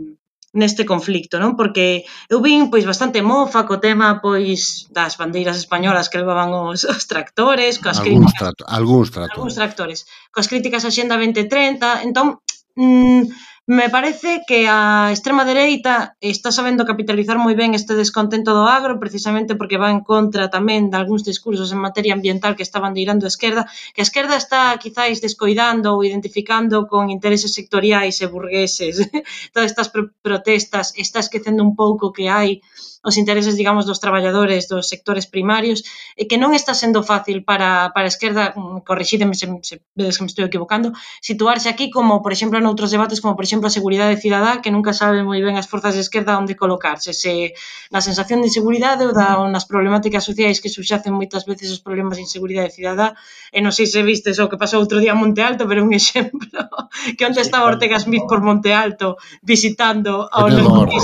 neste 0.53 0.85
conflicto, 0.85 1.41
non? 1.41 1.57
Porque 1.57 2.05
eu 2.29 2.39
vin 2.45 2.69
pois 2.69 2.85
bastante 2.85 3.25
mofa 3.25 3.65
co 3.65 3.81
tema 3.81 4.21
pois 4.21 4.87
das 4.93 5.17
bandeiras 5.17 5.57
españolas 5.57 6.13
que 6.13 6.21
levaban 6.21 6.53
os, 6.53 6.85
os 6.85 7.05
tractores, 7.09 7.81
coas 7.81 7.99
algúns 7.99 8.31
críticas, 8.31 8.39
trato, 8.39 8.63
algúns 8.69 9.09
tractores. 9.09 9.41
Algúns 9.41 9.57
tractores. 9.57 10.01
Coas 10.29 10.49
críticas 10.53 10.85
a 10.85 10.93
Xenda 10.93 11.17
2030, 11.17 12.05
entón 12.05 12.45
mm, 12.77 13.23
Me 13.67 13.89
parece 13.89 14.43
que 14.49 14.67
a 14.67 15.13
extrema 15.15 15.45
dereita 15.45 16.17
está 16.21 16.51
sabendo 16.51 16.83
capitalizar 16.91 17.39
moi 17.39 17.55
ben 17.55 17.79
este 17.79 17.95
descontento 17.95 18.51
do 18.59 18.67
agro, 18.67 18.99
precisamente 18.99 19.55
porque 19.55 19.79
va 19.79 19.95
en 19.95 20.03
contra 20.03 20.51
tamén 20.51 20.91
de 20.91 20.99
algúns 20.99 21.23
discursos 21.23 21.71
en 21.71 21.79
materia 21.79 22.11
ambiental 22.19 22.57
que 22.59 22.67
estaban 22.67 22.91
deirando 22.91 23.23
a 23.23 23.31
esquerda, 23.31 23.63
que 23.95 24.03
a 24.03 24.09
esquerda 24.09 24.35
está 24.35 24.75
quizáis 24.83 25.23
descoidando 25.23 25.95
ou 25.95 26.03
identificando 26.03 26.91
con 26.91 27.15
intereses 27.15 27.55
sectoriais 27.55 28.19
e 28.19 28.27
burgueses. 28.27 28.99
Todas 29.55 29.71
estas 29.71 29.95
protestas, 30.27 30.91
está 30.99 31.23
esquecendo 31.23 31.63
un 31.63 31.79
pouco 31.79 32.11
que 32.11 32.27
hai 32.27 32.67
os 33.03 33.19
intereses, 33.19 33.59
digamos, 33.59 33.85
dos 33.85 33.99
traballadores 33.99 34.71
dos 34.71 34.87
sectores 34.87 35.27
primarios, 35.27 35.83
e 36.15 36.31
que 36.31 36.39
non 36.39 36.55
está 36.55 36.71
sendo 36.73 37.03
fácil 37.03 37.43
para, 37.43 37.91
para 37.91 38.07
a 38.07 38.13
esquerda, 38.15 38.55
mm, 38.55 38.87
corrixídeme 38.87 39.35
se, 39.35 39.51
se 39.67 39.83
vedes 39.99 40.17
que 40.17 40.25
me 40.25 40.31
estou 40.31 40.47
equivocando, 40.47 40.95
situarse 41.19 41.67
aquí 41.67 41.91
como, 41.91 42.23
por 42.23 42.31
exemplo, 42.31 42.63
noutros 42.63 42.95
debates, 42.95 43.19
como, 43.19 43.35
por 43.35 43.43
exemplo, 43.43 43.67
a 43.67 43.75
seguridade 43.75 44.23
cidadá, 44.23 44.63
que 44.63 44.71
nunca 44.71 44.95
sabe 44.95 45.27
moi 45.27 45.43
ben 45.43 45.59
as 45.59 45.67
forzas 45.67 45.99
de 45.99 46.07
esquerda 46.07 46.39
onde 46.39 46.55
colocarse, 46.55 47.11
se 47.11 47.59
na 47.91 47.99
sensación 47.99 48.39
de 48.39 48.49
inseguridade 48.55 49.03
ou, 49.03 49.11
da, 49.11 49.43
ou 49.43 49.51
nas 49.51 49.67
problemáticas 49.67 50.23
sociais 50.23 50.63
que 50.63 50.71
subxacen 50.71 51.11
moitas 51.11 51.43
veces 51.43 51.75
os 51.75 51.83
problemas 51.83 52.17
de 52.17 52.25
inseguridade 52.25 52.71
cidadá, 52.71 53.19
e 53.51 53.59
non 53.59 53.75
sei 53.75 53.91
se 53.91 53.99
vistes 54.07 54.39
o 54.39 54.47
que 54.47 54.61
pasou 54.61 54.79
outro 54.79 55.03
día 55.03 55.11
a 55.11 55.19
Monte 55.19 55.43
Alto, 55.43 55.67
pero 55.67 55.83
un 55.83 55.91
exemplo, 56.01 56.71
que 57.19 57.27
onde 57.27 57.43
estaba 57.43 57.67
Ortega 57.67 57.99
Smith 57.99 58.31
por 58.31 58.39
Monte 58.39 58.71
Alto 58.71 59.19
visitando 59.43 60.31
ao 60.31 60.47
Ponendo 60.47 60.71
orden. 60.71 61.03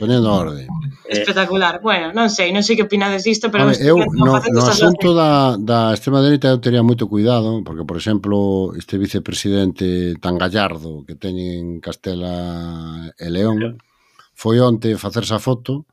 Ponendo 0.00 0.28
orden. 0.32 0.66
Eh, 1.04 1.33
espectacular. 1.34 1.80
Bueno, 1.82 2.12
non 2.14 2.30
sei, 2.30 2.54
non 2.54 2.62
sei 2.62 2.78
que 2.78 2.86
opinades 2.86 3.26
disto, 3.26 3.50
pero... 3.50 3.66
Ver, 3.66 3.82
eu, 3.82 3.98
no, 3.98 4.38
no 4.38 4.62
asunto 4.62 5.10
da, 5.12 5.58
da 5.58 5.90
extrema 5.90 6.22
dereita 6.22 6.54
eu 6.54 6.62
tería 6.62 6.86
moito 6.86 7.10
cuidado, 7.10 7.60
porque, 7.66 7.82
por 7.82 7.98
exemplo, 7.98 8.70
este 8.78 8.96
vicepresidente 8.96 10.14
tan 10.22 10.38
gallardo 10.38 11.02
que 11.02 11.18
teñen 11.18 11.78
en 11.78 11.82
Castela 11.82 13.10
e 13.18 13.28
León, 13.28 13.82
foi 14.34 14.62
onte 14.62 14.94
facerse 14.94 15.34
a 15.34 15.42
foto 15.42 15.90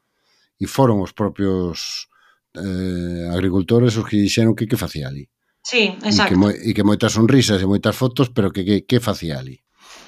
e 0.62 0.70
foron 0.70 1.02
os 1.02 1.12
propios 1.12 2.08
eh, 2.54 3.26
agricultores 3.34 3.98
os 3.98 4.06
que 4.06 4.22
dixeron 4.22 4.54
que 4.54 4.70
que 4.70 4.78
facía 4.78 5.10
ali. 5.10 5.26
Sí, 5.62 5.94
exacto. 6.02 6.26
E 6.26 6.30
que, 6.30 6.38
moi, 6.38 6.54
e 6.54 6.72
que 6.74 6.86
moitas 6.86 7.18
sonrisas 7.18 7.62
e 7.62 7.70
moitas 7.70 7.98
fotos, 7.98 8.30
pero 8.30 8.54
que 8.54 8.62
que, 8.62 8.86
que 8.86 9.02
facía 9.02 9.42
ali. 9.42 9.62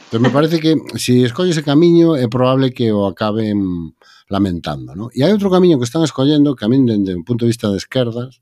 Entón, 0.10 0.30
me 0.30 0.34
parece 0.34 0.62
que 0.62 0.78
se 0.94 0.98
si 0.98 1.14
escolle 1.26 1.54
ese 1.54 1.66
camiño 1.66 2.14
é 2.14 2.30
probable 2.30 2.70
que 2.70 2.94
o 2.94 3.10
acaben 3.10 3.98
lamentando. 4.34 4.98
¿no? 4.98 5.14
E 5.14 5.22
hai 5.22 5.30
outro 5.30 5.54
camiño 5.54 5.78
que 5.78 5.86
están 5.86 6.02
escollendo 6.02 6.58
que 6.58 6.66
a 6.66 6.70
min, 6.72 6.90
dende 6.90 7.14
un 7.14 7.22
punto 7.22 7.46
de 7.46 7.54
vista 7.54 7.70
de 7.70 7.78
esquerdas, 7.78 8.42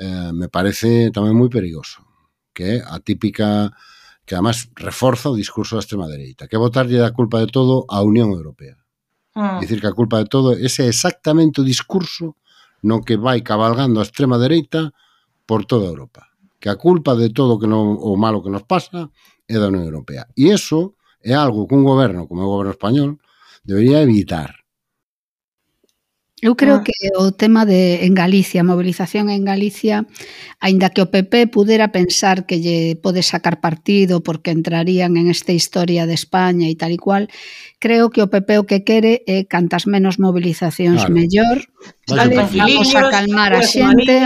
eh, 0.00 0.32
me 0.32 0.48
parece 0.48 1.12
tamén 1.12 1.36
moi 1.36 1.52
perigoso, 1.52 2.00
que 2.56 2.80
é 2.80 2.82
a 2.82 2.96
típica 3.04 3.76
que 4.24 4.32
además 4.32 4.72
reforza 4.72 5.28
o 5.28 5.36
discurso 5.36 5.76
da 5.76 5.84
extrema 5.84 6.08
dereita, 6.08 6.48
que 6.48 6.56
votarlle 6.56 6.96
da 6.96 7.12
culpa 7.12 7.36
de 7.44 7.52
todo 7.52 7.84
á 7.92 8.00
Unión 8.00 8.32
Europea. 8.32 8.80
Ah. 9.36 9.60
Dicir 9.60 9.84
que 9.84 9.90
a 9.92 9.98
culpa 9.98 10.16
de 10.24 10.26
todo 10.32 10.56
ese 10.56 10.88
é 10.88 10.88
exactamente 10.88 11.60
o 11.60 11.68
discurso 11.68 12.40
no 12.80 13.04
que 13.04 13.20
vai 13.20 13.44
cabalgando 13.44 14.00
a 14.00 14.06
extrema 14.08 14.40
dereita 14.40 14.96
por 15.44 15.68
toda 15.68 15.92
Europa. 15.92 16.32
Que 16.56 16.72
a 16.72 16.80
culpa 16.80 17.12
de 17.12 17.28
todo 17.28 17.60
que 17.60 17.68
non, 17.68 18.00
o 18.00 18.16
malo 18.16 18.40
que 18.40 18.48
nos 18.48 18.64
pasa 18.64 19.12
é 19.44 19.60
da 19.60 19.68
Unión 19.68 19.84
Europea. 19.84 20.24
E 20.32 20.48
eso 20.48 20.96
é 21.20 21.36
algo 21.36 21.68
que 21.68 21.76
un 21.76 21.84
goberno 21.84 22.24
como 22.24 22.48
o 22.48 22.52
goberno 22.56 22.72
español 22.72 23.20
debería 23.64 24.00
evitar. 24.00 24.63
Eu 26.42 26.56
creo 26.56 26.76
ah. 26.76 26.84
que 26.84 26.92
o 27.14 27.30
tema 27.30 27.64
de 27.64 28.04
en 28.04 28.12
Galicia, 28.12 28.60
a 28.60 28.68
movilización 28.68 29.30
en 29.30 29.46
Galicia, 29.46 30.04
aínda 30.58 30.90
que 30.90 31.00
o 31.00 31.08
PP 31.08 31.46
pudera 31.46 31.94
pensar 31.94 32.42
que 32.44 32.58
lle 32.58 32.98
pode 32.98 33.22
sacar 33.22 33.62
partido 33.62 34.18
porque 34.18 34.50
entrarían 34.50 35.14
en 35.16 35.30
esta 35.30 35.54
historia 35.54 36.10
de 36.10 36.18
España 36.18 36.66
e 36.66 36.74
tal 36.74 36.90
e 36.90 36.98
cual, 36.98 37.30
creo 37.78 38.10
que 38.10 38.18
o 38.18 38.28
PP 38.28 38.50
o 38.58 38.66
que 38.66 38.82
quere 38.82 39.22
é 39.30 39.46
cantas 39.46 39.86
menos 39.86 40.18
movilizacións 40.18 41.06
claro. 41.06 41.14
mellor. 41.14 41.58
Vale, 42.10 42.36
vamos 42.50 42.90
a 42.98 43.02
calmar 43.14 43.54
a 43.54 43.62
xente 43.62 44.18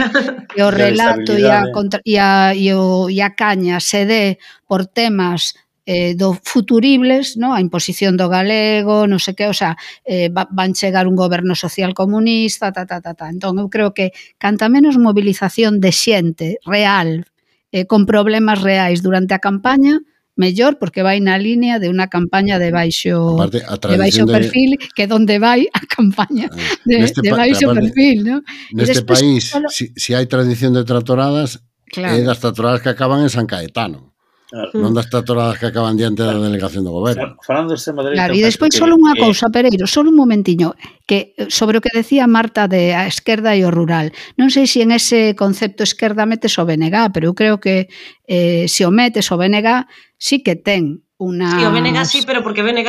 que 0.48 0.64
o 0.66 0.72
relato 0.72 1.36
e 1.36 1.44
a, 1.44 1.68
contra, 1.70 2.00
e, 2.08 2.16
a, 2.16 2.56
e, 2.56 2.72
o, 2.72 3.12
e 3.12 3.20
a 3.20 3.36
caña 3.36 3.84
se 3.84 4.08
dé 4.08 4.40
por 4.64 4.88
temas 4.88 5.54
eh, 5.88 6.12
do 6.14 6.36
futuribles, 6.36 7.40
no? 7.40 7.56
a 7.56 7.64
imposición 7.64 8.20
do 8.20 8.28
galego, 8.28 9.08
non 9.08 9.16
sei 9.16 9.32
que, 9.32 9.48
o 9.48 9.56
sea, 9.56 9.72
eh, 10.04 10.28
van 10.28 10.76
chegar 10.76 11.08
un 11.08 11.16
goberno 11.16 11.56
social 11.56 11.96
comunista, 11.96 12.68
ta, 12.76 12.84
ta, 12.84 13.00
ta, 13.00 13.16
ta. 13.16 13.32
Entón, 13.32 13.56
eu 13.56 13.72
creo 13.72 13.96
que 13.96 14.12
canta 14.36 14.68
menos 14.68 15.00
mobilización 15.00 15.80
de 15.80 15.88
xente 15.88 16.60
real, 16.68 17.24
eh, 17.72 17.88
con 17.88 18.04
problemas 18.04 18.60
reais 18.60 19.00
durante 19.00 19.32
a 19.32 19.40
campaña, 19.40 20.04
mellor 20.36 20.76
porque 20.76 21.00
vai 21.00 21.24
na 21.24 21.40
línea 21.40 21.80
de 21.80 21.88
unha 21.88 22.12
campaña 22.12 22.60
de 22.60 22.68
baixo 22.68 23.40
aparte, 23.40 23.64
de 23.64 23.96
baixo 23.96 24.28
perfil 24.28 24.76
de... 24.76 24.92
que 24.92 25.08
donde 25.08 25.40
vai 25.40 25.72
a 25.72 25.80
campaña 25.88 26.52
ah, 26.52 26.56
de, 26.84 27.00
neste 27.00 27.24
de 27.24 27.32
baixo 27.32 27.72
aparte, 27.72 27.88
perfil, 27.88 28.28
no? 28.28 28.36
Neste 28.76 29.00
despois, 29.00 29.24
país, 29.24 29.40
se 29.40 29.56
solo... 29.56 29.72
si, 29.72 29.96
si 29.96 30.12
hai 30.12 30.28
tradición 30.28 30.76
de 30.76 30.84
tratoradas, 30.84 31.64
claro. 31.88 32.12
é 32.12 32.20
das 32.20 32.44
tratoradas 32.44 32.84
que 32.84 32.92
acaban 32.92 33.24
en 33.24 33.32
San 33.32 33.48
Caetano. 33.48 34.07
Claro. 34.48 34.72
Non 34.80 34.96
das 34.96 35.12
tratoradas 35.12 35.60
que 35.60 35.68
acaban 35.68 36.00
diante 36.00 36.24
da 36.24 36.32
delegación 36.32 36.80
do 36.80 36.96
goberno. 36.96 37.36
Falando 37.44 37.76
este 37.76 37.92
Madrid, 37.92 38.16
claro, 38.16 38.32
e 38.32 38.40
despois 38.40 38.72
só 38.72 38.88
unha 38.88 39.12
cousa, 39.12 39.52
Pereiro, 39.52 39.84
só 39.84 40.00
un 40.00 40.16
momentiño, 40.16 40.72
que 41.04 41.36
eh, 41.36 41.52
sobre 41.52 41.76
o 41.76 41.84
que 41.84 41.92
decía 41.92 42.24
Marta 42.24 42.64
de 42.64 42.96
a 42.96 43.04
esquerda 43.04 43.52
e 43.52 43.60
o 43.68 43.68
rural. 43.68 44.08
Non 44.40 44.48
sei 44.48 44.64
se 44.64 44.80
en 44.80 44.96
ese 44.96 45.36
concepto 45.36 45.84
esquerda 45.84 46.24
metes 46.24 46.56
o 46.56 46.64
BNG, 46.64 47.12
pero 47.12 47.28
eu 47.28 47.34
creo 47.36 47.60
que 47.60 47.92
eh, 48.24 48.64
se 48.72 48.88
o 48.88 48.90
metes 48.90 49.28
o 49.28 49.36
BNG 49.36 49.84
sí 50.16 50.40
que 50.40 50.56
ten 50.56 51.04
unha 51.20 51.52
Sí, 51.52 51.68
o 51.68 51.68
BNG 51.68 51.98
sí, 52.08 52.20
pero 52.24 52.40
porque 52.40 52.64
BNG 52.64 52.88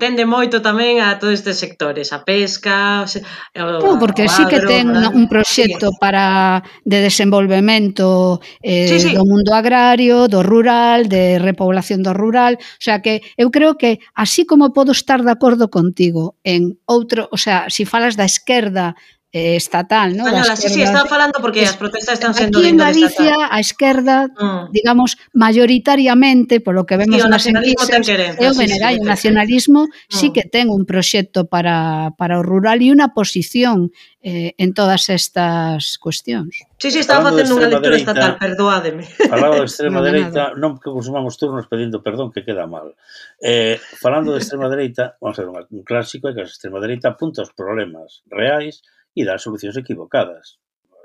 tende 0.00 0.24
moito 0.24 0.64
tamén 0.64 1.04
a 1.04 1.20
todos 1.20 1.36
estes 1.36 1.60
sectores, 1.60 2.16
a 2.16 2.24
pesca, 2.24 3.04
o, 3.04 3.78
Pú, 3.78 4.00
porque 4.00 4.24
o 4.24 4.32
sí 4.32 4.42
que 4.48 4.64
ten 4.64 4.88
¿verdad? 4.88 5.12
un 5.12 5.28
proxecto 5.28 5.92
para 6.00 6.64
de 6.88 7.04
desenvolvemento 7.04 8.40
eh, 8.64 8.88
sí, 8.88 8.96
sí. 8.98 9.10
do 9.12 9.28
mundo 9.28 9.52
agrario, 9.52 10.26
do 10.26 10.40
rural, 10.40 11.12
de 11.12 11.36
repoblación 11.38 12.00
do 12.00 12.16
rural, 12.16 12.56
o 12.56 12.82
sea 12.82 13.04
que 13.04 13.20
eu 13.36 13.52
creo 13.52 13.76
que 13.76 14.00
así 14.16 14.48
como 14.48 14.72
podo 14.72 14.96
estar 14.96 15.20
de 15.20 15.30
acordo 15.30 15.68
contigo 15.68 16.40
en 16.42 16.80
outro, 16.88 17.28
o 17.30 17.36
sea, 17.36 17.68
si 17.68 17.84
falas 17.84 18.16
da 18.16 18.24
esquerda 18.24 18.96
eh, 19.32 19.56
estatal, 19.56 20.16
¿no? 20.16 20.26
Española, 20.26 20.56
sí, 20.56 20.68
sí, 20.68 20.82
estaba 20.82 21.08
falando 21.08 21.38
porque 21.40 21.62
es, 21.62 21.70
as 21.70 21.76
protestas 21.76 22.14
están 22.14 22.34
sendo 22.34 22.58
Aquí 22.58 22.68
en 22.68 22.76
Galicia 22.76 23.30
estatal. 23.30 23.48
a 23.50 23.60
esquerda, 23.60 24.26
mm. 24.26 24.72
digamos, 24.72 25.18
mayoritariamente, 25.32 26.60
polo 26.60 26.84
que 26.84 26.96
vemos 26.96 27.22
sí, 27.22 27.28
nas 27.28 27.46
enquisas, 27.46 28.08
é 28.10 28.50
o 28.50 28.54
venerai, 28.58 28.98
eh, 28.98 29.02
o 29.02 29.06
nacionalismo 29.06 29.86
sí, 30.10 30.18
sí, 30.18 30.32
que 30.34 30.42
ten 30.42 30.66
un 30.66 30.82
proxecto 30.82 31.46
para, 31.46 32.10
para 32.18 32.38
o 32.38 32.42
rural 32.42 32.82
e 32.82 32.90
unha 32.90 33.14
posición 33.14 33.94
eh, 34.18 34.58
en 34.58 34.74
todas 34.74 35.06
estas 35.06 35.94
cuestións. 36.02 36.66
Sí, 36.82 36.90
sí, 36.90 36.98
estaba 36.98 37.30
facendo 37.30 37.54
unha 37.54 37.70
lectura 37.70 38.02
dereita, 38.02 38.10
estatal, 38.10 38.34
perdoádeme. 38.34 39.06
Falando 39.30 39.62
de 39.62 39.68
extrema 39.70 39.98
no, 40.02 40.06
dereita, 40.10 40.42
non 40.58 40.82
que 40.82 40.90
consumamos 40.90 41.38
turnos 41.38 41.70
pedindo 41.70 42.02
perdón 42.02 42.34
que 42.34 42.42
queda 42.42 42.66
mal. 42.66 42.98
Eh, 43.38 43.78
falando 44.02 44.34
de 44.34 44.42
extrema 44.42 44.66
dereita, 44.66 45.14
vamos 45.22 45.38
a 45.38 45.46
ver, 45.46 45.70
un 45.70 45.86
clásico 45.86 46.26
é 46.26 46.34
que 46.34 46.42
a 46.42 46.50
extrema 46.50 46.82
dereita 46.82 47.14
apunta 47.14 47.46
os 47.46 47.54
problemas 47.54 48.26
reais 48.26 48.82
e 49.20 49.28
dar 49.28 49.36
solucións 49.36 49.76
equivocadas. 49.76 50.56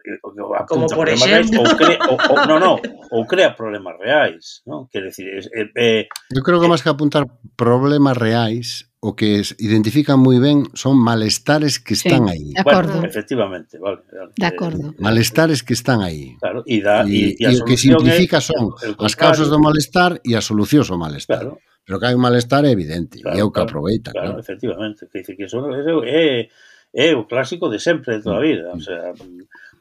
Eh, 0.06 0.20
Apunta 0.24 0.66
Como 0.68 0.88
por 0.88 1.10
exemplo... 1.10 1.28
Reais, 1.28 1.52
ou 1.52 1.76
crea, 1.76 2.00
ou, 2.08 2.18
ou, 2.18 2.48
no, 2.48 2.58
no, 2.60 2.74
ou 3.12 3.26
crea 3.26 3.52
problemas 3.52 3.98
reais. 4.00 4.62
Non? 4.64 4.88
Quer 4.88 5.12
decir, 5.12 5.28
eh, 5.28 5.70
eh, 5.76 6.04
Eu 6.32 6.44
creo 6.46 6.62
que 6.62 6.68
eh, 6.68 6.72
máis 6.72 6.86
que 6.86 6.94
apuntar 6.94 7.26
problemas 7.58 8.16
reais, 8.16 8.88
o 9.02 9.14
que 9.14 9.42
es, 9.42 9.54
identifican 9.62 10.18
moi 10.22 10.38
ben 10.42 10.66
son 10.74 10.98
malestares 10.98 11.78
que 11.82 11.94
están 11.94 12.26
sí, 12.26 12.34
aí. 12.34 12.48
De 12.54 12.62
acordo. 12.62 13.02
Bueno, 13.02 13.10
efectivamente, 13.10 13.78
vale, 13.78 14.02
vale. 14.10 14.34
De 14.34 14.48
acordo. 14.50 14.94
Eh, 14.94 15.02
malestares 15.02 15.62
que 15.62 15.74
están 15.74 16.02
aí. 16.02 16.38
Claro, 16.42 16.66
e, 16.66 16.82
da, 16.82 17.06
e, 17.06 17.38
e, 17.38 17.46
e 17.46 17.54
o 17.58 17.66
que 17.66 17.78
simplifica 17.78 18.42
son 18.42 18.74
el, 18.82 18.98
as 18.98 19.14
causas 19.14 19.50
do 19.50 19.62
malestar 19.62 20.22
e 20.26 20.34
as 20.38 20.46
solucións 20.46 20.90
ao 20.90 20.98
malestar. 20.98 21.50
Claro. 21.50 21.62
Pero 21.86 22.02
que 22.02 22.06
hai 22.10 22.18
un 22.18 22.24
malestar 22.26 22.66
é 22.66 22.74
evidente, 22.74 23.22
claro, 23.22 23.38
e 23.38 23.42
é 23.42 23.44
o 23.46 23.54
que 23.54 23.62
claro, 23.62 23.70
aproveita. 23.70 24.10
Claro, 24.10 24.38
claro, 24.38 24.42
efectivamente. 24.42 25.06
Que, 25.06 25.22
dice 25.22 25.38
que 25.38 25.46
eso, 25.46 25.62
é, 25.70 25.86
é 26.10 26.50
é 26.96 27.12
o 27.14 27.28
clásico 27.28 27.68
de 27.68 27.78
sempre, 27.78 28.18
de 28.18 28.24
toda 28.24 28.38
a 28.38 28.40
mm, 28.40 28.48
vida. 28.48 28.72
O, 28.72 28.78
mm. 28.78 28.82
sea, 28.82 29.14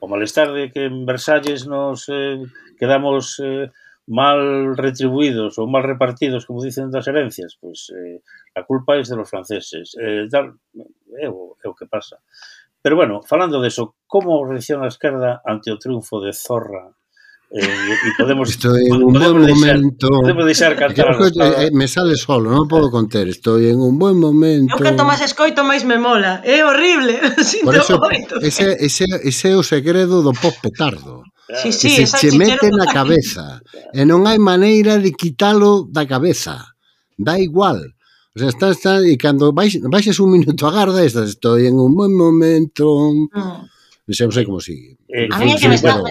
o 0.00 0.08
malestar 0.10 0.52
de 0.52 0.74
que 0.74 0.90
en 0.90 1.06
Versalles 1.06 1.64
nos 1.64 2.10
eh, 2.10 2.42
quedamos 2.76 3.38
eh, 3.38 3.70
mal 4.10 4.74
retribuídos 4.74 5.56
ou 5.56 5.70
mal 5.70 5.86
repartidos, 5.86 6.44
como 6.44 6.60
dicen 6.60 6.90
das 6.90 7.06
herencias, 7.06 7.54
pois 7.54 7.86
eh, 7.94 8.18
a 8.58 8.66
culpa 8.66 8.98
é 8.98 9.02
de 9.06 9.14
los 9.14 9.30
franceses. 9.30 9.94
Eh, 9.94 10.26
dar, 10.26 10.50
é, 11.22 11.30
o, 11.30 11.54
é 11.62 11.66
o 11.70 11.78
que 11.78 11.86
pasa. 11.86 12.18
Pero 12.82 12.98
bueno, 12.98 13.22
falando 13.22 13.62
de 13.62 13.70
eso, 13.70 13.94
como 14.10 14.44
reacciona 14.44 14.84
a 14.84 14.92
esquerda 14.92 15.40
ante 15.46 15.70
o 15.70 15.78
triunfo 15.78 16.20
de 16.20 16.34
Zorra 16.34 16.92
Eh, 17.54 17.62
e 17.62 18.10
podemos, 18.18 18.50
Estoy 18.50 18.90
en 18.90 18.98
un 18.98 19.14
podemos 19.14 19.46
buen 19.46 19.46
deixar, 19.46 19.76
momento. 19.78 20.08
Podemos 20.10 20.44
deixar 20.44 20.74
cantar. 20.74 21.14
Yo, 21.30 21.44
eh, 21.62 21.70
me 21.70 21.86
sale 21.86 22.18
solo, 22.18 22.50
non 22.50 22.66
podo 22.66 22.90
conter. 22.90 23.30
Estou 23.30 23.62
en 23.62 23.78
un 23.78 23.94
buen 23.94 24.18
momento. 24.18 24.74
Eu 24.74 24.82
canto 24.82 25.06
máis 25.06 25.22
escoito 25.22 25.62
máis 25.62 25.86
me 25.86 25.94
mola. 25.94 26.42
É 26.42 26.66
horrible. 26.66 27.14
Por 27.62 27.78
eso, 27.78 28.02
ese, 28.42 28.74
ese, 28.82 29.06
ese 29.22 29.46
é 29.46 29.54
o 29.54 29.62
segredo 29.62 30.26
do 30.26 30.34
pop 30.34 30.50
petardo. 30.58 31.22
Ah. 31.46 31.62
Sí, 31.62 31.70
sí, 31.70 31.94
que 31.94 32.10
se 32.10 32.18
che 32.18 32.34
mete 32.34 32.74
na 32.74 32.90
cabeza 32.90 33.62
e 33.94 34.02
non 34.02 34.26
hai 34.26 34.42
maneira 34.42 34.98
de 34.98 35.14
quitalo 35.14 35.86
da 35.86 36.10
cabeza. 36.10 36.58
Da 37.14 37.38
igual. 37.38 37.94
O 38.34 38.38
sea, 38.42 38.50
está, 38.50 38.74
está, 38.74 38.98
e 38.98 39.14
cando 39.14 39.54
vais, 39.54 39.78
baixes 39.86 40.18
un 40.18 40.34
minuto 40.34 40.66
agarda, 40.66 41.06
estás, 41.06 41.38
estoy 41.38 41.70
en 41.70 41.78
un 41.78 41.94
buen 41.94 42.10
momento. 42.18 43.14
Mm. 43.14 43.62
Non 44.10 44.12
sei, 44.12 44.26
non 44.26 44.34
sei 44.34 44.42
como 44.42 44.58
sigue. 44.58 44.98
Eh, 45.06 45.30
a 45.30 45.38
mí 45.38 45.54
é 45.54 45.56
que 45.56 45.70
me 45.70 45.78
está, 45.78 46.02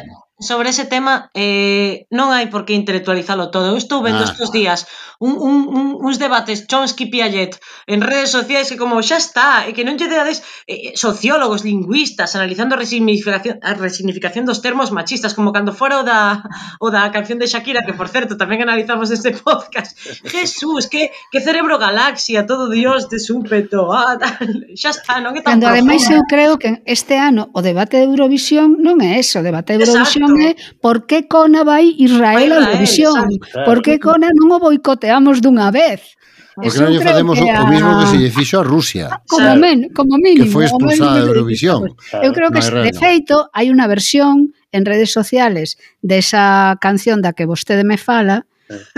sobre 0.44 0.70
ese 0.70 0.86
tema 0.86 1.32
eh, 1.34 2.06
non 2.12 2.36
hai 2.36 2.52
por 2.52 2.68
que 2.68 2.76
intelectualizalo 2.76 3.50
todo. 3.50 3.72
Eu 3.72 3.80
estou 3.80 4.04
vendo 4.04 4.22
ah. 4.22 4.30
estes 4.30 4.52
días 4.52 4.86
un, 5.24 5.40
un, 5.40 5.56
un, 5.72 5.86
uns 6.04 6.20
debates 6.20 6.68
Chomsky-Piaget 6.68 7.60
en 7.88 8.02
redes 8.02 8.32
sociais 8.32 8.68
que 8.68 8.78
como 8.78 9.00
xa 9.02 9.18
está, 9.18 9.64
e 9.64 9.72
que 9.72 9.88
non 9.88 9.96
lle 9.96 10.12
deades 10.12 10.44
eh, 10.68 10.92
eh, 10.92 11.00
sociólogos, 11.00 11.64
lingüistas, 11.64 12.36
analizando 12.36 12.76
a 12.76 12.82
resignificación, 12.84 13.64
a 13.64 13.72
resignificación 13.74 14.44
dos 14.44 14.60
termos 14.60 14.92
machistas, 14.92 15.32
como 15.32 15.56
cando 15.56 15.72
fora 15.72 16.02
o 16.02 16.04
da, 16.04 16.44
o 16.84 16.92
da 16.92 17.08
canción 17.16 17.40
de 17.40 17.48
Shakira, 17.48 17.88
que 17.88 17.96
por 17.96 18.12
certo 18.12 18.36
tamén 18.36 18.60
analizamos 18.60 19.08
este 19.16 19.32
podcast. 19.32 19.96
Jesús, 20.34 20.92
que, 20.92 21.16
que 21.32 21.40
cerebro 21.40 21.80
galaxia, 21.80 22.44
todo 22.44 22.68
Dios 22.68 23.08
de 23.08 23.24
súpeto. 23.24 23.96
Ah, 23.96 24.20
tal. 24.20 24.68
xa 24.76 24.92
está, 24.92 25.24
non 25.24 25.38
é 25.38 25.42
tan 25.42 25.56
Cando 25.56 25.72
ademais 25.72 26.04
eu 26.12 26.28
creo 26.28 26.60
que 26.60 26.84
este 26.84 27.16
ano 27.16 27.48
o 27.56 27.64
debate 27.64 27.96
de 27.96 28.12
Eurovisión 28.12 28.76
non 28.84 29.00
é 29.00 29.16
eso, 29.24 29.40
o 29.40 29.46
debate 29.46 29.80
de 29.80 29.88
Eurovisión 29.88 30.33
pregúntame 30.34 30.56
por 30.82 31.06
que 31.06 31.28
Cona 31.28 31.64
vai 31.64 31.96
Israel 31.98 32.52
a 32.54 32.58
Eurovisión, 32.58 33.40
por 33.66 33.82
que 33.82 34.00
Cona 34.00 34.30
non 34.34 34.52
o 34.52 34.58
boicoteamos 34.60 35.40
dunha 35.42 35.70
vez. 35.72 36.18
Porque 36.54 36.78
non 36.78 36.94
lle 36.94 37.02
facemos 37.02 37.38
o, 37.42 37.46
a... 37.50 37.66
o 37.66 37.68
mismo 37.70 37.92
que 37.98 38.08
se 38.14 38.18
lle 38.22 38.30
fixo 38.30 38.62
a 38.62 38.66
Rusia. 38.66 39.10
Ah, 39.10 39.22
como, 39.26 39.58
men, 39.58 39.90
como 39.90 40.22
mínimo. 40.22 40.46
Que 40.46 40.54
foi 40.54 40.66
expulsada 40.70 41.26
da 41.26 41.26
Eurovisión. 41.26 41.98
Claro. 41.98 42.22
Eu 42.22 42.32
creo 42.34 42.50
que, 42.54 42.62
no 42.62 42.86
de 42.86 42.94
feito, 42.94 43.50
hai 43.58 43.74
unha 43.74 43.90
versión 43.90 44.54
en 44.70 44.86
redes 44.86 45.10
sociales 45.10 45.82
desa 46.02 46.78
canción 46.78 47.26
da 47.26 47.34
que 47.34 47.50
vostede 47.50 47.82
me 47.82 47.98
fala, 47.98 48.46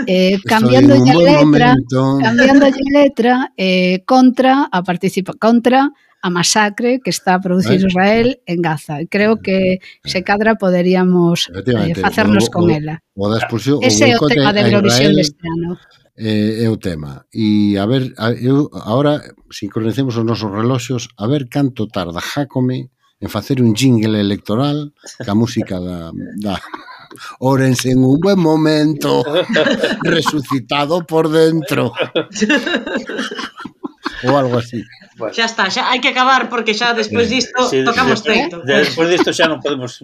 eh, 0.04 0.36
eh 0.36 0.36
cambiando 0.44 1.00
de 1.00 1.14
letra, 1.16 1.80
momento. 1.80 2.20
cambiando 2.20 2.66
de 2.68 2.84
letra 2.92 3.52
eh, 3.56 4.04
contra 4.04 4.68
a 4.68 4.84
participa 4.84 5.32
contra 5.40 5.96
a 6.22 6.30
masacre 6.30 7.00
que 7.00 7.10
está 7.10 7.34
a 7.34 7.40
producir 7.40 7.80
¿Eh? 7.82 7.86
Israel 7.86 8.40
en 8.46 8.62
Gaza. 8.62 9.00
E 9.00 9.06
creo 9.06 9.38
que 9.42 9.78
se 10.04 10.22
cadra 10.22 10.56
poderíamos 10.56 11.50
eh, 11.54 11.94
facernos 11.94 12.48
o, 12.48 12.50
con 12.50 12.64
o, 12.66 12.70
ela. 12.70 13.02
O 13.14 13.28
da 13.28 13.38
expulsión, 13.38 13.80
Ese 13.82 14.10
é 14.10 14.16
o 14.16 14.26
tema 14.26 14.52
de 14.52 14.60
Eurovisión 14.66 15.14
deste 15.14 15.44
ano. 15.46 15.78
Eh, 16.16 16.64
é 16.64 16.68
o 16.72 16.80
tema. 16.80 17.28
E 17.30 17.76
a 17.76 17.84
ver, 17.84 18.16
a, 18.16 18.32
eu, 18.32 18.72
agora 18.72 19.20
sincronicemos 19.52 20.16
os 20.16 20.24
nosos 20.24 20.50
reloxos, 20.50 21.12
a 21.16 21.28
ver 21.28 21.46
canto 21.52 21.86
tarda 21.86 22.20
Jacome 22.20 22.90
en 23.20 23.28
facer 23.28 23.62
un 23.62 23.74
jingle 23.74 24.20
electoral 24.20 24.92
ca 25.24 25.34
música 25.34 25.80
da, 25.80 26.12
da 26.36 26.60
Orense 27.40 27.90
en 27.90 28.04
un 28.04 28.20
buen 28.20 28.38
momento 28.38 29.24
resucitado 30.02 31.06
por 31.06 31.30
dentro 31.30 31.92
ou 34.24 34.36
algo 34.36 34.56
así. 34.56 34.80
Bueno. 35.18 35.34
Xa 35.34 35.44
está, 35.44 35.68
xa 35.68 35.90
hai 35.92 36.00
que 36.00 36.12
acabar 36.12 36.48
porque 36.48 36.72
xa 36.72 36.96
despois 36.96 37.28
disto 37.28 37.68
sí, 37.68 37.84
tocamos 37.84 38.22
teito. 38.24 38.64
Despois 38.64 39.08
disto 39.12 39.32
xa 39.32 39.50
non 39.50 39.60
podemos 39.60 40.00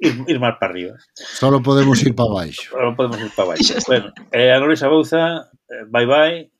ir, 0.00 0.12
ir 0.28 0.38
máis 0.42 0.60
para 0.60 0.72
arriba. 0.72 0.94
Só 1.16 1.48
podemos 1.62 2.00
ir 2.04 2.12
para 2.12 2.44
baixo. 2.44 2.72
Só 2.72 2.92
podemos 2.92 3.20
ir 3.20 3.32
para 3.32 3.56
baixo. 3.56 3.74
bueno, 3.88 4.12
eh, 4.32 4.52
a 4.52 4.58
Luisa 4.60 4.88
Bouza, 4.88 5.48
eh, 5.68 5.84
bye 5.88 6.08
bye. 6.08 6.50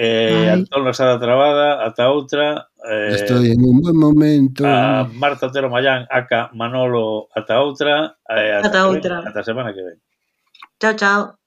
Eh, 0.00 0.48
Ay. 0.48 0.48
Antón 0.48 0.84
Losada 0.84 1.20
Trabada, 1.20 1.84
ata 1.84 2.08
outra. 2.08 2.72
Eh, 2.88 3.20
Estoy 3.20 3.52
en 3.52 3.60
un 3.60 3.82
buen 3.82 3.96
momento. 3.96 4.64
A 4.64 5.04
Marta 5.04 5.46
Otero 5.46 5.68
Mayán, 5.68 6.06
aca 6.08 6.48
Manolo, 6.54 7.28
ata 7.36 7.60
outra. 7.60 8.16
Eh, 8.24 8.56
ata, 8.56 8.68
ata 8.68 8.88
outra. 8.88 9.20
Ven, 9.20 9.28
ata 9.28 9.44
semana 9.44 9.74
que 9.74 9.82
ven. 9.82 10.00
Chao, 10.80 10.94
chao. 10.96 11.39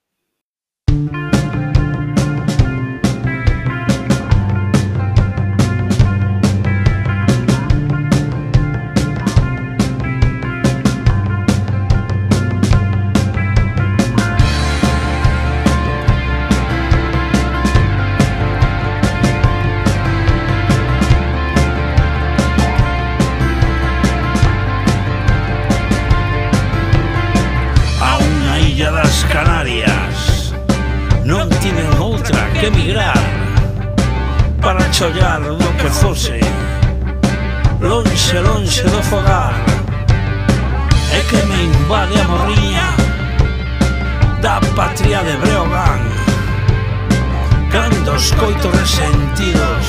escoito 48.34 48.68
resentidos. 48.70 49.86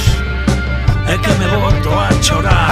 E 1.08 1.18
que 1.18 1.34
me 1.39 1.48
boto 1.58 2.00
a 2.00 2.10
chorar. 2.22 2.64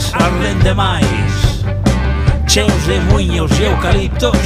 árboles 0.00 0.14
arden 0.14 0.58
demais 0.60 1.64
Cheos 2.46 2.86
de 2.86 3.00
muiños 3.12 3.50
e 3.60 3.64
eucaliptos 3.64 4.38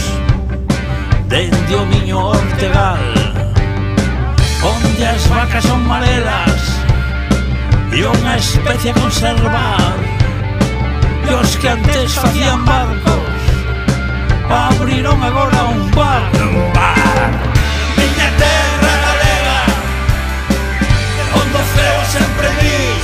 Dende 1.28 1.74
o 1.74 1.86
miño 1.86 2.18
ortegal. 2.28 2.98
Onde 4.62 5.06
as 5.06 5.26
vacas 5.26 5.64
son 5.64 5.86
marelas 5.86 6.60
E 7.92 8.02
unha 8.04 8.36
especie 8.36 8.90
a 8.90 8.94
conservar. 8.94 9.94
E 11.28 11.34
os 11.34 11.56
que 11.56 11.68
antes 11.68 12.14
facían 12.14 12.64
barcos 12.64 13.42
Abriron 14.50 15.22
agora 15.22 15.64
un 15.64 15.90
bar. 15.92 16.30
Un 16.34 16.72
bar 16.72 17.30
Miña 17.96 18.28
terra 18.40 18.94
galega 19.06 19.60
Onde 21.38 21.56
o 21.56 21.64
ceo 21.74 22.00
sempre 22.12 22.48
diz 22.60 23.03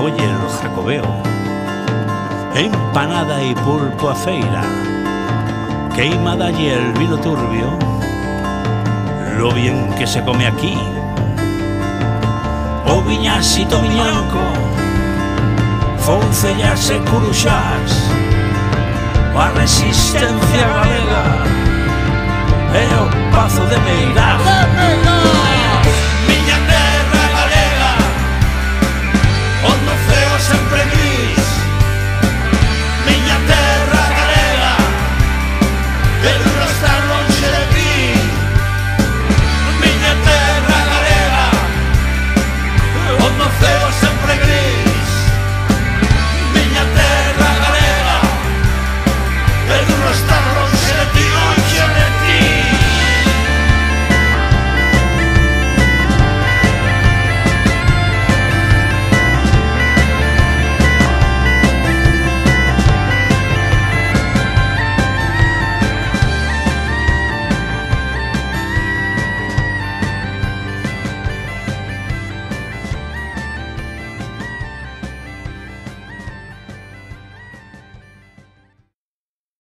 joyer 0.00 0.38
jacobeo. 0.62 1.04
Empanada 2.54 3.42
y 3.42 3.54
pulpo 3.54 4.08
a 4.08 4.14
feira. 4.14 4.62
Queimada 5.94 6.50
y 6.50 6.68
el 6.68 6.92
vino 6.94 7.18
turbio. 7.18 7.78
Lo 9.36 9.52
bien 9.52 9.92
que 9.98 10.06
se 10.06 10.22
come 10.24 10.46
aquí 10.46 10.76
do 13.00 13.08
Viñas 13.08 13.56
e 13.56 13.64
do 13.64 13.78
Viñanco 13.78 14.38
Foncellas 15.98 16.90
e 16.90 16.98
Curuxás 17.10 17.92
A 19.34 19.58
resistencia 19.58 20.66
galega 20.68 21.24
E 22.74 22.84
o 22.94 23.34
Pazo 23.34 23.62
de 23.66 23.78
Meirás. 23.80 24.42
De 24.42 24.54
Meirás! 24.76 26.39